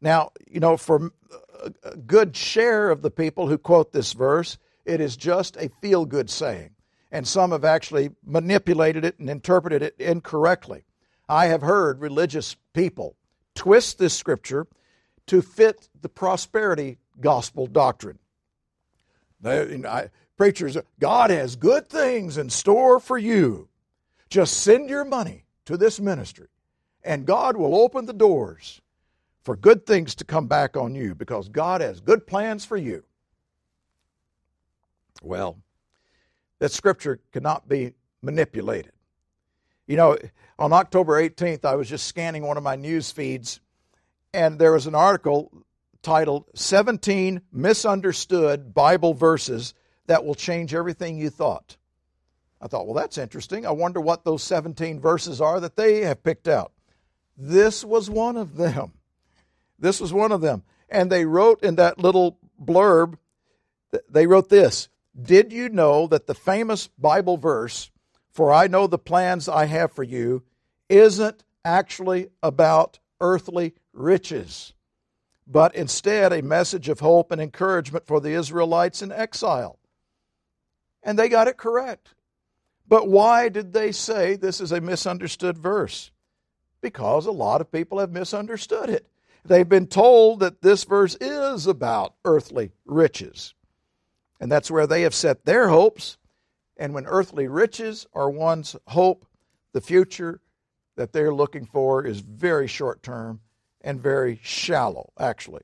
Now, 0.00 0.32
you 0.48 0.60
know, 0.60 0.76
for 0.76 1.12
a 1.82 1.96
good 1.96 2.36
share 2.36 2.90
of 2.90 3.02
the 3.02 3.10
people 3.10 3.48
who 3.48 3.58
quote 3.58 3.92
this 3.92 4.12
verse, 4.12 4.58
it 4.84 5.00
is 5.00 5.16
just 5.16 5.56
a 5.56 5.70
feel 5.80 6.06
good 6.06 6.30
saying. 6.30 6.70
and 7.12 7.26
some 7.26 7.52
have 7.52 7.64
actually 7.64 8.10
manipulated 8.24 9.04
it 9.04 9.18
and 9.18 9.30
interpreted 9.30 9.82
it 9.82 9.96
incorrectly. 9.98 10.84
I 11.28 11.46
have 11.46 11.62
heard 11.62 12.00
religious 12.00 12.56
people 12.72 13.16
twist 13.54 13.98
this 13.98 14.14
scripture 14.14 14.66
to 15.26 15.42
fit 15.42 15.88
the 16.00 16.08
prosperity 16.08 16.98
gospel 17.20 17.66
doctrine. 17.66 18.18
They, 19.40 19.70
you 19.70 19.78
know, 19.78 19.88
I, 19.88 20.10
preachers, 20.36 20.76
God 20.98 21.30
has 21.30 21.56
good 21.56 21.88
things 21.88 22.38
in 22.38 22.50
store 22.50 23.00
for 23.00 23.18
you. 23.18 23.68
Just 24.28 24.58
send 24.60 24.88
your 24.88 25.04
money 25.04 25.44
to 25.66 25.76
this 25.76 26.00
ministry, 26.00 26.48
and 27.04 27.26
God 27.26 27.56
will 27.56 27.76
open 27.76 28.06
the 28.06 28.12
doors 28.12 28.80
for 29.42 29.56
good 29.56 29.86
things 29.86 30.14
to 30.16 30.24
come 30.24 30.46
back 30.46 30.76
on 30.76 30.94
you 30.94 31.14
because 31.14 31.48
God 31.48 31.80
has 31.80 32.00
good 32.00 32.26
plans 32.26 32.64
for 32.64 32.76
you. 32.76 33.04
Well, 35.22 35.58
that 36.58 36.72
scripture 36.72 37.20
cannot 37.32 37.68
be 37.68 37.94
manipulated. 38.22 38.92
You 39.86 39.96
know, 39.96 40.18
on 40.58 40.72
October 40.72 41.22
18th, 41.22 41.64
I 41.64 41.76
was 41.76 41.88
just 41.88 42.06
scanning 42.06 42.42
one 42.42 42.56
of 42.56 42.62
my 42.62 42.76
news 42.76 43.10
feeds, 43.10 43.60
and 44.34 44.58
there 44.58 44.72
was 44.72 44.86
an 44.86 44.94
article 44.94 45.52
titled 46.06 46.44
17 46.54 47.40
Misunderstood 47.50 48.72
Bible 48.72 49.12
Verses 49.12 49.74
That 50.06 50.24
Will 50.24 50.36
Change 50.36 50.72
Everything 50.72 51.18
You 51.18 51.30
Thought. 51.30 51.78
I 52.60 52.68
thought, 52.68 52.86
well, 52.86 52.94
that's 52.94 53.18
interesting. 53.18 53.66
I 53.66 53.72
wonder 53.72 54.00
what 54.00 54.24
those 54.24 54.44
17 54.44 55.00
verses 55.00 55.40
are 55.40 55.58
that 55.58 55.74
they 55.74 56.02
have 56.02 56.22
picked 56.22 56.46
out. 56.46 56.70
This 57.36 57.84
was 57.84 58.08
one 58.08 58.36
of 58.36 58.56
them. 58.56 58.92
This 59.80 60.00
was 60.00 60.12
one 60.12 60.30
of 60.30 60.40
them. 60.40 60.62
And 60.88 61.10
they 61.10 61.24
wrote 61.24 61.64
in 61.64 61.74
that 61.74 61.98
little 61.98 62.38
blurb, 62.62 63.16
they 64.08 64.28
wrote 64.28 64.48
this 64.48 64.88
Did 65.20 65.52
you 65.52 65.68
know 65.68 66.06
that 66.06 66.28
the 66.28 66.34
famous 66.34 66.86
Bible 66.86 67.36
verse, 67.36 67.90
For 68.30 68.52
I 68.52 68.68
know 68.68 68.86
the 68.86 68.96
plans 68.96 69.48
I 69.48 69.64
have 69.64 69.90
for 69.90 70.04
you, 70.04 70.44
isn't 70.88 71.42
actually 71.64 72.28
about 72.44 73.00
earthly 73.20 73.74
riches, 73.92 74.72
but 75.46 75.74
instead 75.74 76.32
a 76.32 76.42
message 76.42 76.88
of 76.88 77.00
hope 77.00 77.30
and 77.30 77.40
encouragement 77.40 78.06
for 78.06 78.20
the 78.20 78.32
Israelites 78.32 79.02
in 79.02 79.12
exile? 79.12 79.78
And 81.02 81.18
they 81.18 81.28
got 81.28 81.48
it 81.48 81.56
correct. 81.56 82.14
But 82.88 83.08
why 83.08 83.48
did 83.48 83.72
they 83.72 83.92
say 83.92 84.36
this 84.36 84.60
is 84.60 84.72
a 84.72 84.80
misunderstood 84.80 85.58
verse? 85.58 86.10
Because 86.80 87.26
a 87.26 87.32
lot 87.32 87.60
of 87.60 87.72
people 87.72 87.98
have 87.98 88.10
misunderstood 88.10 88.90
it. 88.90 89.06
They've 89.44 89.68
been 89.68 89.86
told 89.86 90.40
that 90.40 90.62
this 90.62 90.84
verse 90.84 91.16
is 91.20 91.66
about 91.66 92.14
earthly 92.24 92.72
riches. 92.84 93.54
And 94.40 94.50
that's 94.50 94.70
where 94.70 94.86
they 94.86 95.02
have 95.02 95.14
set 95.14 95.44
their 95.44 95.68
hopes. 95.68 96.18
And 96.76 96.92
when 96.92 97.06
earthly 97.06 97.46
riches 97.46 98.06
are 98.12 98.28
one's 98.28 98.76
hope, 98.88 99.26
the 99.72 99.80
future 99.80 100.40
that 100.96 101.12
they're 101.12 101.34
looking 101.34 101.66
for 101.66 102.04
is 102.04 102.20
very 102.20 102.66
short 102.66 103.02
term 103.02 103.40
and 103.86 104.02
very 104.02 104.40
shallow, 104.42 105.12
actually. 105.16 105.62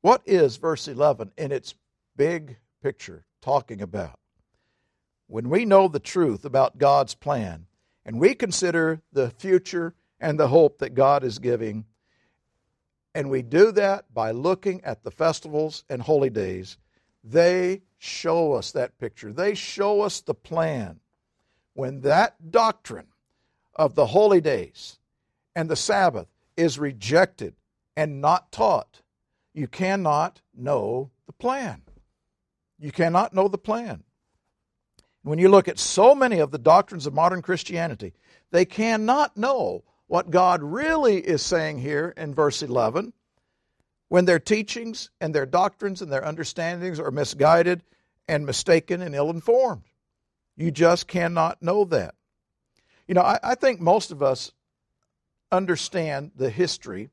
What 0.00 0.22
is 0.26 0.56
verse 0.56 0.88
11 0.88 1.30
in 1.38 1.52
its 1.52 1.76
big 2.16 2.56
picture 2.82 3.24
talking 3.40 3.80
about? 3.80 4.18
When 5.28 5.50
we 5.50 5.64
know 5.64 5.86
the 5.86 6.00
truth 6.00 6.44
about 6.44 6.76
God's 6.76 7.14
plan 7.14 7.66
and 8.04 8.18
we 8.18 8.34
consider 8.34 9.00
the 9.12 9.30
future 9.30 9.94
and 10.18 10.38
the 10.38 10.48
hope 10.48 10.78
that 10.78 10.94
God 10.96 11.22
is 11.22 11.38
giving, 11.38 11.84
and 13.14 13.30
we 13.30 13.42
do 13.42 13.70
that 13.72 14.12
by 14.12 14.32
looking 14.32 14.82
at 14.82 15.04
the 15.04 15.12
festivals 15.12 15.84
and 15.88 16.02
holy 16.02 16.30
days. 16.30 16.76
They 17.22 17.82
show 17.98 18.54
us 18.54 18.72
that 18.72 18.98
picture, 18.98 19.32
they 19.32 19.54
show 19.54 20.00
us 20.00 20.20
the 20.20 20.34
plan. 20.34 20.98
When 21.74 22.00
that 22.00 22.50
doctrine 22.50 23.06
of 23.76 23.94
the 23.94 24.06
holy 24.06 24.40
days 24.40 24.98
and 25.54 25.70
the 25.70 25.76
Sabbath 25.76 26.26
is 26.58 26.78
rejected 26.78 27.54
and 27.96 28.20
not 28.20 28.52
taught, 28.52 29.02
you 29.54 29.66
cannot 29.66 30.42
know 30.54 31.10
the 31.26 31.32
plan. 31.32 31.82
You 32.78 32.92
cannot 32.92 33.32
know 33.32 33.48
the 33.48 33.58
plan. 33.58 34.04
When 35.22 35.38
you 35.38 35.48
look 35.48 35.68
at 35.68 35.78
so 35.78 36.14
many 36.14 36.38
of 36.38 36.50
the 36.50 36.58
doctrines 36.58 37.06
of 37.06 37.14
modern 37.14 37.42
Christianity, 37.42 38.14
they 38.50 38.64
cannot 38.64 39.36
know 39.36 39.84
what 40.06 40.30
God 40.30 40.62
really 40.62 41.18
is 41.18 41.42
saying 41.42 41.78
here 41.78 42.14
in 42.16 42.34
verse 42.34 42.62
11 42.62 43.12
when 44.08 44.24
their 44.24 44.38
teachings 44.38 45.10
and 45.20 45.34
their 45.34 45.46
doctrines 45.46 46.00
and 46.00 46.10
their 46.10 46.24
understandings 46.24 46.98
are 46.98 47.10
misguided 47.10 47.82
and 48.26 48.46
mistaken 48.46 49.02
and 49.02 49.14
ill 49.14 49.30
informed. 49.30 49.82
You 50.56 50.70
just 50.70 51.06
cannot 51.06 51.62
know 51.62 51.84
that. 51.84 52.14
You 53.06 53.14
know, 53.14 53.22
I, 53.22 53.38
I, 53.42 53.54
think 53.54 53.80
most 53.80 54.10
of 54.10 54.22
us 54.22 54.52
understand 55.50 56.32
the 56.36 56.50
history 56.50 57.10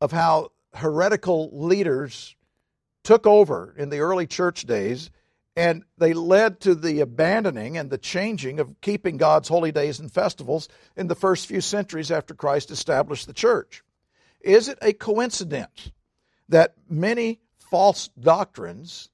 of 0.00 0.12
how 0.12 0.52
heretical 0.74 1.50
leaders 1.52 2.36
took 3.02 3.26
over 3.26 3.74
in 3.76 3.88
the 3.88 3.98
early 3.98 4.26
church 4.26 4.64
days 4.66 5.10
and 5.56 5.84
they 5.96 6.12
led 6.12 6.60
to 6.60 6.74
the 6.74 7.00
abandoning 7.00 7.78
and 7.78 7.88
the 7.88 7.96
changing 7.96 8.60
of 8.60 8.78
keeping 8.82 9.16
God's 9.16 9.48
holy 9.48 9.72
days 9.72 9.98
and 9.98 10.12
festivals 10.12 10.68
in 10.96 11.06
the 11.06 11.14
first 11.14 11.46
few 11.46 11.62
centuries 11.62 12.10
after 12.10 12.34
Christ 12.34 12.70
established 12.70 13.26
the 13.26 13.32
church. 13.32 13.82
Is 14.42 14.68
it 14.68 14.78
a 14.82 14.92
coincidence 14.92 15.92
that 16.50 16.74
many 16.90 17.40
false 17.58 18.08
doctrines 18.20 19.08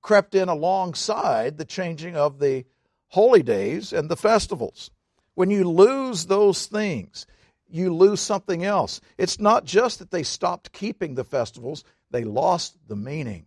crept 0.00 0.36
in 0.36 0.48
alongside 0.48 1.58
the 1.58 1.64
changing 1.64 2.16
of 2.16 2.38
the 2.38 2.64
holy 3.08 3.42
days 3.42 3.92
and 3.92 4.08
the 4.08 4.16
festivals? 4.16 4.92
When 5.34 5.50
you 5.50 5.68
lose 5.68 6.26
those 6.26 6.66
things, 6.66 7.26
you 7.70 7.94
lose 7.94 8.20
something 8.20 8.64
else. 8.64 9.00
It's 9.16 9.38
not 9.38 9.64
just 9.64 9.98
that 9.98 10.10
they 10.10 10.22
stopped 10.22 10.72
keeping 10.72 11.14
the 11.14 11.24
festivals, 11.24 11.84
they 12.10 12.24
lost 12.24 12.76
the 12.86 12.96
meaning. 12.96 13.46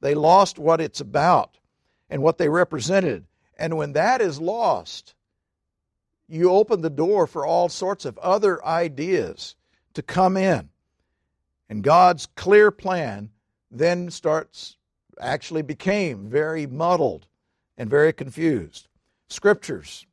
They 0.00 0.14
lost 0.14 0.58
what 0.58 0.80
it's 0.80 1.00
about 1.00 1.58
and 2.08 2.22
what 2.22 2.38
they 2.38 2.48
represented. 2.48 3.26
And 3.58 3.76
when 3.76 3.94
that 3.94 4.20
is 4.20 4.40
lost, 4.40 5.14
you 6.28 6.50
open 6.50 6.82
the 6.82 6.90
door 6.90 7.26
for 7.26 7.44
all 7.44 7.68
sorts 7.68 8.04
of 8.04 8.18
other 8.18 8.64
ideas 8.64 9.56
to 9.94 10.02
come 10.02 10.36
in. 10.36 10.68
And 11.68 11.82
God's 11.82 12.26
clear 12.26 12.70
plan 12.70 13.30
then 13.70 14.10
starts, 14.10 14.76
actually 15.20 15.62
became 15.62 16.28
very 16.28 16.66
muddled 16.66 17.26
and 17.76 17.90
very 17.90 18.12
confused. 18.12 18.88
Scriptures 19.28 20.06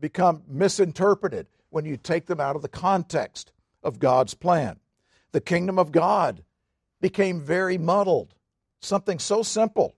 become 0.00 0.42
misinterpreted 0.48 1.46
when 1.70 1.84
you 1.84 1.96
take 1.96 2.26
them 2.26 2.40
out 2.40 2.56
of 2.56 2.62
the 2.62 2.68
context 2.68 3.52
of 3.82 3.98
God's 3.98 4.34
plan. 4.34 4.78
The 5.32 5.40
kingdom 5.40 5.78
of 5.78 5.92
God 5.92 6.42
became 7.00 7.40
very 7.40 7.78
muddled. 7.78 8.34
Something 8.80 9.18
so 9.18 9.42
simple 9.42 9.94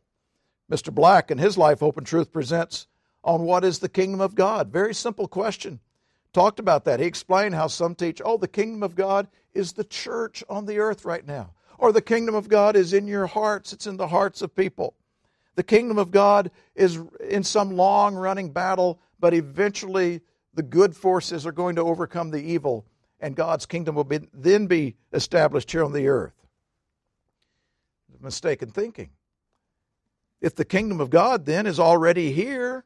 Mr. 0.71 0.95
Black, 0.95 1.33
in 1.33 1.39
his 1.39 1.59
Life, 1.59 1.81
Hope 1.81 1.99
and 1.99 2.07
Truth, 2.07 2.33
presents 2.33 2.87
on 3.25 3.43
what 3.43 3.65
is 3.65 3.81
the 3.81 3.89
kingdom 3.89 4.21
of 4.21 4.37
God. 4.37 4.71
Very 4.71 4.95
simple 4.95 5.27
question. 5.27 5.81
Talked 6.33 6.61
about 6.61 6.85
that. 6.85 7.01
He 7.01 7.07
explained 7.07 7.57
how 7.57 7.67
some 7.67 7.97
teach, 7.97 8.23
oh, 8.25 8.37
the 8.37 8.47
kingdom 8.47 8.85
of 8.85 8.95
God 8.95 9.27
is 9.53 9.73
the 9.73 9.85
church 9.85 10.45
on 10.49 10.67
the 10.67 10.79
earth 10.79 11.05
right 11.05 11.27
now. 11.27 11.51
Or 11.77 11.93
the 11.93 12.01
kingdom 12.01 12.37
of 12.37 12.49
God 12.49 12.77
is 12.77 12.93
in 12.93 13.09
your 13.09 13.27
hearts, 13.27 13.73
it's 13.73 13.87
in 13.87 13.97
the 13.97 14.07
hearts 14.07 14.43
of 14.43 14.55
people. 14.55 14.95
The 15.57 15.65
kingdom 15.65 15.99
of 15.99 16.13
God 16.13 16.53
is 16.77 17.01
in 17.29 17.43
some 17.43 17.77
long 17.77 18.15
running 18.15 18.53
battle, 18.53 19.01
but 19.19 19.35
eventually 19.35 20.21
the 20.55 20.63
good 20.63 20.97
forces 20.97 21.47
are 21.47 21.53
going 21.53 21.77
to 21.77 21.83
overcome 21.83 22.31
the 22.31 22.43
evil, 22.43 22.87
and 23.21 23.37
God's 23.37 23.67
kingdom 23.67 23.95
will 23.95 24.05
be, 24.05 24.21
then 24.33 24.67
be 24.67 24.97
established 25.13 25.71
here 25.71 25.85
on 25.85 25.93
the 25.93 26.09
earth. 26.09 26.35
Mistaken 28.21 28.71
thinking. 28.71 29.11
If 30.41 30.55
the 30.55 30.65
kingdom 30.65 31.01
of 31.01 31.11
God 31.11 31.47
then 31.47 31.67
is 31.67 31.81
already 31.81 32.33
here, 32.33 32.85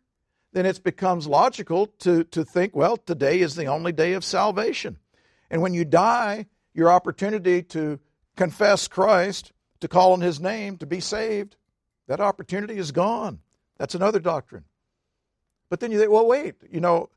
then 0.53 0.67
it 0.67 0.85
becomes 0.85 1.27
logical 1.27 1.89
to, 1.99 2.25
to 2.25 2.45
think, 2.45 2.77
well, 2.77 2.97
today 2.97 3.41
is 3.41 3.57
the 3.57 3.67
only 3.67 3.91
day 3.93 4.13
of 4.13 4.25
salvation. 4.25 4.99
And 5.51 5.61
when 5.61 5.75
you 5.75 5.85
die, 5.85 6.47
your 6.73 6.93
opportunity 6.93 7.63
to 7.63 7.99
confess 8.37 8.87
Christ, 8.87 9.53
to 9.81 9.89
call 9.89 10.13
on 10.13 10.21
his 10.21 10.41
name, 10.41 10.79
to 10.79 10.87
be 10.87 11.01
saved, 11.01 11.57
that 12.07 12.21
opportunity 12.21 12.77
is 12.77 12.93
gone. 12.93 13.41
That's 13.79 13.95
another 13.95 14.21
doctrine. 14.21 14.65
But 15.69 15.81
then 15.81 15.91
you 15.91 15.99
think, 15.99 16.11
well, 16.11 16.27
wait, 16.27 16.55
you 16.71 16.81
know, 16.81 17.11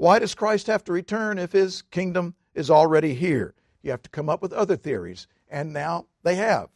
why 0.00 0.18
does 0.18 0.34
Christ 0.34 0.66
have 0.68 0.82
to 0.84 0.94
return 0.94 1.38
if 1.38 1.52
his 1.52 1.82
kingdom 1.82 2.34
is 2.54 2.70
already 2.70 3.12
here? 3.12 3.52
You 3.82 3.90
have 3.90 4.00
to 4.04 4.08
come 4.08 4.30
up 4.30 4.40
with 4.40 4.50
other 4.50 4.74
theories. 4.74 5.26
And 5.50 5.74
now 5.74 6.06
they 6.22 6.36
have 6.36 6.70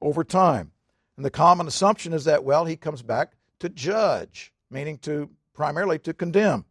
over 0.00 0.22
time. 0.22 0.70
And 1.16 1.26
the 1.26 1.32
common 1.32 1.66
assumption 1.66 2.12
is 2.12 2.26
that, 2.26 2.44
well, 2.44 2.66
he 2.66 2.76
comes 2.76 3.02
back 3.02 3.32
to 3.58 3.68
judge, 3.68 4.52
meaning 4.70 4.98
to 4.98 5.30
primarily 5.52 5.98
to 5.98 6.14
condemn. 6.14 6.64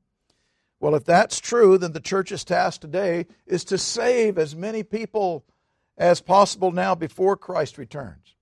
Well, 0.79 0.95
if 0.95 1.03
that's 1.03 1.41
true, 1.41 1.77
then 1.77 1.91
the 1.91 1.99
church's 1.99 2.45
task 2.45 2.79
today 2.79 3.25
is 3.45 3.65
to 3.65 3.77
save 3.77 4.37
as 4.37 4.55
many 4.55 4.83
people 4.83 5.43
as 5.97 6.21
possible 6.21 6.71
now 6.71 6.95
before 6.95 7.35
Christ 7.35 7.77
returns. 7.77 8.35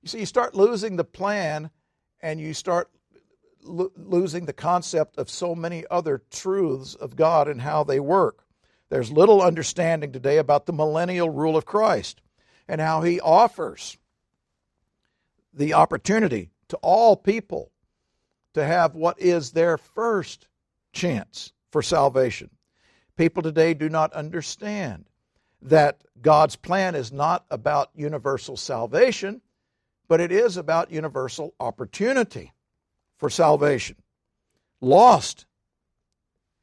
You 0.00 0.08
see, 0.08 0.20
you 0.20 0.26
start 0.26 0.54
losing 0.54 0.96
the 0.96 1.04
plan 1.04 1.68
and 2.22 2.40
you 2.40 2.54
start 2.54 2.88
lo- 3.62 3.92
losing 3.96 4.46
the 4.46 4.52
concept 4.52 5.18
of 5.18 5.30
so 5.30 5.54
many 5.54 5.84
other 5.90 6.22
truths 6.30 6.94
of 6.94 7.16
God 7.16 7.48
and 7.48 7.60
how 7.60 7.84
they 7.84 8.00
work. 8.00 8.44
There's 8.88 9.10
little 9.10 9.40
understanding 9.40 10.12
today 10.12 10.38
about 10.38 10.66
the 10.66 10.72
millennial 10.72 11.30
rule 11.30 11.56
of 11.56 11.64
Christ 11.64 12.20
and 12.68 12.80
how 12.80 13.02
he 13.02 13.20
offers 13.20 13.96
the 15.54 15.74
opportunity 15.74 16.50
to 16.68 16.76
all 16.82 17.16
people 17.16 17.72
to 18.54 18.64
have 18.64 18.94
what 18.94 19.18
is 19.18 19.52
their 19.52 19.78
first 19.78 20.46
chance 20.92 21.52
for 21.70 21.82
salvation. 21.82 22.50
People 23.16 23.42
today 23.42 23.74
do 23.74 23.88
not 23.88 24.12
understand 24.12 25.06
that 25.62 26.02
God's 26.20 26.56
plan 26.56 26.94
is 26.94 27.12
not 27.12 27.44
about 27.50 27.90
universal 27.94 28.56
salvation, 28.56 29.40
but 30.08 30.20
it 30.20 30.32
is 30.32 30.56
about 30.56 30.90
universal 30.90 31.54
opportunity 31.60 32.52
for 33.22 33.30
salvation. 33.30 33.94
Lost 34.80 35.46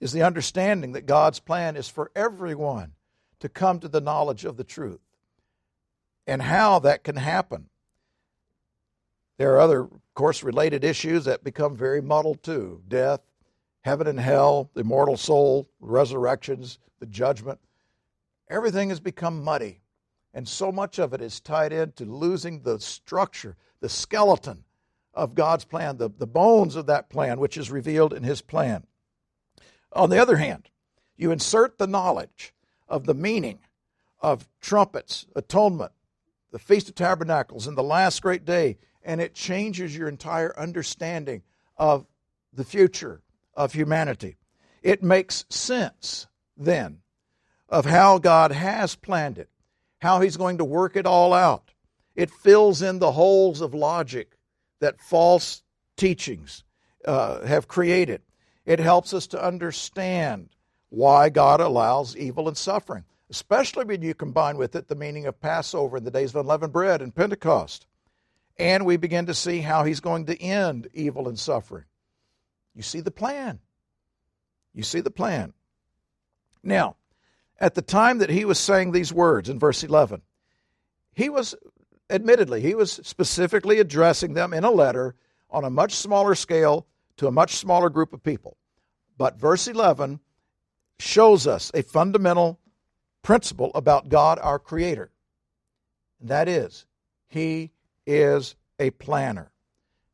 is 0.02 0.12
the 0.12 0.24
understanding 0.24 0.92
that 0.92 1.06
God's 1.06 1.40
plan 1.40 1.78
is 1.78 1.88
for 1.88 2.12
everyone 2.18 2.92
to 3.40 3.48
come 3.48 3.80
to 3.80 3.88
the 3.88 4.02
knowledge 4.02 4.44
of 4.44 4.58
the 4.58 4.66
truth 4.66 5.00
and 6.28 6.42
how 6.42 6.80
that 6.80 7.06
can 7.06 7.16
happen. 7.16 7.70
There 9.38 9.56
are 9.56 9.62
other, 9.62 9.84
of 9.84 10.02
course, 10.16 10.44
related 10.44 10.84
issues 10.84 11.24
that 11.24 11.46
become 11.46 11.78
very 11.78 12.02
muddled 12.02 12.44
too 12.44 12.84
death, 12.90 13.22
heaven 13.80 14.08
and 14.08 14.20
hell, 14.20 14.70
the 14.74 14.82
immortal 14.82 15.16
soul, 15.16 15.70
resurrections, 15.80 16.78
the 17.00 17.06
judgment. 17.06 17.62
Everything 18.50 18.90
has 18.90 19.00
become 19.00 19.46
muddy. 19.46 19.80
And 20.34 20.46
so 20.46 20.74
much 20.74 21.00
of 21.00 21.14
it 21.14 21.22
is 21.22 21.40
tied 21.40 21.72
into 21.72 22.04
losing 22.04 22.64
the 22.64 22.82
structure, 22.82 23.56
the 23.80 23.88
skeleton 23.88 24.66
of 25.14 25.36
God's 25.36 25.66
plan, 25.66 25.98
the, 25.98 26.10
the 26.10 26.28
bones 26.28 26.76
of 26.76 26.86
that 26.86 27.10
plan, 27.10 27.40
which 27.40 27.58
is 27.58 27.72
revealed 27.72 28.14
in 28.14 28.24
His 28.24 28.42
plan. 28.42 28.86
On 29.94 30.10
the 30.10 30.20
other 30.20 30.38
hand, 30.38 30.70
you 31.18 31.32
insert 31.32 31.78
the 31.78 31.88
knowledge 31.88 32.54
of 32.88 33.06
the 33.06 33.14
meaning 33.14 33.60
of 34.22 34.48
trumpets, 34.62 35.26
atonement, 35.36 35.92
the 36.52 36.60
Feast 36.60 36.90
of 36.90 36.96
Tabernacles, 36.96 37.68
and 37.68 37.78
the 37.78 37.84
last 37.84 38.22
great 38.22 38.46
day, 38.46 38.78
and 39.04 39.22
it 39.22 39.36
changes 39.36 39.96
your 39.96 40.08
entire 40.08 40.58
understanding 40.58 41.44
of 41.78 42.06
the 42.54 42.64
future 42.64 43.22
of 43.54 43.74
humanity. 43.74 44.38
It 44.82 45.04
makes 45.04 45.46
sense 45.50 46.28
then 46.58 47.00
of 47.68 47.86
how 47.86 48.18
God 48.18 48.52
has 48.52 48.96
planned 48.96 49.38
it, 49.38 49.50
how 50.00 50.22
He's 50.22 50.38
going 50.38 50.58
to 50.58 50.66
work 50.66 50.96
it 50.96 51.06
all 51.06 51.34
out. 51.34 51.72
It 52.16 52.32
fills 52.32 52.82
in 52.82 53.00
the 53.00 53.12
holes 53.12 53.62
of 53.62 53.74
logic 53.74 54.39
that 54.80 55.02
false 55.02 55.64
teachings 55.98 56.64
uh, 57.06 57.46
have 57.46 57.68
created. 57.68 58.22
It 58.66 58.80
helps 58.80 59.14
us 59.14 59.28
to 59.28 59.44
understand 59.44 60.50
why 60.90 61.30
God 61.30 61.62
allows 61.62 62.16
evil 62.16 62.48
and 62.48 62.58
suffering, 62.58 63.04
especially 63.30 63.86
when 63.86 64.02
you 64.02 64.14
combine 64.14 64.58
with 64.58 64.76
it 64.76 64.88
the 64.88 64.96
meaning 64.96 65.26
of 65.26 65.40
Passover 65.40 65.98
and 65.98 66.06
the 66.06 66.12
days 66.12 66.32
of 66.32 66.38
unleavened 66.38 66.74
bread 66.74 67.02
and 67.02 67.14
Pentecost. 67.14 67.86
And 68.58 68.86
we 68.86 68.98
begin 68.98 69.26
to 69.28 69.34
see 69.34 69.60
how 69.60 69.84
He's 69.84 70.00
going 70.00 70.26
to 70.26 70.42
end 70.42 70.90
evil 70.94 71.28
and 71.28 71.40
suffering. 71.40 71.86
You 72.76 72.84
see 72.84 73.02
the 73.02 73.12
plan. 73.12 73.60
You 74.74 74.84
see 74.84 75.02
the 75.02 75.12
plan. 75.12 75.54
Now, 76.64 76.96
at 77.60 77.76
the 77.76 77.82
time 77.82 78.20
that 78.20 78.30
he 78.30 78.46
was 78.46 78.60
saying 78.60 78.92
these 78.92 79.14
words 79.14 79.50
in 79.50 79.60
verse 79.60 79.84
11, 79.84 80.22
he 81.14 81.30
was, 81.30 81.56
admittedly, 82.10 82.62
he 82.62 82.76
was 82.76 82.92
specifically 83.04 83.80
addressing 83.80 84.34
them 84.34 84.54
in 84.54 84.64
a 84.64 84.72
letter 84.72 85.16
on 85.50 85.64
a 85.64 85.70
much 85.70 85.94
smaller 85.94 86.36
scale 86.36 86.86
to 87.18 87.28
a 87.28 87.32
much 87.32 87.56
smaller 87.56 87.90
group 87.90 88.14
of 88.14 88.24
people. 88.24 88.58
But 89.18 89.40
verse 89.40 89.68
11 89.68 90.20
shows 91.00 91.48
us 91.48 91.72
a 91.74 91.84
fundamental 91.84 92.60
principle 93.22 93.72
about 93.76 94.10
God, 94.10 94.40
our 94.42 94.60
Creator. 94.60 95.12
And 96.20 96.30
that 96.30 96.48
is, 96.48 96.86
He 97.28 97.72
is 98.06 98.56
a 98.80 98.92
planner. 98.92 99.52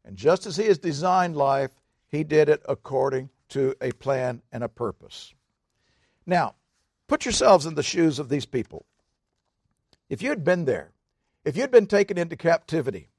And 0.04 0.18
just 0.18 0.46
as 0.46 0.58
He 0.58 0.66
has 0.66 0.78
designed 0.78 1.36
life, 1.36 1.72
He 2.08 2.24
did 2.24 2.50
it 2.50 2.64
according 2.68 3.30
to 3.50 3.76
a 3.82 3.92
plan 3.92 4.42
and 4.52 4.64
a 4.64 4.70
purpose. 4.70 5.34
Now, 6.26 6.56
put 7.08 7.26
yourselves 7.26 7.66
in 7.66 7.76
the 7.76 7.84
shoes 7.84 8.18
of 8.18 8.30
these 8.30 8.46
people. 8.46 8.86
If 10.10 10.22
you 10.22 10.30
had 10.30 10.44
been 10.44 10.66
there, 10.66 10.92
if 11.46 11.56
you'd 11.56 11.72
been 11.72 11.88
taken 11.88 12.18
into 12.18 12.36
captivity, 12.36 13.10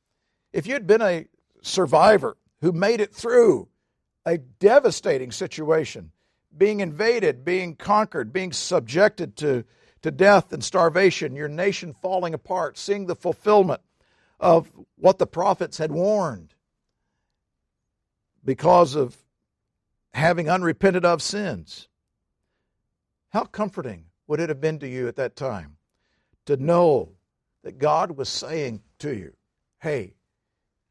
if 0.53 0.67
you'd 0.67 0.87
been 0.87 1.01
a 1.01 1.27
survivor 1.63 2.37
who 2.61 2.73
made 2.73 3.01
it 3.01 3.15
through 3.15 3.69
a 4.27 4.37
devastating 4.37 5.31
situation, 5.31 6.11
being 6.57 6.81
invaded, 6.81 7.45
being 7.45 7.77
conquered, 7.77 8.33
being 8.33 8.53
subjected 8.53 9.37
to, 9.37 9.65
to 10.03 10.11
death 10.11 10.53
and 10.53 10.65
starvation, 10.65 11.37
your 11.37 11.49
nation 11.49 11.93
falling 11.93 12.35
apart, 12.35 12.77
seeing 12.77 13.07
the 13.07 13.15
fulfillment 13.15 13.81
of 14.41 14.73
what 14.97 15.19
the 15.19 15.27
prophets 15.27 15.79
had 15.79 15.93
warned 15.93 16.55
because 18.45 18.97
of 18.97 19.17
having 20.15 20.49
unrepented 20.49 21.05
of 21.05 21.23
sins. 21.23 21.89
How 23.31 23.45
comforting 23.45 24.07
would 24.27 24.41
it 24.41 24.49
have 24.49 24.61
been 24.61 24.79
to 24.81 24.89
you 24.89 25.07
at 25.07 25.17
that 25.17 25.37
time 25.37 25.77
to 26.47 26.57
know 26.57 27.16
that 27.67 27.79
God 27.79 28.13
was 28.13 28.29
saying 28.29 28.81
to 29.01 29.13
you, 29.13 29.33
Hey, 29.81 30.15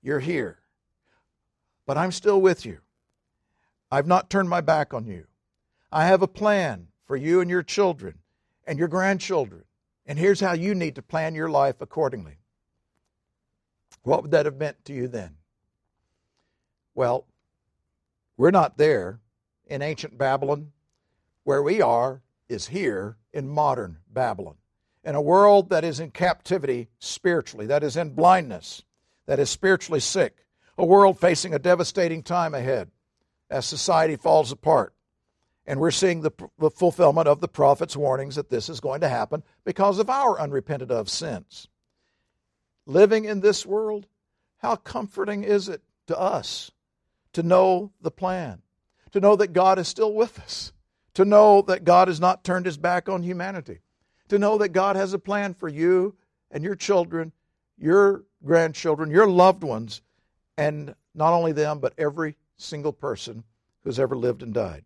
you're 0.01 0.19
here, 0.19 0.59
but 1.85 1.97
I'm 1.97 2.11
still 2.11 2.41
with 2.41 2.65
you. 2.65 2.79
I've 3.89 4.07
not 4.07 4.29
turned 4.29 4.49
my 4.49 4.59
back 4.59 4.93
on 4.93 5.05
you. 5.05 5.25
I 5.89 6.07
have 6.07 6.21
a 6.21 6.27
plan 6.27 6.89
for 7.05 7.15
you 7.15 7.39
and 7.39 7.49
your 7.49 7.63
children 7.63 8.15
and 8.67 8.77
your 8.77 8.89
grandchildren, 8.89 9.63
and 10.05 10.19
here's 10.19 10.41
how 10.41 10.51
you 10.51 10.75
need 10.75 10.95
to 10.95 11.01
plan 11.01 11.33
your 11.33 11.49
life 11.49 11.79
accordingly. 11.79 12.39
What 14.03 14.23
would 14.23 14.31
that 14.31 14.45
have 14.45 14.57
meant 14.57 14.83
to 14.83 14.93
you 14.93 15.07
then? 15.07 15.37
Well, 16.93 17.25
we're 18.35 18.51
not 18.51 18.77
there 18.77 19.21
in 19.65 19.81
ancient 19.81 20.17
Babylon. 20.17 20.73
Where 21.45 21.63
we 21.63 21.81
are 21.81 22.21
is 22.49 22.67
here 22.67 23.15
in 23.31 23.47
modern 23.47 23.99
Babylon, 24.11 24.55
in 25.05 25.15
a 25.15 25.21
world 25.21 25.69
that 25.69 25.83
is 25.83 25.99
in 25.99 26.09
captivity 26.09 26.89
spiritually, 26.99 27.67
that 27.67 27.83
is 27.83 27.95
in 27.95 28.09
blindness, 28.09 28.83
that 29.27 29.39
is 29.39 29.49
spiritually 29.49 29.99
sick, 29.99 30.45
a 30.77 30.85
world 30.85 31.19
facing 31.19 31.53
a 31.53 31.59
devastating 31.59 32.23
time 32.23 32.55
ahead 32.55 32.89
as 33.49 33.65
society 33.65 34.15
falls 34.15 34.51
apart. 34.51 34.93
And 35.67 35.79
we're 35.79 35.91
seeing 35.91 36.21
the, 36.21 36.31
the 36.59 36.71
fulfillment 36.71 37.27
of 37.27 37.39
the 37.39 37.47
prophet's 37.47 37.95
warnings 37.95 38.35
that 38.35 38.49
this 38.49 38.67
is 38.67 38.79
going 38.79 39.01
to 39.01 39.09
happen 39.09 39.43
because 39.63 39.99
of 39.99 40.09
our 40.09 40.39
unrepented 40.39 40.91
of 40.91 41.09
sins. 41.09 41.67
Living 42.85 43.25
in 43.25 43.41
this 43.41 43.65
world, 43.65 44.07
how 44.57 44.75
comforting 44.75 45.43
is 45.43 45.69
it 45.69 45.81
to 46.07 46.19
us 46.19 46.71
to 47.33 47.43
know 47.43 47.91
the 48.01 48.11
plan, 48.11 48.61
to 49.11 49.19
know 49.19 49.35
that 49.35 49.53
God 49.53 49.77
is 49.77 49.87
still 49.87 50.13
with 50.13 50.39
us, 50.39 50.71
to 51.13 51.25
know 51.25 51.61
that 51.63 51.83
God 51.83 52.07
has 52.07 52.19
not 52.19 52.43
turned 52.43 52.65
his 52.65 52.77
back 52.77 53.09
on 53.09 53.23
humanity, 53.23 53.79
to 54.29 54.39
know 54.39 54.57
that 54.57 54.69
God 54.69 54.95
has 54.95 55.13
a 55.13 55.19
plan 55.19 55.53
for 55.53 55.67
you 55.67 56.15
and 56.51 56.63
your 56.63 56.75
children, 56.75 57.31
your 57.77 58.23
grandchildren, 58.43 59.11
your 59.11 59.27
loved 59.27 59.63
ones, 59.63 60.01
and 60.57 60.95
not 61.13 61.33
only 61.33 61.51
them, 61.51 61.79
but 61.79 61.93
every 61.97 62.35
single 62.57 62.93
person 62.93 63.43
who's 63.83 63.99
ever 63.99 64.15
lived 64.15 64.43
and 64.43 64.53
died. 64.53 64.85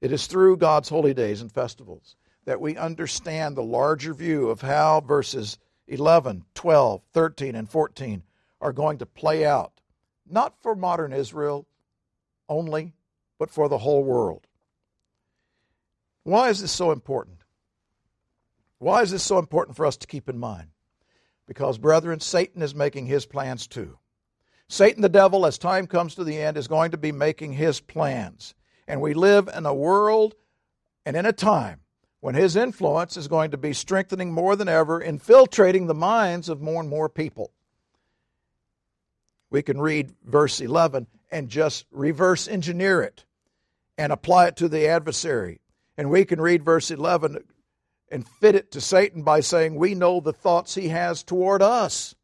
It 0.00 0.12
is 0.12 0.26
through 0.26 0.56
God's 0.56 0.88
holy 0.88 1.14
days 1.14 1.40
and 1.40 1.52
festivals 1.52 2.16
that 2.46 2.60
we 2.60 2.76
understand 2.76 3.56
the 3.56 3.62
larger 3.62 4.14
view 4.14 4.48
of 4.48 4.62
how 4.62 5.00
verses 5.00 5.58
11, 5.88 6.44
12, 6.54 7.02
13, 7.12 7.54
and 7.54 7.68
14 7.68 8.22
are 8.60 8.72
going 8.72 8.98
to 8.98 9.06
play 9.06 9.44
out 9.44 9.80
not 10.30 10.54
for 10.62 10.74
modern 10.74 11.12
Israel 11.12 11.66
only, 12.48 12.94
but 13.38 13.50
for 13.50 13.68
the 13.68 13.78
whole 13.78 14.04
world. 14.04 14.46
Why 16.22 16.48
is 16.48 16.60
this 16.60 16.72
so 16.72 16.92
important? 16.92 17.38
Why 18.78 19.02
is 19.02 19.10
this 19.10 19.22
so 19.22 19.38
important 19.38 19.76
for 19.76 19.86
us 19.86 19.96
to 19.98 20.06
keep 20.06 20.28
in 20.28 20.38
mind? 20.38 20.68
Because, 21.46 21.78
brethren, 21.78 22.20
Satan 22.20 22.62
is 22.62 22.74
making 22.74 23.06
his 23.06 23.26
plans 23.26 23.66
too. 23.66 23.98
Satan, 24.68 25.02
the 25.02 25.08
devil, 25.08 25.46
as 25.46 25.58
time 25.58 25.86
comes 25.86 26.14
to 26.14 26.24
the 26.24 26.40
end, 26.40 26.56
is 26.56 26.68
going 26.68 26.92
to 26.92 26.96
be 26.96 27.12
making 27.12 27.54
his 27.54 27.80
plans. 27.80 28.54
And 28.86 29.00
we 29.00 29.14
live 29.14 29.48
in 29.54 29.66
a 29.66 29.74
world 29.74 30.34
and 31.04 31.16
in 31.16 31.26
a 31.26 31.32
time 31.32 31.80
when 32.20 32.34
his 32.34 32.54
influence 32.54 33.16
is 33.16 33.28
going 33.28 33.50
to 33.50 33.56
be 33.56 33.72
strengthening 33.72 34.32
more 34.32 34.54
than 34.54 34.68
ever, 34.68 35.00
infiltrating 35.00 35.86
the 35.86 35.94
minds 35.94 36.48
of 36.48 36.60
more 36.60 36.80
and 36.80 36.88
more 36.88 37.08
people 37.08 37.52
we 39.50 39.62
can 39.62 39.80
read 39.80 40.14
verse 40.24 40.60
11 40.60 41.08
and 41.30 41.48
just 41.48 41.86
reverse 41.90 42.48
engineer 42.48 43.02
it 43.02 43.24
and 43.98 44.12
apply 44.12 44.46
it 44.46 44.56
to 44.56 44.68
the 44.68 44.86
adversary. 44.86 45.59
And 46.00 46.08
we 46.08 46.24
can 46.24 46.40
read 46.40 46.64
verse 46.64 46.90
11 46.90 47.44
and 48.10 48.26
fit 48.26 48.54
it 48.54 48.70
to 48.70 48.80
Satan 48.80 49.22
by 49.22 49.40
saying, 49.40 49.74
We 49.74 49.94
know 49.94 50.20
the 50.20 50.32
thoughts 50.32 50.74
he 50.74 50.88
has 50.88 51.22
toward 51.22 51.60
us 51.60 52.14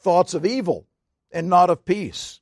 thoughts 0.00 0.34
of 0.34 0.44
evil 0.44 0.88
and 1.30 1.48
not 1.48 1.70
of 1.70 1.84
peace, 1.84 2.40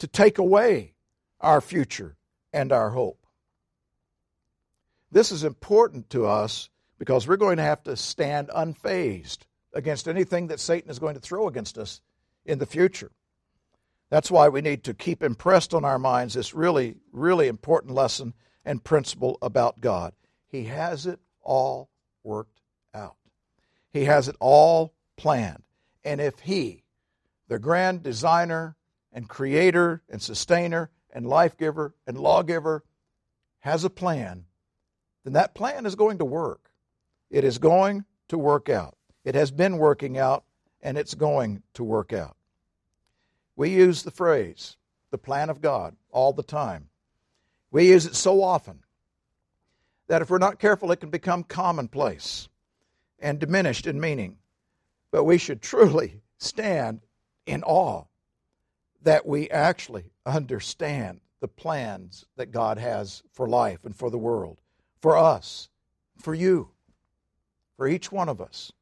to 0.00 0.06
take 0.06 0.36
away 0.36 0.92
our 1.40 1.62
future 1.62 2.18
and 2.52 2.72
our 2.72 2.90
hope. 2.90 3.24
This 5.10 5.32
is 5.32 5.44
important 5.44 6.10
to 6.10 6.26
us 6.26 6.68
because 6.98 7.26
we're 7.26 7.38
going 7.38 7.56
to 7.56 7.62
have 7.62 7.82
to 7.84 7.96
stand 7.96 8.50
unfazed 8.50 9.46
against 9.72 10.08
anything 10.08 10.48
that 10.48 10.60
Satan 10.60 10.90
is 10.90 10.98
going 10.98 11.14
to 11.14 11.22
throw 11.22 11.48
against 11.48 11.78
us 11.78 12.02
in 12.44 12.58
the 12.58 12.66
future. 12.66 13.12
That's 14.10 14.30
why 14.30 14.50
we 14.50 14.60
need 14.60 14.84
to 14.84 14.92
keep 14.92 15.22
impressed 15.22 15.72
on 15.72 15.86
our 15.86 15.98
minds 15.98 16.34
this 16.34 16.52
really, 16.52 16.96
really 17.12 17.48
important 17.48 17.94
lesson 17.94 18.34
and 18.62 18.84
principle 18.84 19.38
about 19.40 19.80
God. 19.80 20.12
He 20.48 20.64
has 20.64 21.06
it 21.06 21.20
all 21.42 21.90
worked 22.24 22.60
out, 22.94 23.16
He 23.92 24.04
has 24.04 24.28
it 24.28 24.36
all 24.40 24.94
planned. 25.16 25.62
And 26.04 26.20
if 26.20 26.40
He, 26.40 26.84
the 27.48 27.58
grand 27.58 28.02
designer 28.02 28.76
and 29.12 29.28
creator 29.28 30.02
and 30.08 30.22
sustainer 30.22 30.90
and 31.12 31.26
life 31.26 31.56
giver 31.56 31.94
and 32.06 32.18
lawgiver, 32.18 32.84
has 33.60 33.84
a 33.84 33.90
plan, 33.90 34.44
then 35.24 35.32
that 35.34 35.54
plan 35.54 35.84
is 35.84 35.94
going 35.94 36.18
to 36.18 36.24
work. 36.24 36.70
It 37.30 37.44
is 37.44 37.58
going 37.58 38.04
to 38.28 38.38
work 38.38 38.68
out. 38.68 38.96
It 39.24 39.34
has 39.34 39.50
been 39.50 39.76
working 39.76 40.16
out, 40.16 40.44
and 40.80 40.96
it's 40.96 41.14
going 41.14 41.62
to 41.74 41.84
work 41.84 42.12
out. 42.12 42.36
We 43.56 43.70
use 43.70 44.02
the 44.02 44.10
phrase, 44.10 44.76
the 45.10 45.18
plan 45.18 45.50
of 45.50 45.60
God, 45.60 45.96
all 46.10 46.32
the 46.32 46.42
time. 46.42 46.88
We 47.70 47.88
use 47.88 48.06
it 48.06 48.14
so 48.14 48.42
often 48.42 48.84
that 50.08 50.22
if 50.22 50.30
we're 50.30 50.38
not 50.38 50.58
careful, 50.58 50.90
it 50.90 51.00
can 51.00 51.10
become 51.10 51.44
commonplace 51.44 52.48
and 53.18 53.38
diminished 53.38 53.86
in 53.86 54.00
meaning. 54.00 54.36
But 55.10 55.24
we 55.24 55.38
should 55.38 55.62
truly 55.62 56.20
stand 56.38 57.00
in 57.46 57.62
awe 57.62 58.04
that 59.02 59.26
we 59.26 59.48
actually 59.50 60.10
understand 60.26 61.20
the 61.40 61.48
plans 61.48 62.26
that 62.36 62.50
God 62.50 62.78
has 62.78 63.22
for 63.32 63.48
life 63.48 63.84
and 63.84 63.94
for 63.94 64.10
the 64.10 64.18
world, 64.18 64.58
for 65.00 65.16
us, 65.16 65.68
for 66.16 66.34
you, 66.34 66.70
for 67.76 67.86
each 67.86 68.10
one 68.10 68.28
of 68.28 68.40
us. 68.40 68.72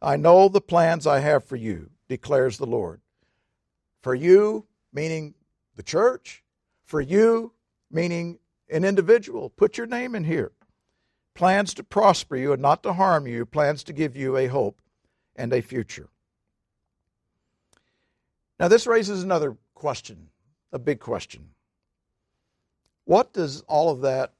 I 0.00 0.16
know 0.16 0.48
the 0.48 0.60
plans 0.60 1.06
I 1.06 1.18
have 1.18 1.44
for 1.44 1.56
you, 1.56 1.90
declares 2.08 2.58
the 2.58 2.66
Lord. 2.66 3.00
For 4.02 4.14
you, 4.14 4.66
meaning 4.92 5.34
the 5.76 5.82
church, 5.82 6.42
for 6.84 7.00
you, 7.00 7.52
meaning 7.90 8.38
an 8.70 8.84
individual. 8.84 9.50
Put 9.50 9.76
your 9.76 9.86
name 9.86 10.14
in 10.14 10.24
here. 10.24 10.52
Plans 11.34 11.74
to 11.74 11.84
prosper 11.84 12.36
you 12.36 12.52
and 12.52 12.62
not 12.62 12.82
to 12.82 12.92
harm 12.92 13.26
you, 13.26 13.46
plans 13.46 13.84
to 13.84 13.92
give 13.92 14.16
you 14.16 14.36
a 14.36 14.46
hope 14.46 14.80
and 15.36 15.52
a 15.52 15.62
future. 15.62 16.08
Now, 18.58 18.68
this 18.68 18.86
raises 18.86 19.22
another 19.22 19.56
question, 19.74 20.28
a 20.72 20.78
big 20.78 21.00
question. 21.00 21.50
What 23.04 23.32
does 23.32 23.62
all 23.62 23.90
of 23.90 24.02
that 24.02 24.34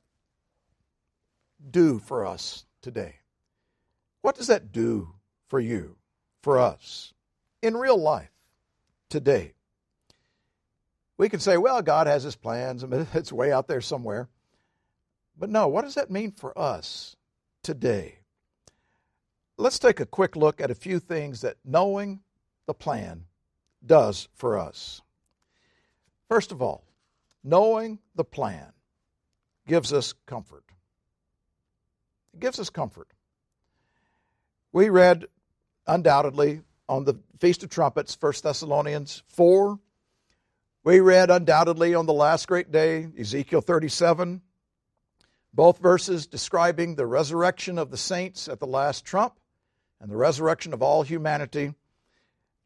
do 1.70 1.98
for 1.98 2.26
us 2.26 2.66
today? 2.82 3.16
What 4.20 4.36
does 4.36 4.48
that 4.48 4.72
do 4.72 5.14
for 5.48 5.58
you, 5.58 5.96
for 6.42 6.58
us, 6.58 7.14
in 7.62 7.76
real 7.76 7.96
life 7.96 8.30
today? 9.08 9.54
We 11.20 11.28
can 11.28 11.40
say, 11.40 11.58
well, 11.58 11.82
God 11.82 12.06
has 12.06 12.22
his 12.22 12.34
plans, 12.34 12.82
and 12.82 12.94
it's 13.12 13.30
way 13.30 13.52
out 13.52 13.68
there 13.68 13.82
somewhere. 13.82 14.30
But 15.38 15.50
no, 15.50 15.68
what 15.68 15.82
does 15.82 15.96
that 15.96 16.10
mean 16.10 16.32
for 16.32 16.58
us 16.58 17.14
today? 17.62 18.20
Let's 19.58 19.78
take 19.78 20.00
a 20.00 20.06
quick 20.06 20.34
look 20.34 20.62
at 20.62 20.70
a 20.70 20.74
few 20.74 20.98
things 20.98 21.42
that 21.42 21.58
knowing 21.62 22.20
the 22.64 22.72
plan 22.72 23.26
does 23.84 24.28
for 24.32 24.58
us. 24.58 25.02
First 26.26 26.52
of 26.52 26.62
all, 26.62 26.86
knowing 27.44 27.98
the 28.14 28.24
plan 28.24 28.72
gives 29.68 29.92
us 29.92 30.14
comfort. 30.24 30.64
It 32.32 32.40
gives 32.40 32.58
us 32.58 32.70
comfort. 32.70 33.08
We 34.72 34.88
read 34.88 35.26
undoubtedly 35.86 36.62
on 36.88 37.04
the 37.04 37.20
Feast 37.40 37.62
of 37.62 37.68
Trumpets, 37.68 38.16
1 38.18 38.32
Thessalonians 38.42 39.22
4. 39.28 39.78
We 40.82 41.00
read 41.00 41.30
undoubtedly 41.30 41.94
on 41.94 42.06
the 42.06 42.14
last 42.14 42.48
great 42.48 42.72
day, 42.72 43.06
Ezekiel 43.18 43.60
37. 43.60 44.40
Both 45.52 45.78
verses 45.78 46.26
describing 46.26 46.94
the 46.94 47.06
resurrection 47.06 47.76
of 47.76 47.90
the 47.90 47.98
saints 47.98 48.48
at 48.48 48.60
the 48.60 48.66
last 48.66 49.04
trump 49.04 49.38
and 50.00 50.10
the 50.10 50.16
resurrection 50.16 50.72
of 50.72 50.80
all 50.80 51.02
humanity 51.02 51.74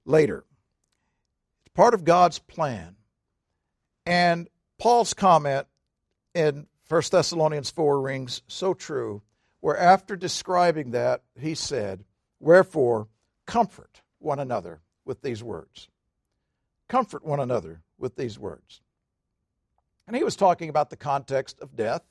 later. 0.04 0.44
It's 1.66 1.74
part 1.74 1.92
of 1.92 2.04
God's 2.04 2.38
plan. 2.38 2.94
And 4.06 4.48
Paul's 4.78 5.12
comment 5.12 5.66
in 6.34 6.68
1 6.88 7.02
Thessalonians 7.10 7.70
4 7.70 8.00
rings 8.00 8.42
so 8.46 8.74
true, 8.74 9.22
where 9.58 9.76
after 9.76 10.14
describing 10.14 10.92
that, 10.92 11.22
he 11.36 11.56
said, 11.56 12.04
Wherefore, 12.38 13.08
comfort 13.44 14.02
one 14.20 14.38
another 14.38 14.82
with 15.04 15.20
these 15.22 15.42
words. 15.42 15.88
Comfort 16.86 17.24
one 17.24 17.40
another 17.40 17.80
with 17.98 18.16
these 18.16 18.38
words. 18.38 18.80
And 20.06 20.14
he 20.16 20.24
was 20.24 20.36
talking 20.36 20.68
about 20.68 20.90
the 20.90 20.96
context 20.96 21.60
of 21.60 21.76
death 21.76 22.02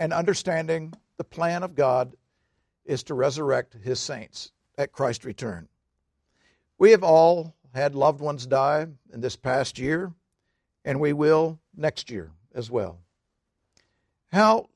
and 0.00 0.12
understanding 0.12 0.94
the 1.18 1.24
plan 1.24 1.62
of 1.62 1.74
God 1.74 2.16
is 2.84 3.02
to 3.04 3.14
resurrect 3.14 3.74
his 3.82 4.00
saints 4.00 4.50
at 4.78 4.92
Christ's 4.92 5.24
return. 5.24 5.68
We 6.78 6.90
have 6.90 7.04
all 7.04 7.54
had 7.74 7.94
loved 7.94 8.20
ones 8.20 8.46
die 8.46 8.86
in 9.12 9.20
this 9.20 9.36
past 9.36 9.78
year, 9.78 10.12
and 10.84 11.00
we 11.00 11.12
will 11.12 11.60
next 11.76 12.10
year 12.10 12.32
as 12.54 12.70
well. 12.70 12.98
How 14.32 14.68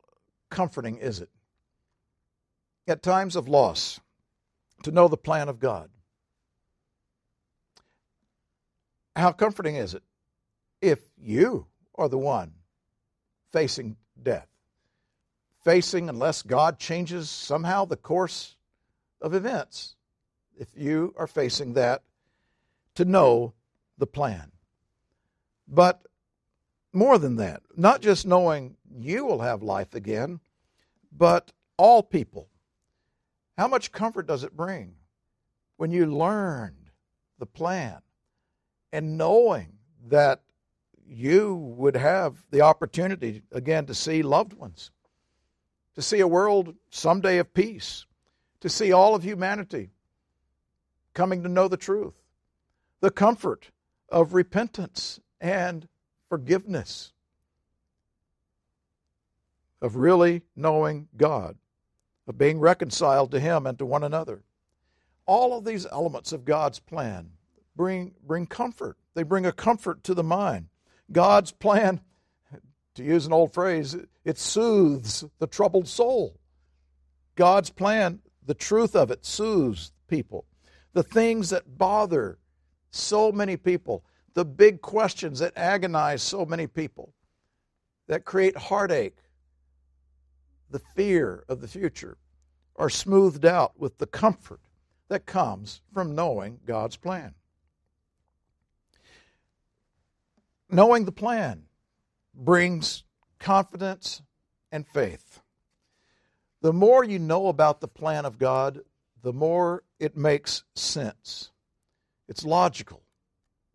comforting 0.51 0.99
is 0.99 1.21
it 1.21 1.31
at 2.87 3.03
times 3.03 3.37
of 3.37 3.49
loss 3.49 4.01
to 4.85 4.93
know 4.93 5.09
the 5.09 5.17
plan 5.17 5.49
of 5.49 5.59
God? 5.59 5.91
How 9.17 9.33
comforting 9.33 9.77
is 9.77 9.95
it 9.95 10.03
if 10.81 11.01
you 11.17 11.67
are 11.95 12.09
the 12.09 12.19
one 12.19 12.53
facing 13.53 13.97
death? 14.23 14.49
Facing, 15.65 16.09
unless 16.09 16.43
God 16.43 16.79
changes 16.79 17.29
somehow 17.29 17.85
the 17.85 17.97
course 17.97 18.57
of 19.21 19.35
events, 19.35 19.97
if 20.59 20.69
you 20.77 21.15
are 21.19 21.27
facing 21.27 21.75
that, 21.75 22.03
to 22.95 23.05
know 23.05 23.55
the 23.99 24.07
plan. 24.07 24.53
But 25.69 26.07
more 26.93 27.19
than 27.19 27.37
that, 27.37 27.63
not 27.77 28.01
just 28.01 28.27
knowing 28.27 28.77
you 28.91 29.25
will 29.25 29.41
have 29.41 29.63
life 29.63 29.95
again, 29.95 30.41
but 31.13 31.53
all 31.77 32.03
people. 32.03 32.49
How 33.59 33.69
much 33.69 33.93
comfort 33.93 34.27
does 34.27 34.45
it 34.45 34.57
bring 34.57 34.95
when 35.77 35.91
you 35.91 36.07
learned 36.07 36.91
the 37.39 37.47
plan 37.47 38.01
and 38.93 39.19
knowing 39.19 39.75
that 40.09 40.43
you 41.09 41.55
would 41.55 41.97
have 41.97 42.45
the 42.51 42.61
opportunity 42.61 43.43
again 43.53 43.87
to 43.87 43.95
see 43.95 44.23
loved 44.23 44.53
ones, 44.53 44.91
to 45.95 46.03
see 46.03 46.21
a 46.21 46.29
world 46.29 46.75
someday 46.91 47.39
of 47.39 47.53
peace, 47.55 48.07
to 48.61 48.69
see 48.69 48.93
all 48.93 49.15
of 49.15 49.23
humanity 49.23 49.91
coming 51.15 51.43
to 51.43 51.49
know 51.49 51.69
the 51.69 51.77
truth, 51.77 52.23
the 53.01 53.11
comfort 53.11 53.71
of 54.09 54.35
repentance 54.35 55.21
and 55.41 55.89
forgiveness, 56.29 57.13
of 59.81 59.97
really 59.97 60.43
knowing 60.55 61.09
God, 61.17 61.57
of 62.27 62.39
being 62.39 62.59
reconciled 62.59 63.31
to 63.31 63.41
Him 63.41 63.67
and 63.67 63.79
to 63.79 63.87
one 63.87 64.03
another. 64.03 64.43
All 65.27 65.57
of 65.57 65.65
these 65.65 65.87
elements 65.87 66.33
of 66.33 66.45
God's 66.45 66.79
plan 66.79 67.31
bring, 67.77 68.15
bring 68.27 68.47
comfort. 68.47 68.97
They 69.15 69.23
bring 69.23 69.47
a 69.47 69.53
comfort 69.53 70.03
to 70.05 70.15
the 70.15 70.23
mind. 70.23 70.69
God's 71.11 71.53
plan, 71.53 72.01
to 72.95 73.05
use 73.05 73.27
an 73.27 73.33
old 73.33 73.53
phrase, 73.53 73.97
it 74.25 74.39
soothes 74.39 75.25
the 75.39 75.47
troubled 75.47 75.89
soul. 75.89 76.39
God's 77.35 77.71
plan, 77.71 78.21
the 78.45 78.55
truth 78.55 78.97
of 78.97 79.11
it, 79.11 79.25
soothes 79.25 79.93
people. 80.09 80.47
The 80.95 81.03
things 81.03 81.51
that 81.51 81.79
bother 81.79 82.39
so 82.91 83.31
many 83.31 83.57
people, 83.57 84.05
the 84.35 84.45
big 84.45 84.81
questions 84.81 85.39
that 85.41 85.57
agonize 85.57 86.23
so 86.23 86.45
many 86.45 86.67
people, 86.67 87.13
that 88.09 88.25
create 88.25 88.57
heartache, 88.57 89.19
the 90.71 90.79
fear 90.79 91.45
of 91.49 91.61
the 91.61 91.69
future, 91.69 92.17
are 92.77 92.91
smoothed 92.91 93.45
out 93.45 93.79
with 93.79 93.99
the 93.99 94.07
comfort 94.07 94.61
that 95.09 95.27
comes 95.27 95.81
from 95.93 96.15
knowing 96.15 96.59
God's 96.67 96.97
plan. 96.97 97.35
Knowing 100.69 101.05
the 101.05 101.13
plan 101.13 101.63
brings 102.35 103.05
confidence 103.39 104.23
and 104.73 104.87
faith. 104.89 105.41
The 106.63 106.73
more 106.73 107.05
you 107.05 107.19
know 107.19 107.49
about 107.49 107.81
the 107.81 107.89
plan 107.89 108.25
of 108.25 108.39
God, 108.39 108.81
the 109.23 109.33
more 109.33 109.85
it 110.01 110.17
makes 110.17 110.65
sense. 110.75 111.51
It's 112.29 112.45
logical, 112.45 113.03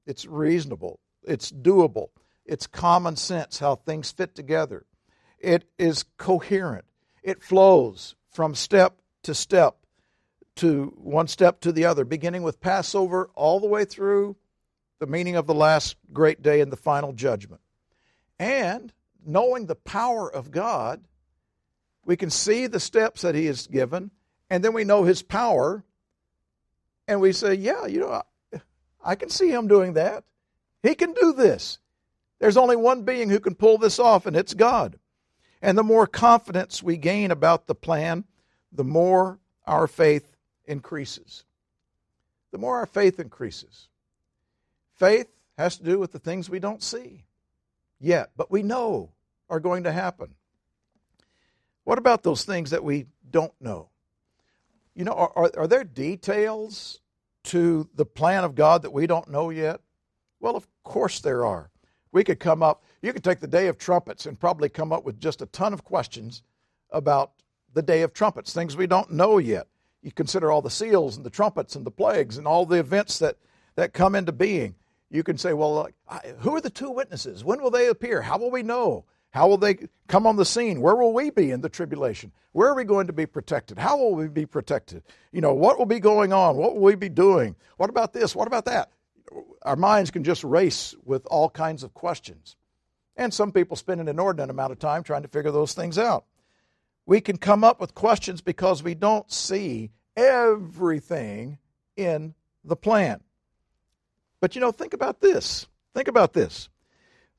it's 0.05 0.25
reasonable, 0.25 0.99
it's 1.23 1.51
doable, 1.51 2.09
it's 2.45 2.67
common 2.67 3.15
sense 3.15 3.59
how 3.59 3.75
things 3.75 4.11
fit 4.11 4.35
together, 4.35 4.85
it 5.39 5.65
is 5.79 6.03
coherent, 6.17 6.85
it 7.23 7.41
flows 7.41 8.15
from 8.29 8.55
step 8.55 8.97
to 9.23 9.33
step 9.33 9.77
to 10.55 10.93
one 10.97 11.27
step 11.27 11.61
to 11.61 11.71
the 11.71 11.85
other, 11.85 12.03
beginning 12.03 12.43
with 12.43 12.59
Passover 12.59 13.29
all 13.35 13.59
the 13.59 13.67
way 13.67 13.85
through 13.85 14.35
the 15.01 15.07
meaning 15.07 15.35
of 15.35 15.47
the 15.47 15.53
last 15.55 15.95
great 16.13 16.43
day 16.43 16.61
and 16.61 16.71
the 16.71 16.77
final 16.77 17.11
judgment. 17.11 17.59
And 18.37 18.93
knowing 19.25 19.65
the 19.65 19.75
power 19.75 20.31
of 20.31 20.51
God, 20.51 21.03
we 22.05 22.15
can 22.15 22.29
see 22.29 22.67
the 22.67 22.79
steps 22.79 23.23
that 23.23 23.33
He 23.33 23.47
has 23.47 23.65
given, 23.65 24.11
and 24.47 24.63
then 24.63 24.73
we 24.73 24.83
know 24.83 25.03
His 25.03 25.23
power, 25.23 25.83
and 27.07 27.19
we 27.19 27.33
say, 27.33 27.55
Yeah, 27.55 27.87
you 27.87 27.99
know, 27.99 28.21
I 29.03 29.15
can 29.15 29.29
see 29.29 29.49
Him 29.49 29.67
doing 29.67 29.93
that. 29.93 30.23
He 30.83 30.93
can 30.93 31.13
do 31.13 31.33
this. 31.33 31.79
There's 32.37 32.57
only 32.57 32.75
one 32.75 33.01
being 33.01 33.29
who 33.29 33.39
can 33.39 33.55
pull 33.55 33.79
this 33.79 33.97
off, 33.97 34.27
and 34.27 34.35
it's 34.35 34.53
God. 34.53 34.99
And 35.63 35.75
the 35.75 35.83
more 35.83 36.05
confidence 36.05 36.83
we 36.83 36.97
gain 36.97 37.31
about 37.31 37.65
the 37.65 37.75
plan, 37.75 38.25
the 38.71 38.83
more 38.83 39.39
our 39.65 39.87
faith 39.87 40.35
increases. 40.65 41.43
The 42.51 42.59
more 42.59 42.77
our 42.77 42.85
faith 42.85 43.19
increases. 43.19 43.87
Faith 45.01 45.29
has 45.57 45.77
to 45.77 45.83
do 45.83 45.97
with 45.97 46.11
the 46.11 46.19
things 46.19 46.47
we 46.47 46.59
don't 46.59 46.83
see 46.83 47.23
yet, 47.99 48.29
but 48.37 48.51
we 48.51 48.61
know 48.61 49.09
are 49.49 49.59
going 49.59 49.85
to 49.85 49.91
happen. 49.91 50.35
What 51.85 51.97
about 51.97 52.21
those 52.21 52.43
things 52.43 52.69
that 52.69 52.83
we 52.83 53.07
don't 53.27 53.59
know? 53.59 53.89
You 54.93 55.05
know, 55.05 55.13
are, 55.13 55.31
are, 55.35 55.51
are, 55.57 55.67
there 55.67 55.83
details 55.83 56.99
to 57.45 57.89
the 57.95 58.05
plan 58.05 58.43
of 58.43 58.53
God 58.53 58.83
that 58.83 58.93
we 58.93 59.07
don't 59.07 59.27
know 59.27 59.49
yet? 59.49 59.81
Well, 60.39 60.55
of 60.55 60.67
course 60.83 61.19
there 61.19 61.47
are. 61.47 61.71
We 62.11 62.23
could 62.23 62.39
come 62.39 62.61
up, 62.61 62.83
you 63.01 63.11
could 63.11 63.23
take 63.23 63.39
the 63.39 63.47
Day 63.47 63.69
of 63.69 63.79
Trumpets 63.79 64.27
and 64.27 64.39
probably 64.39 64.69
come 64.69 64.93
up 64.93 65.03
with 65.03 65.19
just 65.19 65.41
a 65.41 65.47
ton 65.47 65.73
of 65.73 65.83
questions 65.83 66.43
about 66.91 67.31
the 67.73 67.81
Day 67.81 68.03
of 68.03 68.13
Trumpets, 68.13 68.53
things 68.53 68.77
we 68.77 68.85
don't 68.85 69.09
know 69.09 69.39
yet. 69.39 69.65
You 70.03 70.11
consider 70.11 70.51
all 70.51 70.61
the 70.61 70.69
seals 70.69 71.17
and 71.17 71.25
the 71.25 71.31
trumpets 71.31 71.75
and 71.75 71.87
the 71.87 71.89
plagues 71.89 72.37
and 72.37 72.45
all 72.45 72.67
the 72.67 72.77
events 72.77 73.17
that, 73.17 73.37
that 73.73 73.93
come 73.93 74.13
into 74.13 74.31
being. 74.31 74.75
You 75.11 75.23
can 75.23 75.37
say, 75.37 75.51
well, 75.51 75.89
uh, 76.07 76.19
who 76.39 76.55
are 76.55 76.61
the 76.61 76.69
two 76.69 76.89
witnesses? 76.89 77.43
When 77.43 77.61
will 77.61 77.69
they 77.69 77.87
appear? 77.87 78.21
How 78.21 78.37
will 78.37 78.49
we 78.49 78.63
know? 78.63 79.03
How 79.31 79.47
will 79.47 79.57
they 79.57 79.77
come 80.07 80.25
on 80.25 80.37
the 80.37 80.45
scene? 80.45 80.81
Where 80.81 80.95
will 80.95 81.13
we 81.13 81.29
be 81.29 81.51
in 81.51 81.61
the 81.61 81.69
tribulation? 81.69 82.31
Where 82.53 82.69
are 82.69 82.75
we 82.75 82.85
going 82.85 83.07
to 83.07 83.13
be 83.13 83.25
protected? 83.25 83.77
How 83.77 83.97
will 83.97 84.15
we 84.15 84.29
be 84.29 84.45
protected? 84.45 85.03
You 85.31 85.41
know, 85.41 85.53
what 85.53 85.77
will 85.77 85.85
be 85.85 85.99
going 85.99 86.31
on? 86.31 86.55
What 86.55 86.75
will 86.75 86.81
we 86.81 86.95
be 86.95 87.09
doing? 87.09 87.55
What 87.77 87.89
about 87.89 88.13
this? 88.13 88.35
What 88.35 88.47
about 88.47 88.65
that? 88.65 88.91
Our 89.63 89.75
minds 89.75 90.11
can 90.11 90.23
just 90.23 90.43
race 90.43 90.95
with 91.03 91.25
all 91.27 91.49
kinds 91.49 91.83
of 91.83 91.93
questions. 91.93 92.55
And 93.17 93.33
some 93.33 93.51
people 93.51 93.75
spend 93.75 94.01
an 94.01 94.07
inordinate 94.07 94.49
amount 94.49 94.71
of 94.71 94.79
time 94.79 95.03
trying 95.03 95.23
to 95.23 95.27
figure 95.27 95.51
those 95.51 95.73
things 95.73 95.97
out. 95.97 96.25
We 97.05 97.19
can 97.19 97.37
come 97.37 97.63
up 97.63 97.81
with 97.81 97.95
questions 97.95 98.41
because 98.41 98.81
we 98.81 98.95
don't 98.95 99.29
see 99.31 99.91
everything 100.15 101.57
in 101.95 102.33
the 102.63 102.75
plan. 102.75 103.21
But 104.41 104.55
you 104.55 104.59
know, 104.59 104.71
think 104.71 104.93
about 104.93 105.21
this. 105.21 105.67
Think 105.93 106.09
about 106.09 106.33
this. 106.33 106.67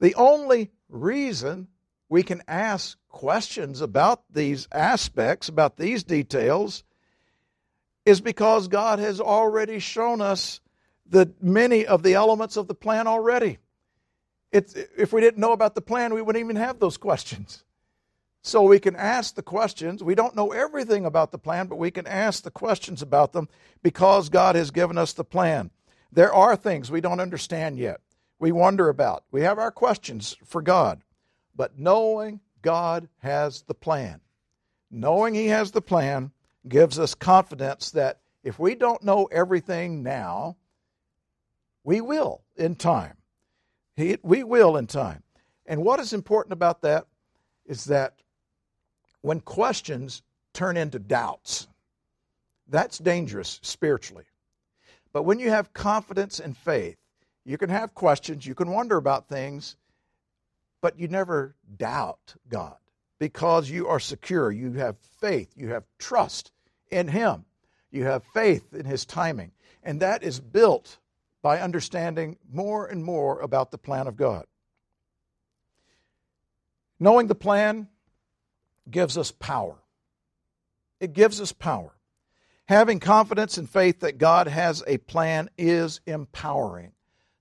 The 0.00 0.14
only 0.14 0.70
reason 0.88 1.68
we 2.08 2.22
can 2.22 2.42
ask 2.48 2.96
questions 3.08 3.80
about 3.80 4.22
these 4.30 4.68
aspects, 4.72 5.48
about 5.48 5.76
these 5.76 6.04
details, 6.04 6.84
is 8.06 8.20
because 8.20 8.68
God 8.68 8.98
has 8.98 9.20
already 9.20 9.78
shown 9.78 10.20
us 10.20 10.60
the 11.06 11.32
many 11.40 11.86
of 11.86 12.02
the 12.02 12.14
elements 12.14 12.56
of 12.56 12.68
the 12.68 12.74
plan 12.74 13.06
already. 13.06 13.58
It's, 14.50 14.74
if 14.74 15.12
we 15.12 15.20
didn't 15.20 15.40
know 15.40 15.52
about 15.52 15.74
the 15.74 15.80
plan, 15.80 16.14
we 16.14 16.22
wouldn't 16.22 16.42
even 16.42 16.56
have 16.56 16.78
those 16.78 16.96
questions. 16.96 17.64
So 18.42 18.62
we 18.62 18.80
can 18.80 18.96
ask 18.96 19.34
the 19.34 19.42
questions. 19.42 20.02
We 20.02 20.14
don't 20.14 20.34
know 20.34 20.52
everything 20.52 21.06
about 21.06 21.30
the 21.30 21.38
plan, 21.38 21.68
but 21.68 21.76
we 21.76 21.90
can 21.90 22.06
ask 22.06 22.42
the 22.42 22.50
questions 22.50 23.00
about 23.00 23.32
them 23.32 23.48
because 23.82 24.28
God 24.28 24.56
has 24.56 24.70
given 24.70 24.98
us 24.98 25.12
the 25.12 25.24
plan. 25.24 25.70
There 26.12 26.32
are 26.32 26.56
things 26.56 26.90
we 26.90 27.00
don't 27.00 27.20
understand 27.20 27.78
yet, 27.78 28.00
we 28.38 28.52
wonder 28.52 28.88
about. 28.88 29.24
We 29.30 29.42
have 29.42 29.58
our 29.58 29.70
questions 29.70 30.36
for 30.44 30.60
God. 30.60 31.02
But 31.54 31.78
knowing 31.78 32.40
God 32.60 33.08
has 33.18 33.62
the 33.62 33.74
plan, 33.74 34.20
knowing 34.90 35.34
He 35.34 35.46
has 35.48 35.70
the 35.70 35.82
plan, 35.82 36.32
gives 36.68 36.98
us 36.98 37.14
confidence 37.14 37.90
that 37.92 38.20
if 38.44 38.58
we 38.58 38.74
don't 38.74 39.02
know 39.02 39.26
everything 39.26 40.02
now, 40.02 40.56
we 41.84 42.00
will 42.00 42.42
in 42.56 42.74
time. 42.74 43.16
He, 43.96 44.18
we 44.22 44.44
will 44.44 44.76
in 44.76 44.86
time. 44.86 45.22
And 45.66 45.82
what 45.82 46.00
is 46.00 46.12
important 46.12 46.52
about 46.52 46.82
that 46.82 47.06
is 47.66 47.84
that 47.86 48.14
when 49.20 49.40
questions 49.40 50.22
turn 50.52 50.76
into 50.76 50.98
doubts, 50.98 51.68
that's 52.68 52.98
dangerous 52.98 53.60
spiritually. 53.62 54.24
But 55.12 55.24
when 55.24 55.38
you 55.38 55.50
have 55.50 55.72
confidence 55.72 56.40
and 56.40 56.56
faith, 56.56 56.96
you 57.44 57.58
can 57.58 57.70
have 57.70 57.94
questions, 57.94 58.46
you 58.46 58.54
can 58.54 58.70
wonder 58.70 58.96
about 58.96 59.28
things, 59.28 59.76
but 60.80 60.98
you 60.98 61.08
never 61.08 61.54
doubt 61.76 62.34
God 62.48 62.76
because 63.18 63.70
you 63.70 63.88
are 63.88 64.00
secure. 64.00 64.50
You 64.50 64.72
have 64.74 64.96
faith. 65.20 65.52
You 65.56 65.68
have 65.68 65.84
trust 65.98 66.50
in 66.90 67.08
Him. 67.08 67.44
You 67.90 68.04
have 68.04 68.24
faith 68.34 68.74
in 68.74 68.84
His 68.84 69.04
timing. 69.04 69.52
And 69.82 70.00
that 70.00 70.22
is 70.22 70.40
built 70.40 70.98
by 71.40 71.60
understanding 71.60 72.36
more 72.50 72.86
and 72.86 73.04
more 73.04 73.40
about 73.40 73.70
the 73.70 73.78
plan 73.78 74.06
of 74.06 74.16
God. 74.16 74.44
Knowing 76.98 77.26
the 77.26 77.34
plan 77.34 77.88
gives 78.90 79.18
us 79.18 79.30
power. 79.32 79.76
It 81.00 81.12
gives 81.12 81.40
us 81.40 81.52
power. 81.52 81.92
Having 82.72 83.00
confidence 83.00 83.58
and 83.58 83.68
faith 83.68 84.00
that 84.00 84.16
God 84.16 84.48
has 84.48 84.82
a 84.86 84.96
plan 84.96 85.50
is 85.58 86.00
empowering. 86.06 86.92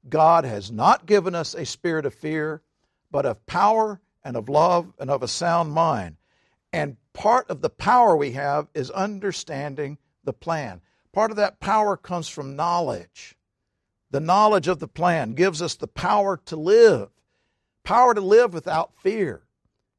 God 0.10 0.44
has 0.44 0.70
not 0.70 1.06
given 1.06 1.36
us 1.36 1.54
a 1.54 1.66
spirit 1.66 2.06
of 2.06 2.14
fear, 2.14 2.62
but 3.12 3.26
of 3.26 3.46
power 3.46 4.02
and 4.26 4.36
of 4.36 4.50
love 4.50 4.92
and 5.00 5.10
of 5.10 5.24
a 5.24 5.30
sound 5.30 5.72
mind. 5.72 6.18
And 6.74 6.98
part 7.14 7.50
of 7.50 7.62
the 7.62 7.70
power 7.70 8.18
we 8.18 8.34
have 8.34 8.68
is 8.74 8.90
understanding 8.92 10.00
the 10.26 10.34
plan. 10.34 10.82
Part 11.14 11.32
of 11.32 11.38
that 11.38 11.62
power 11.62 11.96
comes 11.96 12.28
from 12.28 12.58
knowledge. 12.58 13.38
The 14.10 14.20
knowledge 14.20 14.68
of 14.68 14.80
the 14.80 14.88
plan 14.90 15.34
gives 15.34 15.62
us 15.62 15.76
the 15.76 15.88
power 15.88 16.42
to 16.48 16.58
live, 16.58 17.08
power 17.86 18.14
to 18.14 18.20
live 18.20 18.54
without 18.54 18.98
fear, 18.98 19.44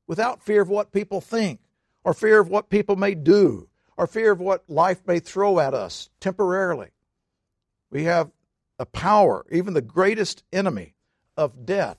without 0.07 0.43
fear 0.43 0.61
of 0.61 0.69
what 0.69 0.93
people 0.93 1.23
think, 1.23 1.61
or 2.05 2.13
fear 2.13 2.39
of 2.39 2.51
what 2.51 2.69
people 2.69 2.97
may 2.97 3.15
do, 3.15 3.71
or 3.97 4.07
fear 4.07 4.33
of 4.33 4.41
what 4.41 4.69
life 4.69 5.07
may 5.07 5.19
throw 5.19 5.59
at 5.59 5.75
us 5.75 6.11
temporarily. 6.21 6.91
We 7.91 8.05
have 8.05 8.31
a 8.79 8.87
power, 8.87 9.45
even 9.51 9.75
the 9.75 9.83
greatest 9.83 10.45
enemy 10.53 10.95
of 11.37 11.67
death, 11.67 11.99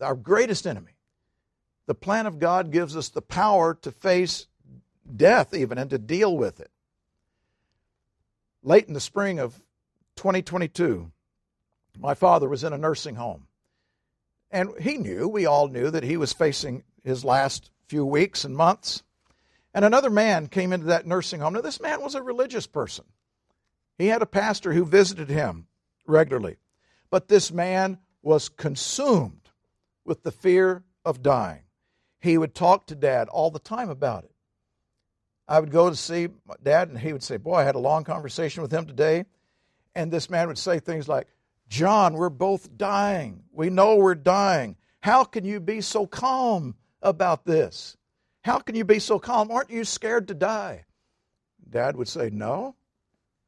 our 0.00 0.14
greatest 0.14 0.66
enemy. 0.66 0.92
The 1.86 1.94
plan 1.94 2.26
of 2.26 2.38
God 2.38 2.70
gives 2.70 2.96
us 2.96 3.08
the 3.08 3.22
power 3.22 3.74
to 3.82 3.90
face 3.90 4.46
death, 5.16 5.54
even, 5.54 5.78
and 5.78 5.90
to 5.90 5.98
deal 5.98 6.36
with 6.36 6.60
it. 6.60 6.70
Late 8.62 8.86
in 8.86 8.94
the 8.94 9.00
spring 9.00 9.38
of 9.38 9.60
2022, 10.16 11.10
my 11.98 12.14
father 12.14 12.48
was 12.48 12.62
in 12.62 12.72
a 12.72 12.78
nursing 12.78 13.16
home. 13.16 13.46
And 14.50 14.70
he 14.80 14.98
knew, 14.98 15.28
we 15.28 15.46
all 15.46 15.68
knew, 15.68 15.90
that 15.90 16.02
he 16.02 16.16
was 16.16 16.32
facing 16.32 16.84
his 17.02 17.24
last 17.24 17.70
few 17.86 18.04
weeks 18.04 18.44
and 18.44 18.56
months. 18.56 19.02
And 19.72 19.84
another 19.84 20.10
man 20.10 20.48
came 20.48 20.72
into 20.72 20.86
that 20.86 21.06
nursing 21.06 21.40
home. 21.40 21.54
Now, 21.54 21.60
this 21.60 21.80
man 21.80 22.00
was 22.00 22.14
a 22.14 22.22
religious 22.22 22.66
person. 22.66 23.04
He 23.98 24.08
had 24.08 24.22
a 24.22 24.26
pastor 24.26 24.72
who 24.72 24.84
visited 24.84 25.28
him 25.28 25.66
regularly. 26.06 26.56
But 27.10 27.28
this 27.28 27.52
man 27.52 27.98
was 28.22 28.48
consumed 28.48 29.50
with 30.04 30.22
the 30.22 30.32
fear 30.32 30.84
of 31.04 31.22
dying. 31.22 31.62
He 32.20 32.36
would 32.36 32.54
talk 32.54 32.86
to 32.86 32.94
dad 32.94 33.28
all 33.28 33.50
the 33.50 33.58
time 33.58 33.90
about 33.90 34.24
it. 34.24 34.32
I 35.48 35.58
would 35.58 35.70
go 35.70 35.90
to 35.90 35.96
see 35.96 36.28
dad, 36.62 36.88
and 36.88 36.98
he 36.98 37.12
would 37.12 37.22
say, 37.22 37.36
Boy, 37.36 37.56
I 37.56 37.64
had 37.64 37.74
a 37.74 37.80
long 37.80 38.04
conversation 38.04 38.62
with 38.62 38.72
him 38.72 38.86
today. 38.86 39.24
And 39.94 40.12
this 40.12 40.30
man 40.30 40.48
would 40.48 40.58
say 40.58 40.78
things 40.78 41.08
like, 41.08 41.26
John, 41.68 42.14
we're 42.14 42.30
both 42.30 42.76
dying. 42.76 43.44
We 43.52 43.70
know 43.70 43.96
we're 43.96 44.14
dying. 44.14 44.76
How 45.00 45.24
can 45.24 45.44
you 45.44 45.60
be 45.60 45.80
so 45.80 46.06
calm 46.06 46.74
about 47.02 47.44
this? 47.44 47.96
How 48.42 48.58
can 48.58 48.74
you 48.74 48.84
be 48.84 48.98
so 48.98 49.18
calm? 49.18 49.50
Aren't 49.50 49.70
you 49.70 49.84
scared 49.84 50.28
to 50.28 50.34
die? 50.34 50.86
Dad 51.68 51.96
would 51.96 52.08
say, 52.08 52.30
No, 52.30 52.76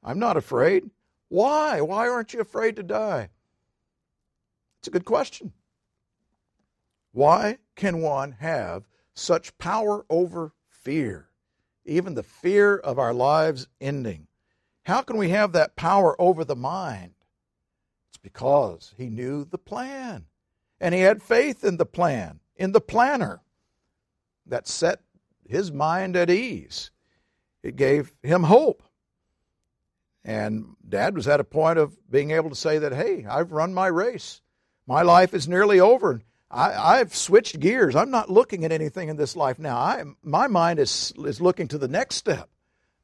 I'm 0.03 0.19
not 0.19 0.37
afraid. 0.37 0.91
Why? 1.29 1.81
Why 1.81 2.09
aren't 2.09 2.35
you 2.35 2.41
afraid 2.41 2.77
to 2.77 2.83
die? 2.83 3.31
It's 4.79 4.89
a 4.89 4.91
good 4.91 5.05
question. 5.05 5.53
Why 7.13 7.59
can 7.77 8.01
one 8.01 8.33
have 8.33 8.89
such 9.15 9.57
power 9.59 10.05
over 10.11 10.53
fear, 10.69 11.29
even 11.85 12.15
the 12.15 12.23
fear 12.23 12.77
of 12.77 12.99
our 12.99 13.15
lives 13.15 13.69
ending? 13.81 14.27
How 14.85 15.03
can 15.03 15.17
we 15.17 15.29
have 15.31 15.53
that 15.53 15.77
power 15.77 16.21
over 16.21 16.45
the 16.45 16.57
mind? 16.57 17.15
It's 18.09 18.19
because 18.19 18.95
he 18.97 19.09
knew 19.09 19.45
the 19.45 19.59
plan. 19.59 20.27
And 20.81 20.95
he 20.95 21.03
had 21.03 21.23
faith 21.23 21.63
in 21.63 21.77
the 21.77 21.87
plan, 21.87 22.41
in 22.57 22.73
the 22.73 22.81
planner 22.81 23.41
that 24.47 24.69
set 24.69 25.01
his 25.47 25.73
mind 25.73 26.17
at 26.17 26.31
ease. 26.31 26.91
It 27.63 27.77
gave 27.77 28.13
him 28.23 28.43
hope. 28.43 28.83
And 30.25 30.77
dad 30.89 31.15
was 31.17 31.29
at 31.29 31.41
a 31.41 31.45
point 31.45 31.79
of 31.79 31.97
being 32.11 32.31
able 32.31 32.51
to 32.51 32.57
say 32.57 32.79
that, 32.79 32.93
hey, 32.93 33.27
I've 33.29 33.53
run 33.53 33.75
my 33.75 33.89
race. 33.89 34.41
My 34.87 35.03
life 35.03 35.35
is 35.35 35.49
nearly 35.49 35.81
over. 35.81 36.23
I, 36.55 36.99
have 36.99 37.15
switched 37.15 37.59
gears. 37.61 37.97
I'm 37.97 38.11
not 38.11 38.29
looking 38.29 38.65
at 38.65 38.73
anything 38.73 39.09
in 39.09 39.17
this 39.17 39.37
life 39.37 39.59
now. 39.59 39.79
I, 39.79 40.05
my 40.23 40.49
mind 40.49 40.81
is, 40.81 41.13
is 41.17 41.41
looking 41.41 41.67
to 41.69 41.79
the 41.79 41.89
next 41.89 42.17
step. 42.17 42.51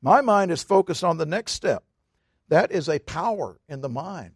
My 0.02 0.20
mind 0.20 0.50
is 0.50 0.62
focused 0.62 1.02
on 1.02 1.16
the 1.16 1.24
next 1.24 1.52
step. 1.52 1.82
That 2.48 2.72
is 2.72 2.90
a 2.90 2.98
power 2.98 3.58
in 3.66 3.80
the 3.80 3.88
mind. 3.88 4.32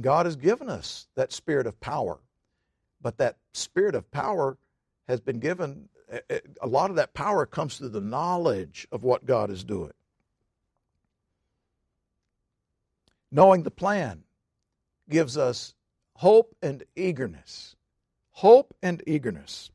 God 0.00 0.26
has 0.26 0.34
given 0.34 0.68
us 0.68 1.06
that 1.14 1.32
spirit 1.32 1.68
of 1.68 1.80
power. 1.80 2.18
But 3.00 3.18
that 3.18 3.36
spirit 3.52 3.94
of 3.94 4.10
power 4.10 4.58
has 5.08 5.20
been 5.20 5.38
given, 5.38 5.88
a 6.10 6.66
lot 6.66 6.90
of 6.90 6.96
that 6.96 7.14
power 7.14 7.46
comes 7.46 7.78
through 7.78 7.90
the 7.90 8.00
knowledge 8.00 8.88
of 8.90 9.04
what 9.04 9.26
God 9.26 9.50
is 9.50 9.64
doing. 9.64 9.92
Knowing 13.30 13.62
the 13.62 13.70
plan 13.70 14.24
gives 15.08 15.36
us 15.38 15.74
hope 16.14 16.56
and 16.60 16.82
eagerness. 16.96 17.76
Hope 18.32 18.74
and 18.82 19.02
eagerness. 19.06 19.70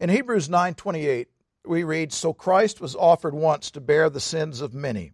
In 0.00 0.10
Hebrews 0.10 0.48
9:28, 0.48 1.28
we 1.64 1.84
read, 1.84 2.12
"So 2.12 2.32
Christ 2.32 2.80
was 2.80 2.96
offered 2.96 3.34
once 3.34 3.70
to 3.70 3.80
bear 3.80 4.10
the 4.10 4.20
sins 4.20 4.60
of 4.60 4.74
many. 4.74 5.12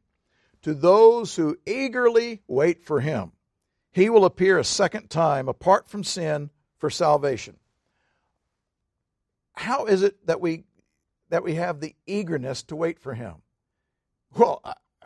To 0.63 0.73
those 0.75 1.37
who 1.37 1.59
eagerly 1.67 2.43
wait 2.47 2.83
for 2.83 3.01
him, 3.01 3.33
he 3.93 4.09
will 4.09 4.25
appear 4.25 4.59
a 4.59 4.65
second 4.65 5.11
time 5.11 5.49
apart 5.49 5.89
from 5.89 6.05
sin 6.05 6.51
for 6.77 6.89
salvation." 6.89 7.59
How 9.55 9.87
is 9.87 10.03
it 10.03 10.27
that 10.27 10.41
we 10.41 10.65
that 11.31 11.43
we 11.43 11.55
have 11.55 11.81
the 11.81 11.95
eagerness 12.07 12.63
to 12.65 12.77
wait 12.77 12.99
for 12.99 13.15
him? 13.15 13.37
Well, 14.37 14.61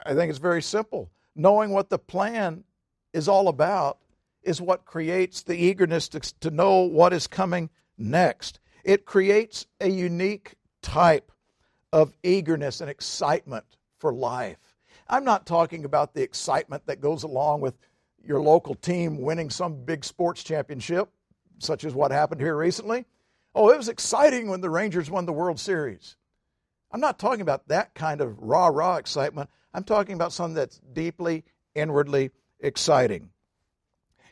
I 0.05 0.15
think 0.15 0.31
it's 0.31 0.39
very 0.39 0.63
simple. 0.63 1.11
Knowing 1.37 1.71
what 1.71 1.91
the 1.91 1.99
plan 1.99 2.65
is 3.13 3.29
all 3.29 3.49
about 3.49 3.99
is 4.43 4.61
what 4.61 4.85
creates 4.85 5.43
the 5.43 5.55
eagerness 5.55 6.09
to, 6.09 6.21
to 6.41 6.51
know 6.51 6.81
what 6.81 7.13
is 7.13 7.27
coming 7.27 7.71
next. 7.97 8.61
It 8.85 9.05
creates 9.05 9.67
a 9.81 9.89
unique 9.89 10.55
type 10.83 11.31
of 11.93 12.13
eagerness 12.23 12.81
and 12.81 12.91
excitement 12.91 13.65
for 13.99 14.13
life. 14.13 14.75
I'm 15.09 15.25
not 15.25 15.47
talking 15.47 15.85
about 15.85 16.15
the 16.15 16.23
excitement 16.23 16.87
that 16.87 17.01
goes 17.01 17.23
along 17.23 17.61
with 17.61 17.79
your 18.25 18.41
local 18.41 18.75
team 18.75 19.21
winning 19.21 19.51
some 19.51 19.85
big 19.85 20.05
sports 20.05 20.43
championship, 20.43 21.09
such 21.59 21.85
as 21.85 21.95
what 21.95 22.11
happened 22.11 22.41
here 22.41 22.57
recently. 22.57 23.07
Oh, 23.61 23.71
it 23.71 23.77
was 23.77 23.89
exciting 23.89 24.47
when 24.47 24.61
the 24.61 24.71
Rangers 24.71 25.11
won 25.11 25.27
the 25.27 25.33
World 25.33 25.59
Series. 25.59 26.15
I'm 26.93 27.01
not 27.01 27.19
talking 27.19 27.41
about 27.41 27.67
that 27.67 27.93
kind 27.93 28.21
of 28.21 28.39
rah 28.39 28.69
rah 28.69 28.99
excitement. 28.99 29.51
I'm 29.75 29.83
talking 29.83 30.15
about 30.15 30.33
something 30.33 30.55
that's 30.55 30.79
deeply, 30.93 31.45
inwardly 31.75 32.31
exciting. 32.61 33.31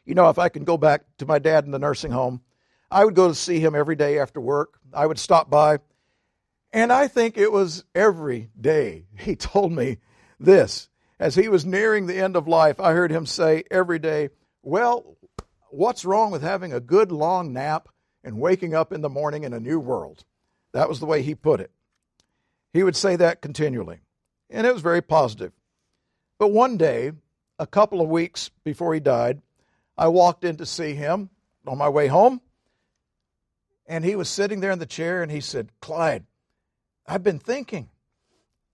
You 0.04 0.14
know, 0.14 0.30
if 0.30 0.38
I 0.38 0.48
can 0.48 0.62
go 0.62 0.76
back 0.76 1.02
to 1.18 1.26
my 1.26 1.40
dad 1.40 1.64
in 1.64 1.72
the 1.72 1.78
nursing 1.80 2.12
home, 2.12 2.40
I 2.88 3.04
would 3.04 3.16
go 3.16 3.26
to 3.26 3.34
see 3.34 3.58
him 3.58 3.74
every 3.74 3.96
day 3.96 4.20
after 4.20 4.40
work. 4.40 4.78
I 4.94 5.06
would 5.06 5.18
stop 5.18 5.50
by, 5.50 5.78
and 6.72 6.92
I 6.92 7.08
think 7.08 7.36
it 7.36 7.50
was 7.50 7.82
every 7.96 8.50
day 8.60 9.06
he 9.18 9.34
told 9.34 9.72
me 9.72 9.98
this. 10.38 10.88
As 11.18 11.34
he 11.34 11.48
was 11.48 11.66
nearing 11.66 12.06
the 12.06 12.16
end 12.16 12.36
of 12.36 12.46
life, 12.46 12.78
I 12.78 12.92
heard 12.92 13.10
him 13.10 13.26
say 13.26 13.64
every 13.72 13.98
day, 13.98 14.28
Well, 14.62 15.16
what's 15.70 16.04
wrong 16.04 16.30
with 16.30 16.42
having 16.42 16.72
a 16.72 16.78
good 16.78 17.10
long 17.10 17.52
nap 17.52 17.88
and 18.26 18.38
waking 18.38 18.74
up 18.74 18.92
in 18.92 19.00
the 19.00 19.08
morning 19.08 19.44
in 19.44 19.54
a 19.54 19.60
new 19.60 19.80
world? 19.80 20.24
That 20.72 20.88
was 20.90 21.00
the 21.00 21.06
way 21.06 21.22
he 21.22 21.34
put 21.34 21.60
it. 21.60 21.70
He 22.74 22.82
would 22.82 22.96
say 22.96 23.16
that 23.16 23.40
continually, 23.40 24.00
and 24.50 24.66
it 24.66 24.74
was 24.74 24.82
very 24.82 25.00
positive. 25.00 25.52
But 26.38 26.48
one 26.48 26.76
day, 26.76 27.12
a 27.58 27.66
couple 27.66 28.02
of 28.02 28.10
weeks 28.10 28.50
before 28.64 28.92
he 28.92 29.00
died, 29.00 29.40
I 29.96 30.08
walked 30.08 30.44
in 30.44 30.56
to 30.56 30.66
see 30.66 30.94
him 30.94 31.30
on 31.66 31.78
my 31.78 31.88
way 31.88 32.08
home, 32.08 32.42
and 33.86 34.04
he 34.04 34.16
was 34.16 34.28
sitting 34.28 34.60
there 34.60 34.72
in 34.72 34.80
the 34.80 34.86
chair 34.86 35.22
and 35.22 35.32
he 35.32 35.40
said, 35.40 35.70
Clyde, 35.80 36.26
I've 37.06 37.22
been 37.22 37.38
thinking, 37.38 37.88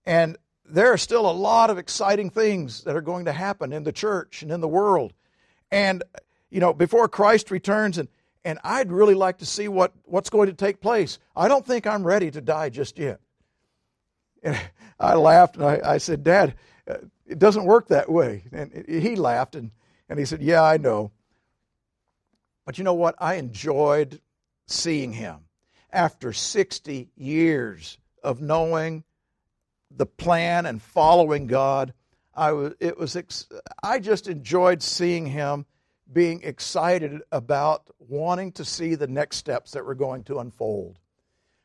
and 0.05 0.37
there 0.65 0.93
are 0.93 0.99
still 0.99 1.29
a 1.29 1.33
lot 1.33 1.71
of 1.71 1.79
exciting 1.79 2.31
things 2.31 2.85
that 2.85 2.97
are 2.97 3.03
going 3.03 3.27
to 3.27 3.33
happen 3.33 3.73
in 3.73 3.85
the 3.85 3.93
church 3.93 4.43
and 4.43 4.51
in 4.51 4.61
the 4.61 4.69
world. 4.69 5.13
And, 5.71 6.03
you 6.51 6.61
know, 6.61 6.73
before 6.73 7.09
Christ 7.09 7.51
returns, 7.51 7.99
and, 7.99 8.09
and 8.45 8.59
I'd 8.65 8.91
really 8.91 9.15
like 9.15 9.39
to 9.39 9.47
see 9.47 9.69
what, 9.69 9.93
what's 10.05 10.31
going 10.31 10.49
to 10.49 10.55
take 10.55 10.81
place. 10.81 11.19
I 11.37 11.49
don't 11.49 11.65
think 11.65 11.87
I'm 11.87 12.05
ready 12.05 12.31
to 12.31 12.41
die 12.41 12.71
just 12.71 12.99
yet. 12.99 13.21
And 14.43 14.59
I 15.01 15.15
laughed 15.15 15.57
and 15.57 15.65
I, 15.65 15.81
I 15.85 15.99
said, 15.99 16.25
Dad, 16.25 16.55
uh, 16.89 16.97
it 17.27 17.39
doesn't 17.39 17.65
work 17.65 17.89
that 17.89 18.11
way. 18.11 18.45
And 18.53 18.85
he 18.89 19.17
laughed 19.17 19.55
and, 19.55 19.71
and 20.09 20.19
he 20.19 20.25
said, 20.25 20.43
Yeah, 20.43 20.63
I 20.63 20.77
know. 20.77 21.13
But 22.67 22.79
you 22.79 22.85
know 22.85 22.95
what? 22.95 23.15
I 23.19 23.35
enjoyed 23.35 24.21
seeing 24.67 25.13
him 25.13 25.39
after 25.93 26.33
60 26.33 27.11
years 27.17 27.99
of 28.23 28.41
knowing 28.41 29.05
the 29.91 30.07
plan 30.07 30.67
and 30.67 30.81
following 30.81 31.47
God. 31.47 31.93
I 32.35 32.53
was, 32.53 32.75
it 32.81 32.97
was, 32.97 33.49
I 33.83 33.99
just 33.99 34.29
enjoyed 34.29 34.83
seeing 34.83 35.27
him 35.27 35.67
being 36.13 36.43
excited 36.43 37.21
about 37.31 37.89
wanting 37.99 38.53
to 38.53 38.65
see 38.65 38.95
the 38.95 39.07
next 39.07 39.37
steps 39.37 39.73
that 39.73 39.85
were 39.85 39.95
going 39.95 40.25
to 40.25 40.39
unfold 40.39 40.99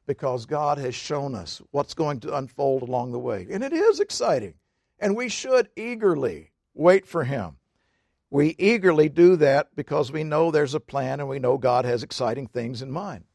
because 0.06 0.46
God 0.46 0.78
has 0.78 0.96
shown 0.96 1.36
us 1.36 1.62
what's 1.72 1.94
going 1.94 2.22
to 2.22 2.36
unfold 2.36 2.82
along 2.82 3.12
the 3.12 3.20
way. 3.20 3.46
And 3.52 3.64
it 3.64 3.74
is 3.74 4.00
exciting. 4.00 4.54
And 5.00 5.16
we 5.16 5.30
should 5.30 5.70
eagerly 5.76 6.52
wait 6.74 7.06
for 7.06 7.24
Him. 7.24 7.58
We 8.30 8.56
eagerly 8.58 9.10
do 9.10 9.36
that 9.38 9.76
because 9.76 10.12
we 10.12 10.24
know 10.24 10.50
there's 10.50 10.74
a 10.74 10.80
plan 10.80 11.20
and 11.20 11.30
we 11.30 11.40
know 11.40 11.58
God 11.58 11.86
has 11.86 12.04
exciting 12.04 12.48
things 12.48 12.82
in 12.82 12.92
mind. 12.92 13.26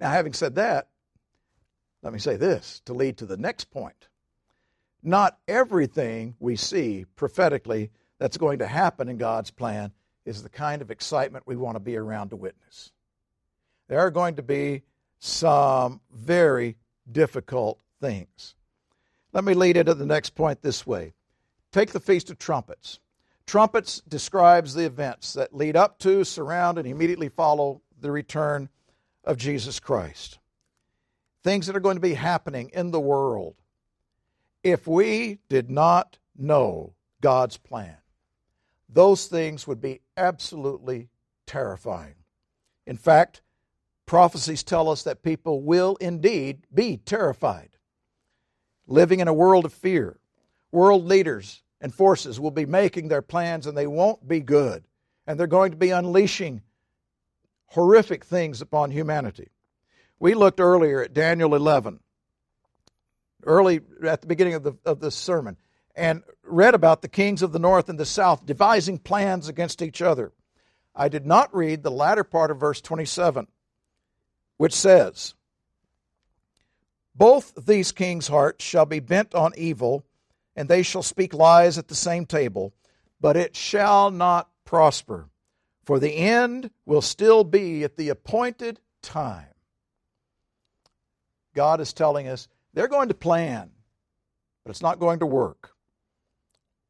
Now, 0.00 0.10
having 0.10 0.32
said 0.32 0.56
that, 0.56 0.88
let 2.02 2.12
me 2.12 2.18
say 2.18 2.36
this 2.36 2.80
to 2.84 2.94
lead 2.94 3.18
to 3.18 3.26
the 3.26 3.36
next 3.36 3.70
point. 3.70 4.08
Not 5.02 5.38
everything 5.46 6.34
we 6.38 6.56
see 6.56 7.06
prophetically 7.16 7.90
that's 8.18 8.36
going 8.36 8.60
to 8.60 8.66
happen 8.66 9.08
in 9.08 9.18
God's 9.18 9.50
plan 9.50 9.92
is 10.24 10.42
the 10.42 10.48
kind 10.48 10.82
of 10.82 10.90
excitement 10.90 11.46
we 11.46 11.56
want 11.56 11.76
to 11.76 11.80
be 11.80 11.96
around 11.96 12.30
to 12.30 12.36
witness. 12.36 12.92
There 13.88 14.00
are 14.00 14.10
going 14.10 14.36
to 14.36 14.42
be 14.42 14.82
some 15.18 16.00
very 16.12 16.76
difficult 17.10 17.78
things. 18.00 18.54
Let 19.32 19.44
me 19.44 19.54
lead 19.54 19.76
into 19.76 19.94
the 19.94 20.06
next 20.06 20.30
point 20.30 20.62
this 20.62 20.86
way. 20.86 21.12
Take 21.72 21.92
the 21.92 22.00
Feast 22.00 22.30
of 22.30 22.38
Trumpets. 22.38 23.00
Trumpets 23.46 24.00
describes 24.08 24.74
the 24.74 24.86
events 24.86 25.34
that 25.34 25.54
lead 25.54 25.76
up 25.76 25.98
to, 26.00 26.24
surround, 26.24 26.78
and 26.78 26.88
immediately 26.88 27.28
follow 27.28 27.80
the 28.00 28.10
return 28.10 28.68
of 29.24 29.36
Jesus 29.36 29.78
Christ. 29.78 30.38
Things 31.44 31.66
that 31.66 31.76
are 31.76 31.80
going 31.80 31.96
to 31.96 32.00
be 32.00 32.14
happening 32.14 32.70
in 32.72 32.90
the 32.90 33.00
world. 33.00 33.54
If 34.64 34.88
we 34.88 35.38
did 35.48 35.70
not 35.70 36.18
know 36.36 36.94
God's 37.20 37.56
plan, 37.56 37.96
those 38.88 39.26
things 39.26 39.66
would 39.66 39.80
be 39.80 40.00
absolutely 40.16 41.08
terrifying. 41.46 42.14
In 42.86 42.96
fact, 42.96 43.42
prophecies 44.06 44.62
tell 44.62 44.88
us 44.88 45.02
that 45.02 45.22
people 45.22 45.62
will 45.62 45.96
indeed 46.00 46.66
be 46.72 46.96
terrified 46.96 47.70
living 48.86 49.20
in 49.20 49.28
a 49.28 49.34
world 49.34 49.64
of 49.64 49.72
fear. 49.72 50.18
World 50.70 51.04
leaders 51.04 51.62
and 51.80 51.94
forces 51.94 52.38
will 52.40 52.50
be 52.50 52.66
making 52.66 53.08
their 53.08 53.22
plans 53.22 53.66
and 53.66 53.76
they 53.76 53.86
won't 53.86 54.26
be 54.26 54.40
good. 54.40 54.84
And 55.26 55.38
they're 55.38 55.46
going 55.46 55.72
to 55.72 55.76
be 55.76 55.90
unleashing 55.90 56.62
horrific 57.66 58.24
things 58.24 58.60
upon 58.60 58.90
humanity. 58.90 59.48
We 60.18 60.34
looked 60.34 60.60
earlier 60.60 61.02
at 61.02 61.12
Daniel 61.12 61.54
11, 61.54 62.00
early 63.44 63.80
at 64.04 64.20
the 64.22 64.26
beginning 64.26 64.54
of 64.54 64.62
the, 64.62 64.74
of 64.84 65.00
the 65.00 65.10
sermon, 65.10 65.56
and 65.96 66.22
read 66.44 66.74
about 66.74 67.02
the 67.02 67.08
kings 67.08 67.42
of 67.42 67.52
the 67.52 67.58
north 67.58 67.88
and 67.88 67.98
the 67.98 68.06
south 68.06 68.44
devising 68.46 68.98
plans 68.98 69.48
against 69.48 69.82
each 69.82 70.02
other. 70.02 70.32
I 70.94 71.08
did 71.08 71.26
not 71.26 71.54
read 71.54 71.82
the 71.82 71.90
latter 71.90 72.24
part 72.24 72.50
of 72.50 72.60
verse 72.60 72.80
27, 72.80 73.48
which 74.58 74.74
says, 74.74 75.34
both 77.14 77.54
these 77.66 77.92
kings' 77.92 78.28
hearts 78.28 78.62
shall 78.62 78.84
be 78.84 79.00
bent 79.00 79.34
on 79.34 79.52
evil, 79.56 80.04
and 80.54 80.68
they 80.68 80.82
shall 80.82 81.02
speak 81.02 81.32
lies 81.32 81.78
at 81.78 81.88
the 81.88 81.94
same 81.94 82.26
table, 82.26 82.74
but 83.20 83.38
it 83.38 83.56
shall 83.56 84.10
not 84.10 84.50
prosper, 84.64 85.30
for 85.84 85.98
the 85.98 86.14
end 86.14 86.70
will 86.84 87.00
still 87.00 87.42
be 87.42 87.84
at 87.84 87.96
the 87.96 88.10
appointed 88.10 88.80
time. 89.00 89.46
God 91.54 91.80
is 91.80 91.94
telling 91.94 92.28
us 92.28 92.48
they're 92.74 92.86
going 92.86 93.08
to 93.08 93.14
plan, 93.14 93.70
but 94.62 94.70
it's 94.70 94.82
not 94.82 95.00
going 95.00 95.20
to 95.20 95.26
work. 95.26 95.75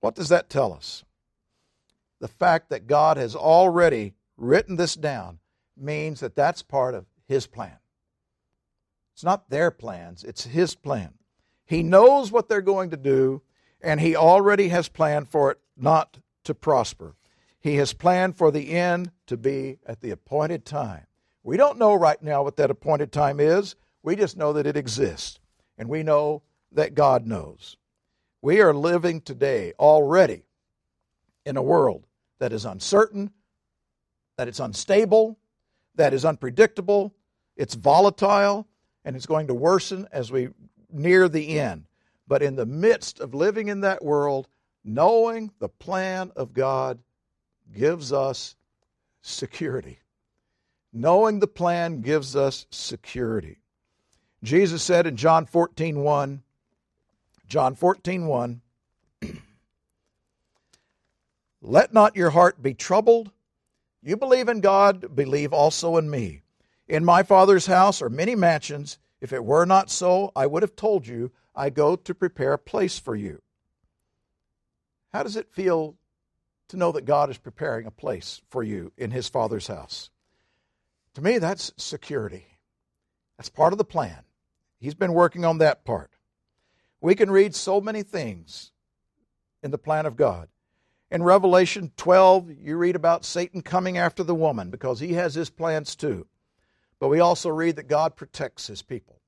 What 0.01 0.15
does 0.15 0.29
that 0.29 0.51
tell 0.51 0.73
us? 0.73 1.05
the 2.21 2.29
fact 2.29 2.71
that 2.71 2.87
God 2.87 3.17
has 3.17 3.35
already 3.35 4.15
written 4.37 4.77
this 4.77 4.95
down 4.95 5.39
means 5.77 6.21
that 6.21 6.37
that's 6.37 6.63
part 6.63 6.95
of 6.95 7.07
His 7.27 7.47
plan. 7.47 7.79
It's 9.15 9.25
not 9.25 9.51
their 9.51 9.71
plans, 9.71 10.25
it's 10.25 10.45
His 10.45 10.75
plan. 10.75 11.15
He 11.65 11.83
knows 11.83 12.31
what 12.31 12.49
they're 12.49 12.63
going 12.63 12.91
to 12.91 12.97
do, 12.97 13.43
and 13.81 14.01
He 14.01 14.17
already 14.17 14.69
has 14.69 14.89
planned 14.89 15.29
for 15.29 15.51
it 15.51 15.61
not 15.77 16.19
to 16.45 16.55
prosper. 16.55 17.17
He 17.59 17.77
has 17.77 17.93
planned 17.93 18.37
for 18.37 18.51
the 18.51 18.71
end 18.73 19.11
to 19.27 19.37
be 19.37 19.79
at 19.87 20.01
the 20.01 20.11
appointed 20.11 20.65
time. 20.65 21.07
We 21.43 21.57
don't 21.57 21.79
know 21.79 21.95
right 21.95 22.23
now 22.23 22.43
what 22.43 22.57
that 22.57 22.71
appointed 22.71 23.13
time 23.13 23.41
is. 23.41 23.77
We 24.03 24.17
just 24.17 24.37
know 24.37 24.53
that 24.53 24.67
it 24.67 24.77
exists. 24.77 25.41
And 25.79 25.89
we 25.89 26.03
know 26.03 26.43
that 26.73 26.95
God 26.95 27.27
knows. 27.27 27.77
We 28.47 28.61
are 28.61 28.73
living 28.73 29.23
today 29.23 29.73
already 29.77 30.45
in 31.45 31.57
a 31.57 31.63
world 31.63 32.07
that 32.39 32.53
is 32.53 32.65
uncertain, 32.65 33.33
that 34.37 34.47
it's 34.47 34.61
unstable, 34.61 35.37
that 35.97 36.15
is 36.15 36.25
unpredictable, 36.25 37.13
it's 37.57 37.75
volatile, 37.75 38.69
and 39.05 39.17
it's 39.17 39.27
going 39.27 39.49
to 39.49 39.55
worsen 39.55 40.07
as 40.13 40.31
we 40.31 40.51
near 40.93 41.29
the 41.29 41.59
end. 41.59 41.87
But 42.29 42.41
in 42.41 42.55
the 42.55 42.67
midst 42.67 43.19
of 43.19 43.35
living 43.35 43.67
in 43.67 43.81
that 43.81 44.05
world, 44.05 44.47
knowing 44.85 45.51
the 45.59 45.69
plan 45.69 46.31
of 46.37 46.53
God 46.53 47.01
gives 47.77 48.13
us 48.13 48.55
security. 49.23 49.99
Knowing 50.93 51.41
the 51.41 51.49
plan 51.49 52.01
gives 52.01 52.37
us 52.37 52.67
security. 52.71 53.59
Jesus 54.45 54.85
said 54.85 55.09
in 55.09 55.17
John 55.17 55.47
14, 55.47 55.99
1, 55.99 56.43
John 57.49 57.75
14, 57.75 58.27
1, 58.27 58.61
Let 61.63 61.93
not 61.93 62.17
your 62.17 62.31
heart 62.31 62.63
be 62.63 62.75
troubled. 62.75 63.31
You 64.03 64.17
believe 64.17 64.49
in 64.49 64.61
God, 64.61 65.15
believe 65.15 65.53
also 65.53 65.97
in 65.97 66.11
me. 66.11 66.43
In 66.89 67.05
my 67.05 67.23
Father's 67.23 67.67
house 67.67 68.01
are 68.03 68.11
many 68.11 68.35
mansions. 68.35 68.99
If 69.21 69.33
it 69.33 69.45
were 69.45 69.65
not 69.65 69.91
so, 69.91 70.31
I 70.37 70.47
would 70.47 70.63
have 70.63 70.77
told 70.77 71.07
you, 71.07 71.33
I 71.55 71.71
go 71.71 71.97
to 71.97 72.15
prepare 72.15 72.53
a 72.53 72.59
place 72.59 72.99
for 72.99 73.17
you. 73.17 73.43
How 75.13 75.23
does 75.23 75.37
it 75.37 75.53
feel 75.53 75.97
to 76.69 76.77
know 76.77 76.93
that 76.93 77.05
God 77.05 77.31
is 77.31 77.39
preparing 77.39 77.87
a 77.87 77.91
place 77.91 78.43
for 78.51 78.63
you 78.63 78.93
in 78.97 79.11
His 79.11 79.29
Father's 79.29 79.67
house? 79.67 80.11
To 81.15 81.23
me, 81.23 81.39
that's 81.39 81.73
security. 81.77 82.47
That's 83.39 83.49
part 83.49 83.73
of 83.73 83.79
the 83.79 83.85
plan. 83.85 84.25
He's 84.79 84.95
been 84.95 85.15
working 85.15 85.45
on 85.45 85.59
that 85.59 85.85
part. 85.85 86.11
We 87.01 87.15
can 87.15 87.31
read 87.31 87.55
so 87.55 87.81
many 87.81 88.03
things 88.03 88.73
in 89.63 89.71
the 89.71 89.79
plan 89.79 90.07
of 90.07 90.17
God. 90.17 90.49
In 91.11 91.23
Revelation 91.23 91.93
12, 91.97 92.51
you 92.61 92.77
read 92.77 92.97
about 92.97 93.25
Satan 93.25 93.63
coming 93.63 93.97
after 93.97 94.25
the 94.25 94.35
woman 94.35 94.71
because 94.71 94.99
he 94.99 95.13
has 95.13 95.35
his 95.35 95.51
plans 95.51 95.95
too. 95.95 96.27
But 96.99 97.09
we 97.09 97.21
also 97.21 97.49
read 97.51 97.77
that 97.77 97.89
God 97.89 98.17
protects 98.17 98.67
his 98.67 98.83
people. 98.83 99.21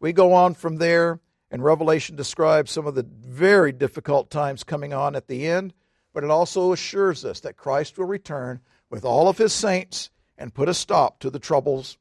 We 0.00 0.12
go 0.12 0.32
on 0.32 0.54
from 0.54 0.76
there, 0.76 1.20
and 1.50 1.62
Revelation 1.62 2.16
describes 2.16 2.70
some 2.70 2.86
of 2.86 2.94
the 2.94 3.02
very 3.02 3.72
difficult 3.72 4.30
times 4.30 4.64
coming 4.64 4.94
on 4.94 5.14
at 5.14 5.28
the 5.28 5.46
end, 5.46 5.74
but 6.14 6.24
it 6.24 6.30
also 6.30 6.72
assures 6.72 7.24
us 7.24 7.40
that 7.40 7.56
Christ 7.56 7.98
will 7.98 8.06
return 8.06 8.60
with 8.88 9.04
all 9.04 9.28
of 9.28 9.38
his 9.38 9.52
saints 9.52 10.10
and 10.38 10.54
put 10.54 10.68
a 10.68 10.74
stop 10.74 11.18
to 11.20 11.30
the 11.30 11.38
troubles 11.38 11.98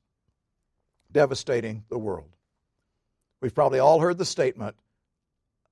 devastating 1.12 1.84
the 1.90 1.98
world. 1.98 2.30
We've 3.42 3.54
probably 3.54 3.80
all 3.80 4.00
heard 4.00 4.18
the 4.18 4.26
statement 4.26 4.76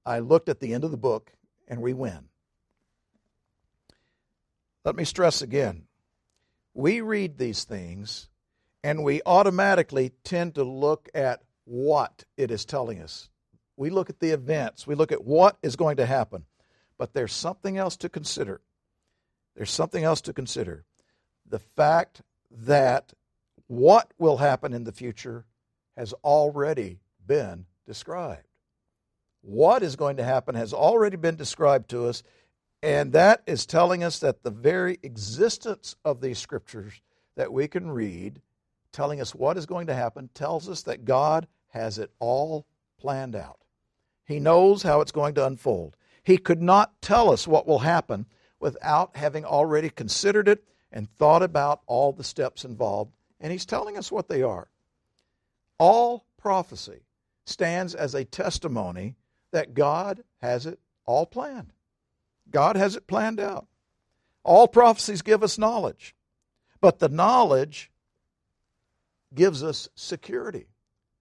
I 0.06 0.20
looked 0.20 0.50
at 0.50 0.60
the 0.60 0.74
end 0.74 0.84
of 0.84 0.91
the 0.91 0.97
book 0.97 1.32
and 1.68 1.82
we 1.82 1.93
win. 1.93 2.30
Let 4.84 4.95
me 4.95 5.04
stress 5.04 5.41
again 5.41 5.84
we 6.80 7.02
read 7.02 7.38
these 7.38 7.64
things 7.66 8.30
and 8.84 9.04
we 9.04 9.22
automatically 9.26 10.14
tend 10.24 10.56
to 10.56 10.64
look 10.64 11.10
at 11.14 11.41
what 11.66 12.24
it 12.38 12.52
is 12.52 12.66
telling 12.66 13.02
us. 13.02 13.30
We 13.76 13.89
look 13.89 14.10
at 14.10 14.20
the 14.20 14.32
events, 14.32 14.88
we 14.88 14.95
look 14.95 15.12
at 15.12 15.24
what 15.24 15.58
is 15.62 15.76
going 15.76 15.97
to 15.97 16.06
happen. 16.06 16.45
But 16.97 17.14
there's 17.14 17.34
something 17.34 17.78
else 17.78 17.95
to 17.97 18.10
consider. 18.10 18.62
There's 19.56 19.72
something 19.72 20.04
else 20.04 20.22
to 20.22 20.34
consider. 20.34 20.86
The 21.47 21.60
fact 21.60 22.22
that 22.52 23.14
what 23.68 24.12
will 24.18 24.38
happen 24.38 24.74
in 24.74 24.84
the 24.84 24.91
future 24.91 25.45
has 25.95 26.14
already 26.24 27.00
been 27.26 27.66
described. 27.86 28.49
What 29.42 29.84
is 29.84 29.96
going 29.96 30.18
to 30.18 30.24
happen 30.24 30.56
has 30.56 30.74
already 30.74 31.18
been 31.18 31.36
described 31.36 31.90
to 31.90 32.08
us, 32.08 32.24
and 32.84 33.14
that 33.14 33.42
is 33.48 33.66
telling 33.66 34.04
us 34.04 34.20
that 34.20 34.44
the 34.44 34.52
very 34.52 35.00
existence 35.04 35.96
of 36.04 36.22
these 36.22 36.40
scriptures 36.40 37.02
that 37.36 37.54
we 37.54 37.68
can 37.68 37.92
read, 37.92 38.42
telling 38.92 39.22
us 39.22 39.34
what 39.34 39.58
is 39.58 39.66
going 39.66 39.88
to 39.88 39.94
happen, 39.94 40.30
tells 40.34 40.68
us 40.68 40.84
that 40.84 41.06
God 41.06 41.48
has 41.70 41.98
it 41.98 42.12
all 42.20 42.66
planned 43.00 43.36
out. 43.36 43.60
He 44.26 44.40
knows 44.40 44.84
how 44.84 45.02
it's 45.02 45.12
going 45.12 45.36
to 45.36 45.46
unfold. 45.46 45.96
He 46.24 46.38
could 46.38 46.62
not 46.62 47.02
tell 47.02 47.32
us 47.32 47.48
what 47.48 47.66
will 47.66 47.80
happen 47.80 48.26
without 48.60 49.16
having 49.16 49.46
already 49.46 49.90
considered 49.90 50.48
it 50.48 50.64
and 50.92 51.10
thought 51.10 51.44
about 51.44 51.82
all 51.88 52.12
the 52.12 52.24
steps 52.24 52.66
involved, 52.66 53.14
and 53.40 53.52
He's 53.52 53.66
telling 53.66 53.98
us 53.98 54.12
what 54.12 54.28
they 54.28 54.44
are. 54.44 54.70
All 55.78 56.26
prophecy 56.38 57.06
stands 57.46 57.96
as 57.96 58.14
a 58.14 58.26
testimony 58.26 59.16
that 59.52 59.74
God 59.74 60.24
has 60.41 60.66
it 60.66 60.80
all 61.06 61.26
planned. 61.26 61.74
God 62.52 62.76
has 62.76 62.95
it 62.95 63.08
planned 63.08 63.39
out. 63.39 63.68
All 64.43 64.68
prophecies 64.68 65.22
give 65.22 65.43
us 65.43 65.58
knowledge, 65.58 66.16
but 66.82 67.00
the 67.00 67.10
knowledge 67.10 67.91
gives 69.34 69.64
us 69.64 69.89
security, 69.95 70.68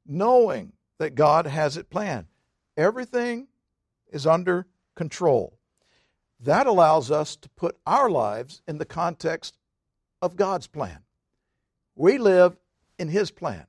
knowing 0.07 0.73
that 0.99 1.15
God 1.15 1.47
has 1.47 1.77
it 1.77 1.91
planned. 1.91 2.27
Everything 2.77 3.49
is 4.11 4.27
under 4.27 4.67
control. 4.95 5.59
That 6.41 6.67
allows 6.67 7.11
us 7.11 7.37
to 7.37 7.49
put 7.51 7.77
our 7.87 8.09
lives 8.09 8.63
in 8.69 8.79
the 8.79 8.85
context 8.85 9.59
of 10.23 10.37
God's 10.37 10.67
plan. 10.67 11.01
We 11.97 12.19
live 12.19 12.57
in 12.99 13.09
His 13.09 13.31
plan, 13.31 13.67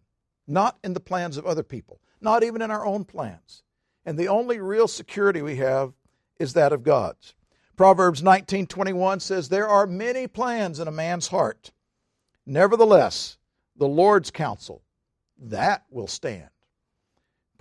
not 0.48 0.78
in 0.84 0.94
the 0.94 1.00
plans 1.00 1.38
of 1.38 1.46
other 1.46 1.64
people, 1.64 2.00
not 2.22 2.44
even 2.44 2.62
in 2.62 2.72
our 2.72 2.86
own 2.86 3.06
plans. 3.06 3.64
And 4.10 4.18
the 4.18 4.28
only 4.28 4.60
real 4.60 4.88
security 4.88 5.44
we 5.44 5.58
have 5.58 5.94
is 6.40 6.54
that 6.54 6.74
of 6.74 6.82
God's. 6.82 7.36
Proverbs 7.76 8.24
19:21 8.24 9.20
says 9.20 9.50
there 9.50 9.70
are 9.70 9.86
many 9.86 10.26
plans 10.26 10.80
in 10.80 10.88
a 10.88 10.92
man's 10.92 11.28
heart. 11.28 11.72
Nevertheless, 12.44 13.38
the 13.76 13.88
Lord's 13.88 14.32
counsel 14.32 14.82
that 15.38 15.86
will 15.92 16.08
stand. 16.08 16.50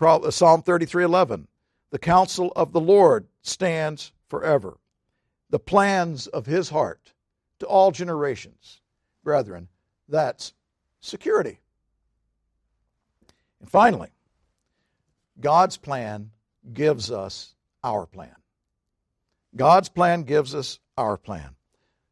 Uh, 0.01 0.31
Psalm 0.31 0.63
33:11 0.63 1.49
The 1.91 1.99
counsel 1.99 2.51
of 2.57 2.73
the 2.73 2.81
Lord 2.81 3.29
stands 3.43 4.13
forever. 4.27 4.79
The 5.51 5.59
plans 5.59 6.29
of 6.29 6.47
his 6.47 6.71
heart 6.71 7.13
to 7.59 7.67
all 7.67 7.93
generations. 7.93 8.81
Brethren, 9.23 9.69
that's 10.09 10.55
security. 10.99 11.61
And 13.61 13.71
finally, 13.71 14.13
God's 15.39 15.77
plan 15.77 16.31
gives 16.73 17.11
us 17.11 17.55
our 17.83 18.07
plan. 18.07 18.35
God's 19.55 19.89
plan 19.89 20.23
gives 20.23 20.55
us 20.55 20.79
our 20.97 21.17
plan. 21.17 21.57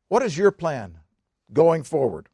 What 0.08 0.22
is 0.22 0.36
your 0.36 0.50
plan 0.50 0.98
going 1.52 1.82
forward? 1.82 2.28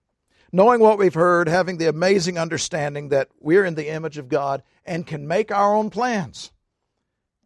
Knowing 0.53 0.81
what 0.81 0.99
we've 0.99 1.15
heard, 1.15 1.49
having 1.49 1.79
the 1.79 1.89
amazing 1.89 2.39
understanding 2.39 3.09
that 3.09 3.29
we're 3.41 3.65
in 3.65 3.75
the 3.75 3.89
image 3.89 4.19
of 4.19 4.29
God 4.29 4.63
and 4.85 5.07
can 5.07 5.27
make 5.27 5.51
our 5.51 5.75
own 5.75 5.89
plans. 5.89 6.53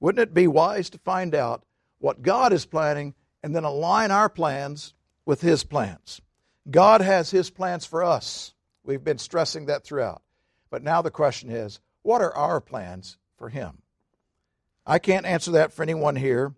Wouldn't 0.00 0.22
it 0.22 0.34
be 0.34 0.48
wise 0.48 0.90
to 0.90 0.98
find 0.98 1.34
out 1.34 1.64
what 1.98 2.22
God 2.22 2.52
is 2.52 2.66
planning 2.66 3.14
and 3.42 3.54
then 3.54 3.64
align 3.64 4.10
our 4.10 4.28
plans 4.28 4.94
with 5.24 5.40
His 5.40 5.62
plans? 5.64 6.20
God 6.68 7.00
has 7.00 7.30
His 7.30 7.48
plans 7.48 7.86
for 7.86 8.02
us. 8.02 8.54
We've 8.84 9.04
been 9.04 9.18
stressing 9.18 9.66
that 9.66 9.84
throughout. 9.84 10.22
But 10.68 10.82
now 10.82 11.00
the 11.00 11.10
question 11.10 11.50
is 11.50 11.80
what 12.02 12.20
are 12.20 12.34
our 12.34 12.60
plans 12.60 13.18
for 13.38 13.48
Him? 13.48 13.78
I 14.86 14.98
can't 14.98 15.26
answer 15.26 15.50
that 15.52 15.72
for 15.72 15.82
anyone 15.82 16.16
here, 16.16 16.54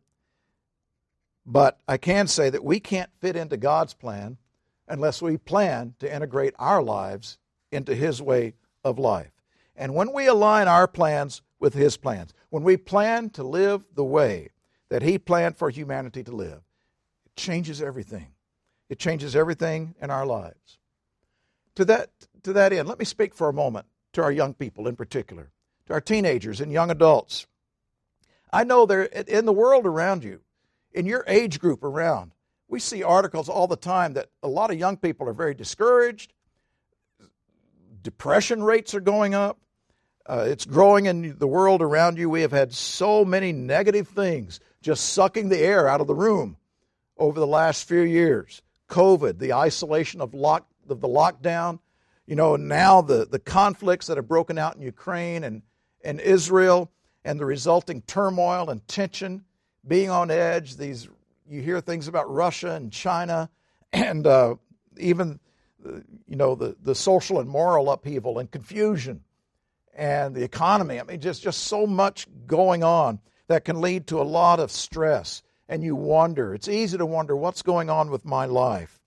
but 1.47 1.81
I 1.89 1.97
can 1.97 2.27
say 2.27 2.51
that 2.51 2.63
we 2.63 2.79
can't 2.79 3.11
fit 3.21 3.37
into 3.37 3.57
God's 3.57 3.95
plan 3.95 4.37
unless 4.87 5.23
we 5.23 5.39
plan 5.39 5.95
to 6.01 6.15
integrate 6.15 6.55
our 6.59 6.83
lives 6.83 7.39
into 7.73 7.95
His 7.95 8.21
way 8.21 8.55
of 8.85 8.99
life. 8.99 9.33
And 9.75 9.95
when 9.95 10.13
we 10.13 10.27
align 10.27 10.69
our 10.69 10.87
plans 10.87 11.41
with 11.59 11.73
His 11.73 11.97
plans, 11.97 12.35
when 12.51 12.65
we 12.65 12.77
plan 12.77 13.31
to 13.31 13.43
live 13.43 13.85
the 13.95 14.05
way 14.05 14.51
that 14.91 15.03
He 15.03 15.19
planned 15.19 15.57
for 15.57 15.71
humanity 15.71 16.23
to 16.25 16.37
live, 16.37 16.61
it 17.25 17.37
changes 17.37 17.81
everything. 17.81 18.29
It 18.91 18.99
changes 18.99 19.37
everything 19.37 19.95
in 20.01 20.11
our 20.11 20.27
lives. 20.27 20.79
To 21.77 21.85
that, 21.87 22.11
to 22.43 22.53
that 22.55 22.73
end, 22.73 22.89
let 22.89 22.99
me 22.99 23.05
speak 23.05 23.35
for 23.35 23.49
a 23.49 23.53
moment 23.53 23.87
to 24.15 24.23
our 24.23 24.33
young 24.33 24.53
people 24.53 24.89
in 24.89 24.97
particular, 24.97 25.51
to 25.87 25.93
our 25.93 26.01
teenagers 26.01 26.61
and 26.61 26.73
young 26.73 26.91
adults. 26.91 27.47
I 28.53 28.65
know 28.65 28.87
there 28.87 29.05
in 29.05 29.45
the 29.45 29.53
world 29.53 29.87
around 29.87 30.25
you, 30.25 30.41
in 30.93 31.07
your 31.07 31.25
age 31.27 31.61
group 31.61 31.85
around, 31.85 32.33
we 32.69 32.81
see 32.81 33.03
articles 33.03 33.49
all 33.49 33.67
the 33.67 33.77
time 33.77 34.15
that 34.15 34.31
a 34.43 34.49
lot 34.49 34.71
of 34.71 34.79
young 34.79 34.97
people 34.97 35.29
are 35.29 35.35
very 35.35 35.55
discouraged. 35.55 36.33
Depression 38.03 38.63
rates 38.63 38.95
are 38.95 39.01
going 39.01 39.35
up. 39.35 39.59
Uh, 40.27 40.45
it's 40.47 40.67
growing 40.67 41.07
in 41.07 41.39
the 41.39 41.47
world 41.47 41.81
around 41.81 42.19
you. 42.19 42.29
We 42.29 42.43
have 42.43 42.53
had 42.53 42.75
so 42.75 43.25
many 43.25 43.53
negative 43.53 44.09
things 44.09 44.61
just 44.83 45.11
sucking 45.15 45.49
the 45.49 45.59
air 45.59 45.89
out 45.89 46.01
of 46.01 46.07
the 46.07 46.15
room 46.15 46.59
over 47.17 47.41
the 47.41 47.47
last 47.47 47.89
few 47.89 48.03
years. 48.03 48.63
COVID, 48.89 49.39
the 49.39 49.55
isolation 49.55 50.21
of, 50.21 50.35
lock, 50.35 50.67
of 50.89 51.01
the 51.01 51.09
lockdown, 51.09 51.81
you 52.27 52.37
know, 52.37 52.57
now 52.57 53.01
the, 53.01 53.27
the 53.27 53.39
conflicts 53.39 54.07
that 54.07 54.19
have 54.19 54.29
broken 54.29 54.59
out 54.59 54.77
in 54.77 54.83
Ukraine 54.83 55.45
and, 55.45 55.63
and 56.05 56.21
Israel 56.21 56.91
and 57.29 57.39
the 57.39 57.45
resulting 57.45 58.01
turmoil 58.07 58.71
and 58.71 58.89
tension, 58.89 59.45
being 59.87 60.09
on 60.09 60.31
edge, 60.31 60.79
these 60.79 61.07
you 61.47 61.61
hear 61.61 61.79
things 61.83 62.09
about 62.09 62.33
Russia 62.33 62.71
and 62.71 62.91
China 62.91 63.51
and 63.93 64.27
uh, 64.27 64.55
even 64.97 65.39
you 66.27 66.37
know 66.37 66.55
the, 66.55 66.75
the 66.83 66.95
social 66.95 67.39
and 67.39 67.47
moral 67.47 67.91
upheaval 67.91 68.39
and 68.39 68.51
confusion 68.51 69.21
and 69.95 70.35
the 70.35 70.43
economy. 70.43 70.99
I 70.99 71.03
mean, 71.03 71.21
just, 71.21 71.43
just 71.43 71.65
so 71.65 71.87
much 71.87 72.27
going 72.47 72.83
on 72.83 73.21
that 73.49 73.67
can 73.67 73.83
lead 73.83 74.07
to 74.07 74.23
a 74.23 74.25
lot 74.25 74.59
of 74.59 74.71
stress. 74.71 75.43
And 75.69 75.83
you 75.83 75.97
wonder, 75.97 76.55
it's 76.55 76.69
easy 76.69 76.97
to 76.97 77.05
wonder 77.05 77.37
what's 77.37 77.61
going 77.61 77.91
on 77.91 78.11
with 78.11 78.25
my 78.25 78.47
life. 78.47 78.99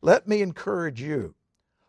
Let 0.00 0.28
me 0.28 0.42
encourage 0.42 1.02
you 1.02 1.34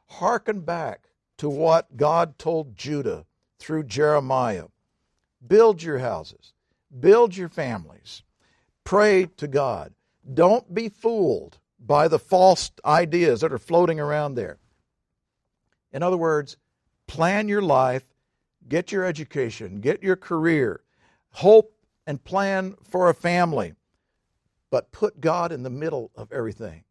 hearken 0.07 0.61
back 0.61 1.09
to 1.37 1.47
what 1.47 1.95
God 1.95 2.39
told 2.39 2.75
Judah 2.75 3.27
through 3.59 3.83
Jeremiah. 3.83 4.65
Build 5.47 5.83
your 5.83 5.99
houses, 5.99 6.53
build 6.97 7.35
your 7.35 7.49
families, 7.49 8.23
pray 8.83 9.25
to 9.37 9.47
God. 9.47 9.93
Don't 10.33 10.73
be 10.73 10.89
fooled 10.89 11.59
by 11.79 12.07
the 12.07 12.19
false 12.19 12.71
ideas 12.83 13.41
that 13.41 13.53
are 13.53 13.59
floating 13.59 13.99
around 13.99 14.35
there. 14.35 14.57
In 15.91 16.03
other 16.03 16.17
words, 16.17 16.57
plan 17.07 17.47
your 17.47 17.61
life, 17.61 18.03
get 18.67 18.91
your 18.91 19.05
education, 19.05 19.81
get 19.81 20.01
your 20.01 20.15
career, 20.15 20.81
hope 21.31 21.75
and 22.07 22.23
plan 22.23 22.75
for 22.83 23.09
a 23.09 23.13
family, 23.13 23.73
but 24.69 24.91
put 24.91 25.21
God 25.21 25.51
in 25.51 25.63
the 25.63 25.69
middle 25.69 26.11
of 26.15 26.31
everything. 26.31 26.83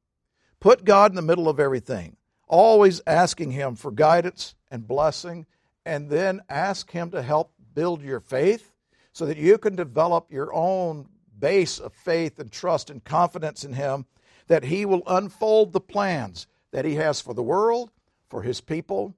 Put 0.60 0.84
God 0.84 1.10
in 1.10 1.16
the 1.16 1.22
middle 1.22 1.48
of 1.48 1.60
everything, 1.60 2.16
always 2.48 3.00
asking 3.06 3.50
Him 3.50 3.76
for 3.76 3.90
guidance 3.90 4.54
and 4.70 4.88
blessing, 4.88 5.46
and 5.84 6.08
then 6.08 6.40
ask 6.48 6.90
Him 6.90 7.10
to 7.10 7.22
help 7.22 7.52
build 7.74 8.02
your 8.02 8.20
faith 8.20 8.72
so 9.12 9.26
that 9.26 9.36
you 9.36 9.58
can 9.58 9.76
develop 9.76 10.30
your 10.30 10.52
own 10.52 11.08
base 11.38 11.78
of 11.78 11.92
faith 11.92 12.38
and 12.38 12.50
trust 12.50 12.90
and 12.90 13.04
confidence 13.04 13.64
in 13.64 13.72
Him 13.72 14.06
that 14.46 14.64
He 14.64 14.84
will 14.84 15.02
unfold 15.06 15.72
the 15.72 15.80
plans 15.80 16.46
that 16.72 16.84
He 16.84 16.94
has 16.96 17.20
for 17.20 17.34
the 17.34 17.42
world, 17.42 17.90
for 18.28 18.42
His 18.42 18.60
people, 18.60 19.14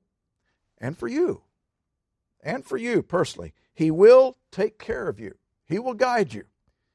and 0.79 0.97
for 0.97 1.09
you. 1.09 1.43
And 2.43 2.65
for 2.65 2.77
you 2.77 3.03
personally. 3.03 3.53
He 3.75 3.91
will 3.91 4.37
take 4.51 4.79
care 4.79 5.09
of 5.09 5.21
you, 5.21 5.35
He 5.67 5.79
will 5.79 5.95
guide 5.95 6.33
you 6.33 6.45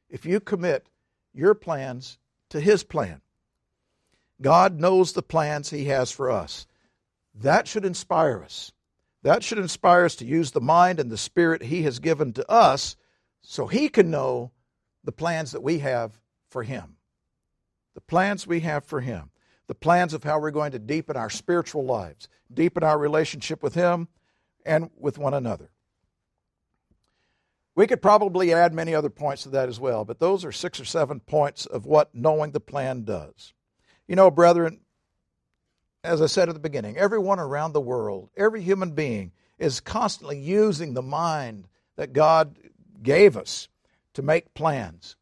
if 0.10 0.26
you 0.26 0.40
commit 0.40 0.88
your 1.34 1.54
plans 1.54 2.18
to 2.50 2.60
His 2.60 2.84
plan. 2.84 3.22
God 4.42 4.80
knows 4.80 5.14
the 5.14 5.22
plans 5.22 5.70
He 5.70 5.86
has 5.86 6.12
for 6.12 6.32
us. 6.32 6.66
That 7.34 7.68
should 7.68 7.86
inspire 7.86 8.44
us. 8.44 8.72
That 9.24 9.44
should 9.44 9.60
inspire 9.60 10.06
us 10.06 10.16
to 10.18 10.26
use 10.26 10.52
the 10.52 10.62
mind 10.62 11.00
and 11.00 11.12
the 11.12 11.18
spirit 11.18 11.64
He 11.64 11.84
has 11.84 12.00
given 12.00 12.34
to 12.34 12.50
us 12.50 12.96
so 13.42 13.68
He 13.68 13.90
can 13.90 14.10
know 14.10 14.52
the 15.04 15.12
plans 15.12 15.52
that 15.52 15.64
we 15.64 15.80
have 15.80 16.20
for 16.50 16.64
Him 16.64 16.98
the 17.94 18.02
plans 18.02 18.48
we 18.48 18.62
have 18.62 18.86
for 18.86 19.02
Him, 19.02 19.32
the 19.68 19.76
plans 19.76 20.14
of 20.14 20.24
how 20.24 20.40
we're 20.40 20.52
going 20.52 20.72
to 20.72 20.80
deepen 20.80 21.18
our 21.18 21.30
spiritual 21.30 21.86
lives, 21.86 22.28
deepen 22.54 22.84
our 22.84 22.98
relationship 22.98 23.62
with 23.62 23.76
Him 23.76 24.08
and 24.66 24.90
with 24.98 25.18
one 25.18 25.34
another. 25.34 25.72
We 27.76 27.88
could 27.88 28.02
probably 28.02 28.54
add 28.54 28.74
many 28.74 28.94
other 28.94 29.10
points 29.10 29.44
to 29.44 29.50
that 29.50 29.70
as 29.70 29.80
well, 29.80 30.04
but 30.04 30.20
those 30.20 30.44
are 30.44 30.52
six 30.52 30.80
or 30.80 30.86
seven 30.86 31.20
points 31.20 31.66
of 31.66 31.86
what 31.86 32.14
knowing 32.14 32.52
the 32.52 32.60
plan 32.60 33.04
does. 33.04 33.54
You 34.08 34.16
know, 34.16 34.30
brethren, 34.30 34.82
as 36.04 36.22
I 36.22 36.26
said 36.26 36.50
at 36.50 36.56
the 36.56 36.60
beginning, 36.60 36.98
everyone 36.98 37.40
around 37.40 37.74
the 37.74 37.82
world, 37.82 38.30
every 38.36 38.62
human 38.62 38.92
being 38.92 39.32
is 39.60 39.80
constantly 39.80 40.40
using 40.40 40.94
the 40.94 41.02
mind 41.02 41.68
that 41.96 42.14
God 42.14 42.58
gave 43.02 43.38
us 43.38 43.68
to 44.14 44.22
make 44.22 44.54
plans. 44.54 45.16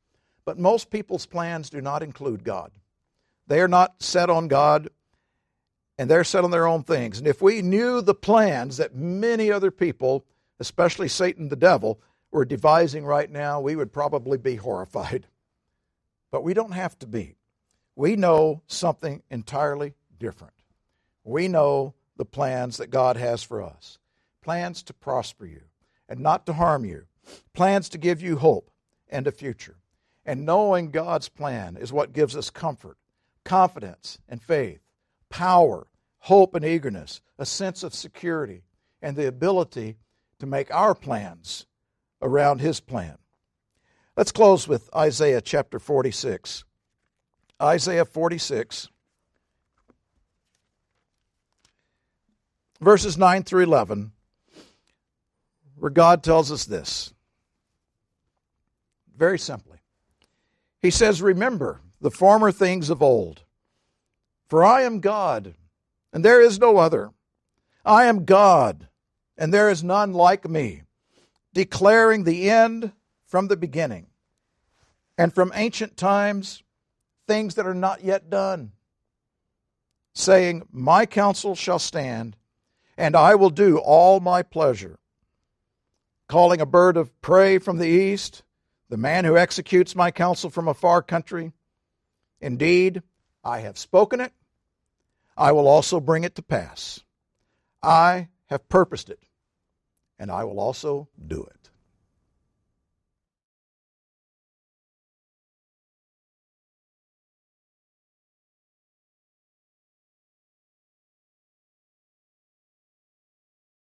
But 0.45 0.57
most 0.57 0.89
people's 0.89 1.25
plans 1.25 1.69
do 1.69 1.82
not 1.82 2.01
include 2.01 2.43
God. 2.43 2.71
They 3.47 3.61
are 3.61 3.67
not 3.67 4.01
set 4.01 4.30
on 4.30 4.47
God 4.47 4.89
and 5.97 6.09
they're 6.09 6.23
set 6.23 6.45
on 6.45 6.51
their 6.51 6.67
own 6.67 6.84
things. 6.84 7.19
And 7.19 7.27
if 7.27 7.41
we 7.41 7.61
knew 7.61 8.01
the 8.01 8.15
plans 8.15 8.77
that 8.77 8.95
many 8.95 9.51
other 9.51 9.71
people, 9.71 10.25
especially 10.59 11.09
Satan 11.09 11.49
the 11.49 11.57
devil, 11.57 11.99
were 12.32 12.45
devising 12.45 13.05
right 13.05 13.30
now, 13.30 13.59
we 13.59 13.75
would 13.75 13.91
probably 13.91 14.38
be 14.38 14.55
horrified. 14.55 15.27
But 16.32 16.43
we 16.43 16.53
don't 16.53 16.73
have 16.73 16.97
to 16.99 17.07
be. 17.07 17.36
We 17.95 18.15
know 18.15 18.61
something 18.67 19.23
entirely 19.30 19.95
different. 20.19 20.53
We 21.24 21.47
know 21.47 21.93
the 22.17 22.26
plans 22.26 22.78
that 22.78 22.89
God 22.89 23.17
has 23.17 23.43
for 23.43 23.61
us 23.61 23.97
plans 24.41 24.82
to 24.84 24.93
prosper 24.93 25.45
you 25.45 25.61
and 26.07 26.20
not 26.20 26.45
to 26.45 26.53
harm 26.53 26.86
you, 26.86 27.05
plans 27.53 27.89
to 27.89 27.97
give 27.97 28.22
you 28.22 28.38
hope 28.38 28.72
and 29.07 29.28
a 29.28 29.32
future. 29.32 29.78
And 30.26 30.45
knowing 30.45 30.91
God's 30.91 31.30
plan 31.30 31.78
is 31.78 31.93
what 31.93 32.13
gives 32.13 32.36
us 32.36 32.49
comfort, 32.49 32.97
confidence, 33.43 34.20
and 34.28 34.41
faith, 34.41 34.82
power, 35.30 35.88
hope, 36.20 36.55
and 36.55 36.65
eagerness, 36.65 37.22
a 37.38 37.45
sense 37.45 37.84
of 37.84 37.93
security, 37.93 38.63
and 39.01 39.15
the 39.15 39.28
ability 39.28 39.97
to 40.39 40.45
make 40.45 40.74
our 40.74 40.95
plans 40.95 41.65
around 42.22 42.61
His 42.61 42.80
plan. 42.80 43.17
Let's 44.18 44.31
close 44.31 44.68
with 44.68 44.89
Isaiah 44.95 45.41
chapter 45.41 45.80
46. 45.80 46.65
Isaiah 47.61 48.06
46, 48.06 48.89
verses 52.81 53.18
9 53.18 53.43
through 53.43 53.64
11, 53.64 54.11
where 55.76 55.91
God 55.91 56.23
tells 56.23 56.51
us 56.51 56.65
this. 56.65 57.14
Very 59.15 59.39
simply 59.39 59.80
he 60.81 60.89
says, 60.89 61.22
Remember 61.22 61.81
the 62.01 62.11
former 62.11 62.51
things 62.51 62.89
of 62.89 63.01
old. 63.01 63.43
For 64.47 64.64
I 64.64 64.81
am 64.81 64.99
God, 64.99 65.53
and 66.11 66.26
there 66.26 66.41
is 66.41 66.60
no 66.60 66.77
other. 66.77 67.11
I 67.85 68.06
am 68.06 68.26
God, 68.26 68.88
and 69.38 69.53
there 69.53 69.69
is 69.69 69.84
none 69.84 70.14
like 70.14 70.49
me, 70.49 70.84
declaring 71.53 72.23
the 72.23 72.49
end 72.49 72.93
from 73.26 73.47
the 73.47 73.57
beginning, 73.57 74.07
and 75.18 75.34
from 75.34 75.51
ancient 75.53 75.97
times 75.97 76.64
things 77.27 77.56
that 77.56 77.68
are 77.68 77.76
not 77.76 78.03
yet 78.03 78.30
done, 78.30 78.72
saying, 80.14 80.68
My 80.72 81.06
counsel 81.06 81.53
shall 81.53 81.80
stand, 81.80 82.35
and 82.99 83.15
I 83.15 83.34
will 83.35 83.49
do 83.49 83.77
all 83.77 84.19
my 84.19 84.43
pleasure. 84.43 84.99
Calling 86.27 86.59
a 86.59 86.65
bird 86.65 86.97
of 86.97 87.19
prey 87.21 87.57
from 87.57 87.77
the 87.77 87.88
east, 87.88 88.43
the 88.89 88.97
man 88.97 89.23
who 89.23 89.38
executes 89.38 89.95
my 89.95 90.11
counsel 90.11 90.49
from 90.49 90.67
a 90.67 90.73
far 90.73 91.01
country. 91.01 91.53
Indeed, 92.41 93.01
I 93.41 93.59
have 93.59 93.77
spoken 93.77 94.19
it, 94.19 94.34
I 95.38 95.53
will 95.53 95.67
also 95.67 96.01
bring 96.01 96.26
it 96.26 96.35
to 96.35 96.41
pass. 96.41 96.99
I 97.81 98.27
have 98.47 98.67
purposed 98.67 99.09
it, 99.09 99.23
and 100.19 100.30
I 100.30 100.43
will 100.43 100.59
also 100.59 101.07
do 101.26 101.41
it. 101.41 101.59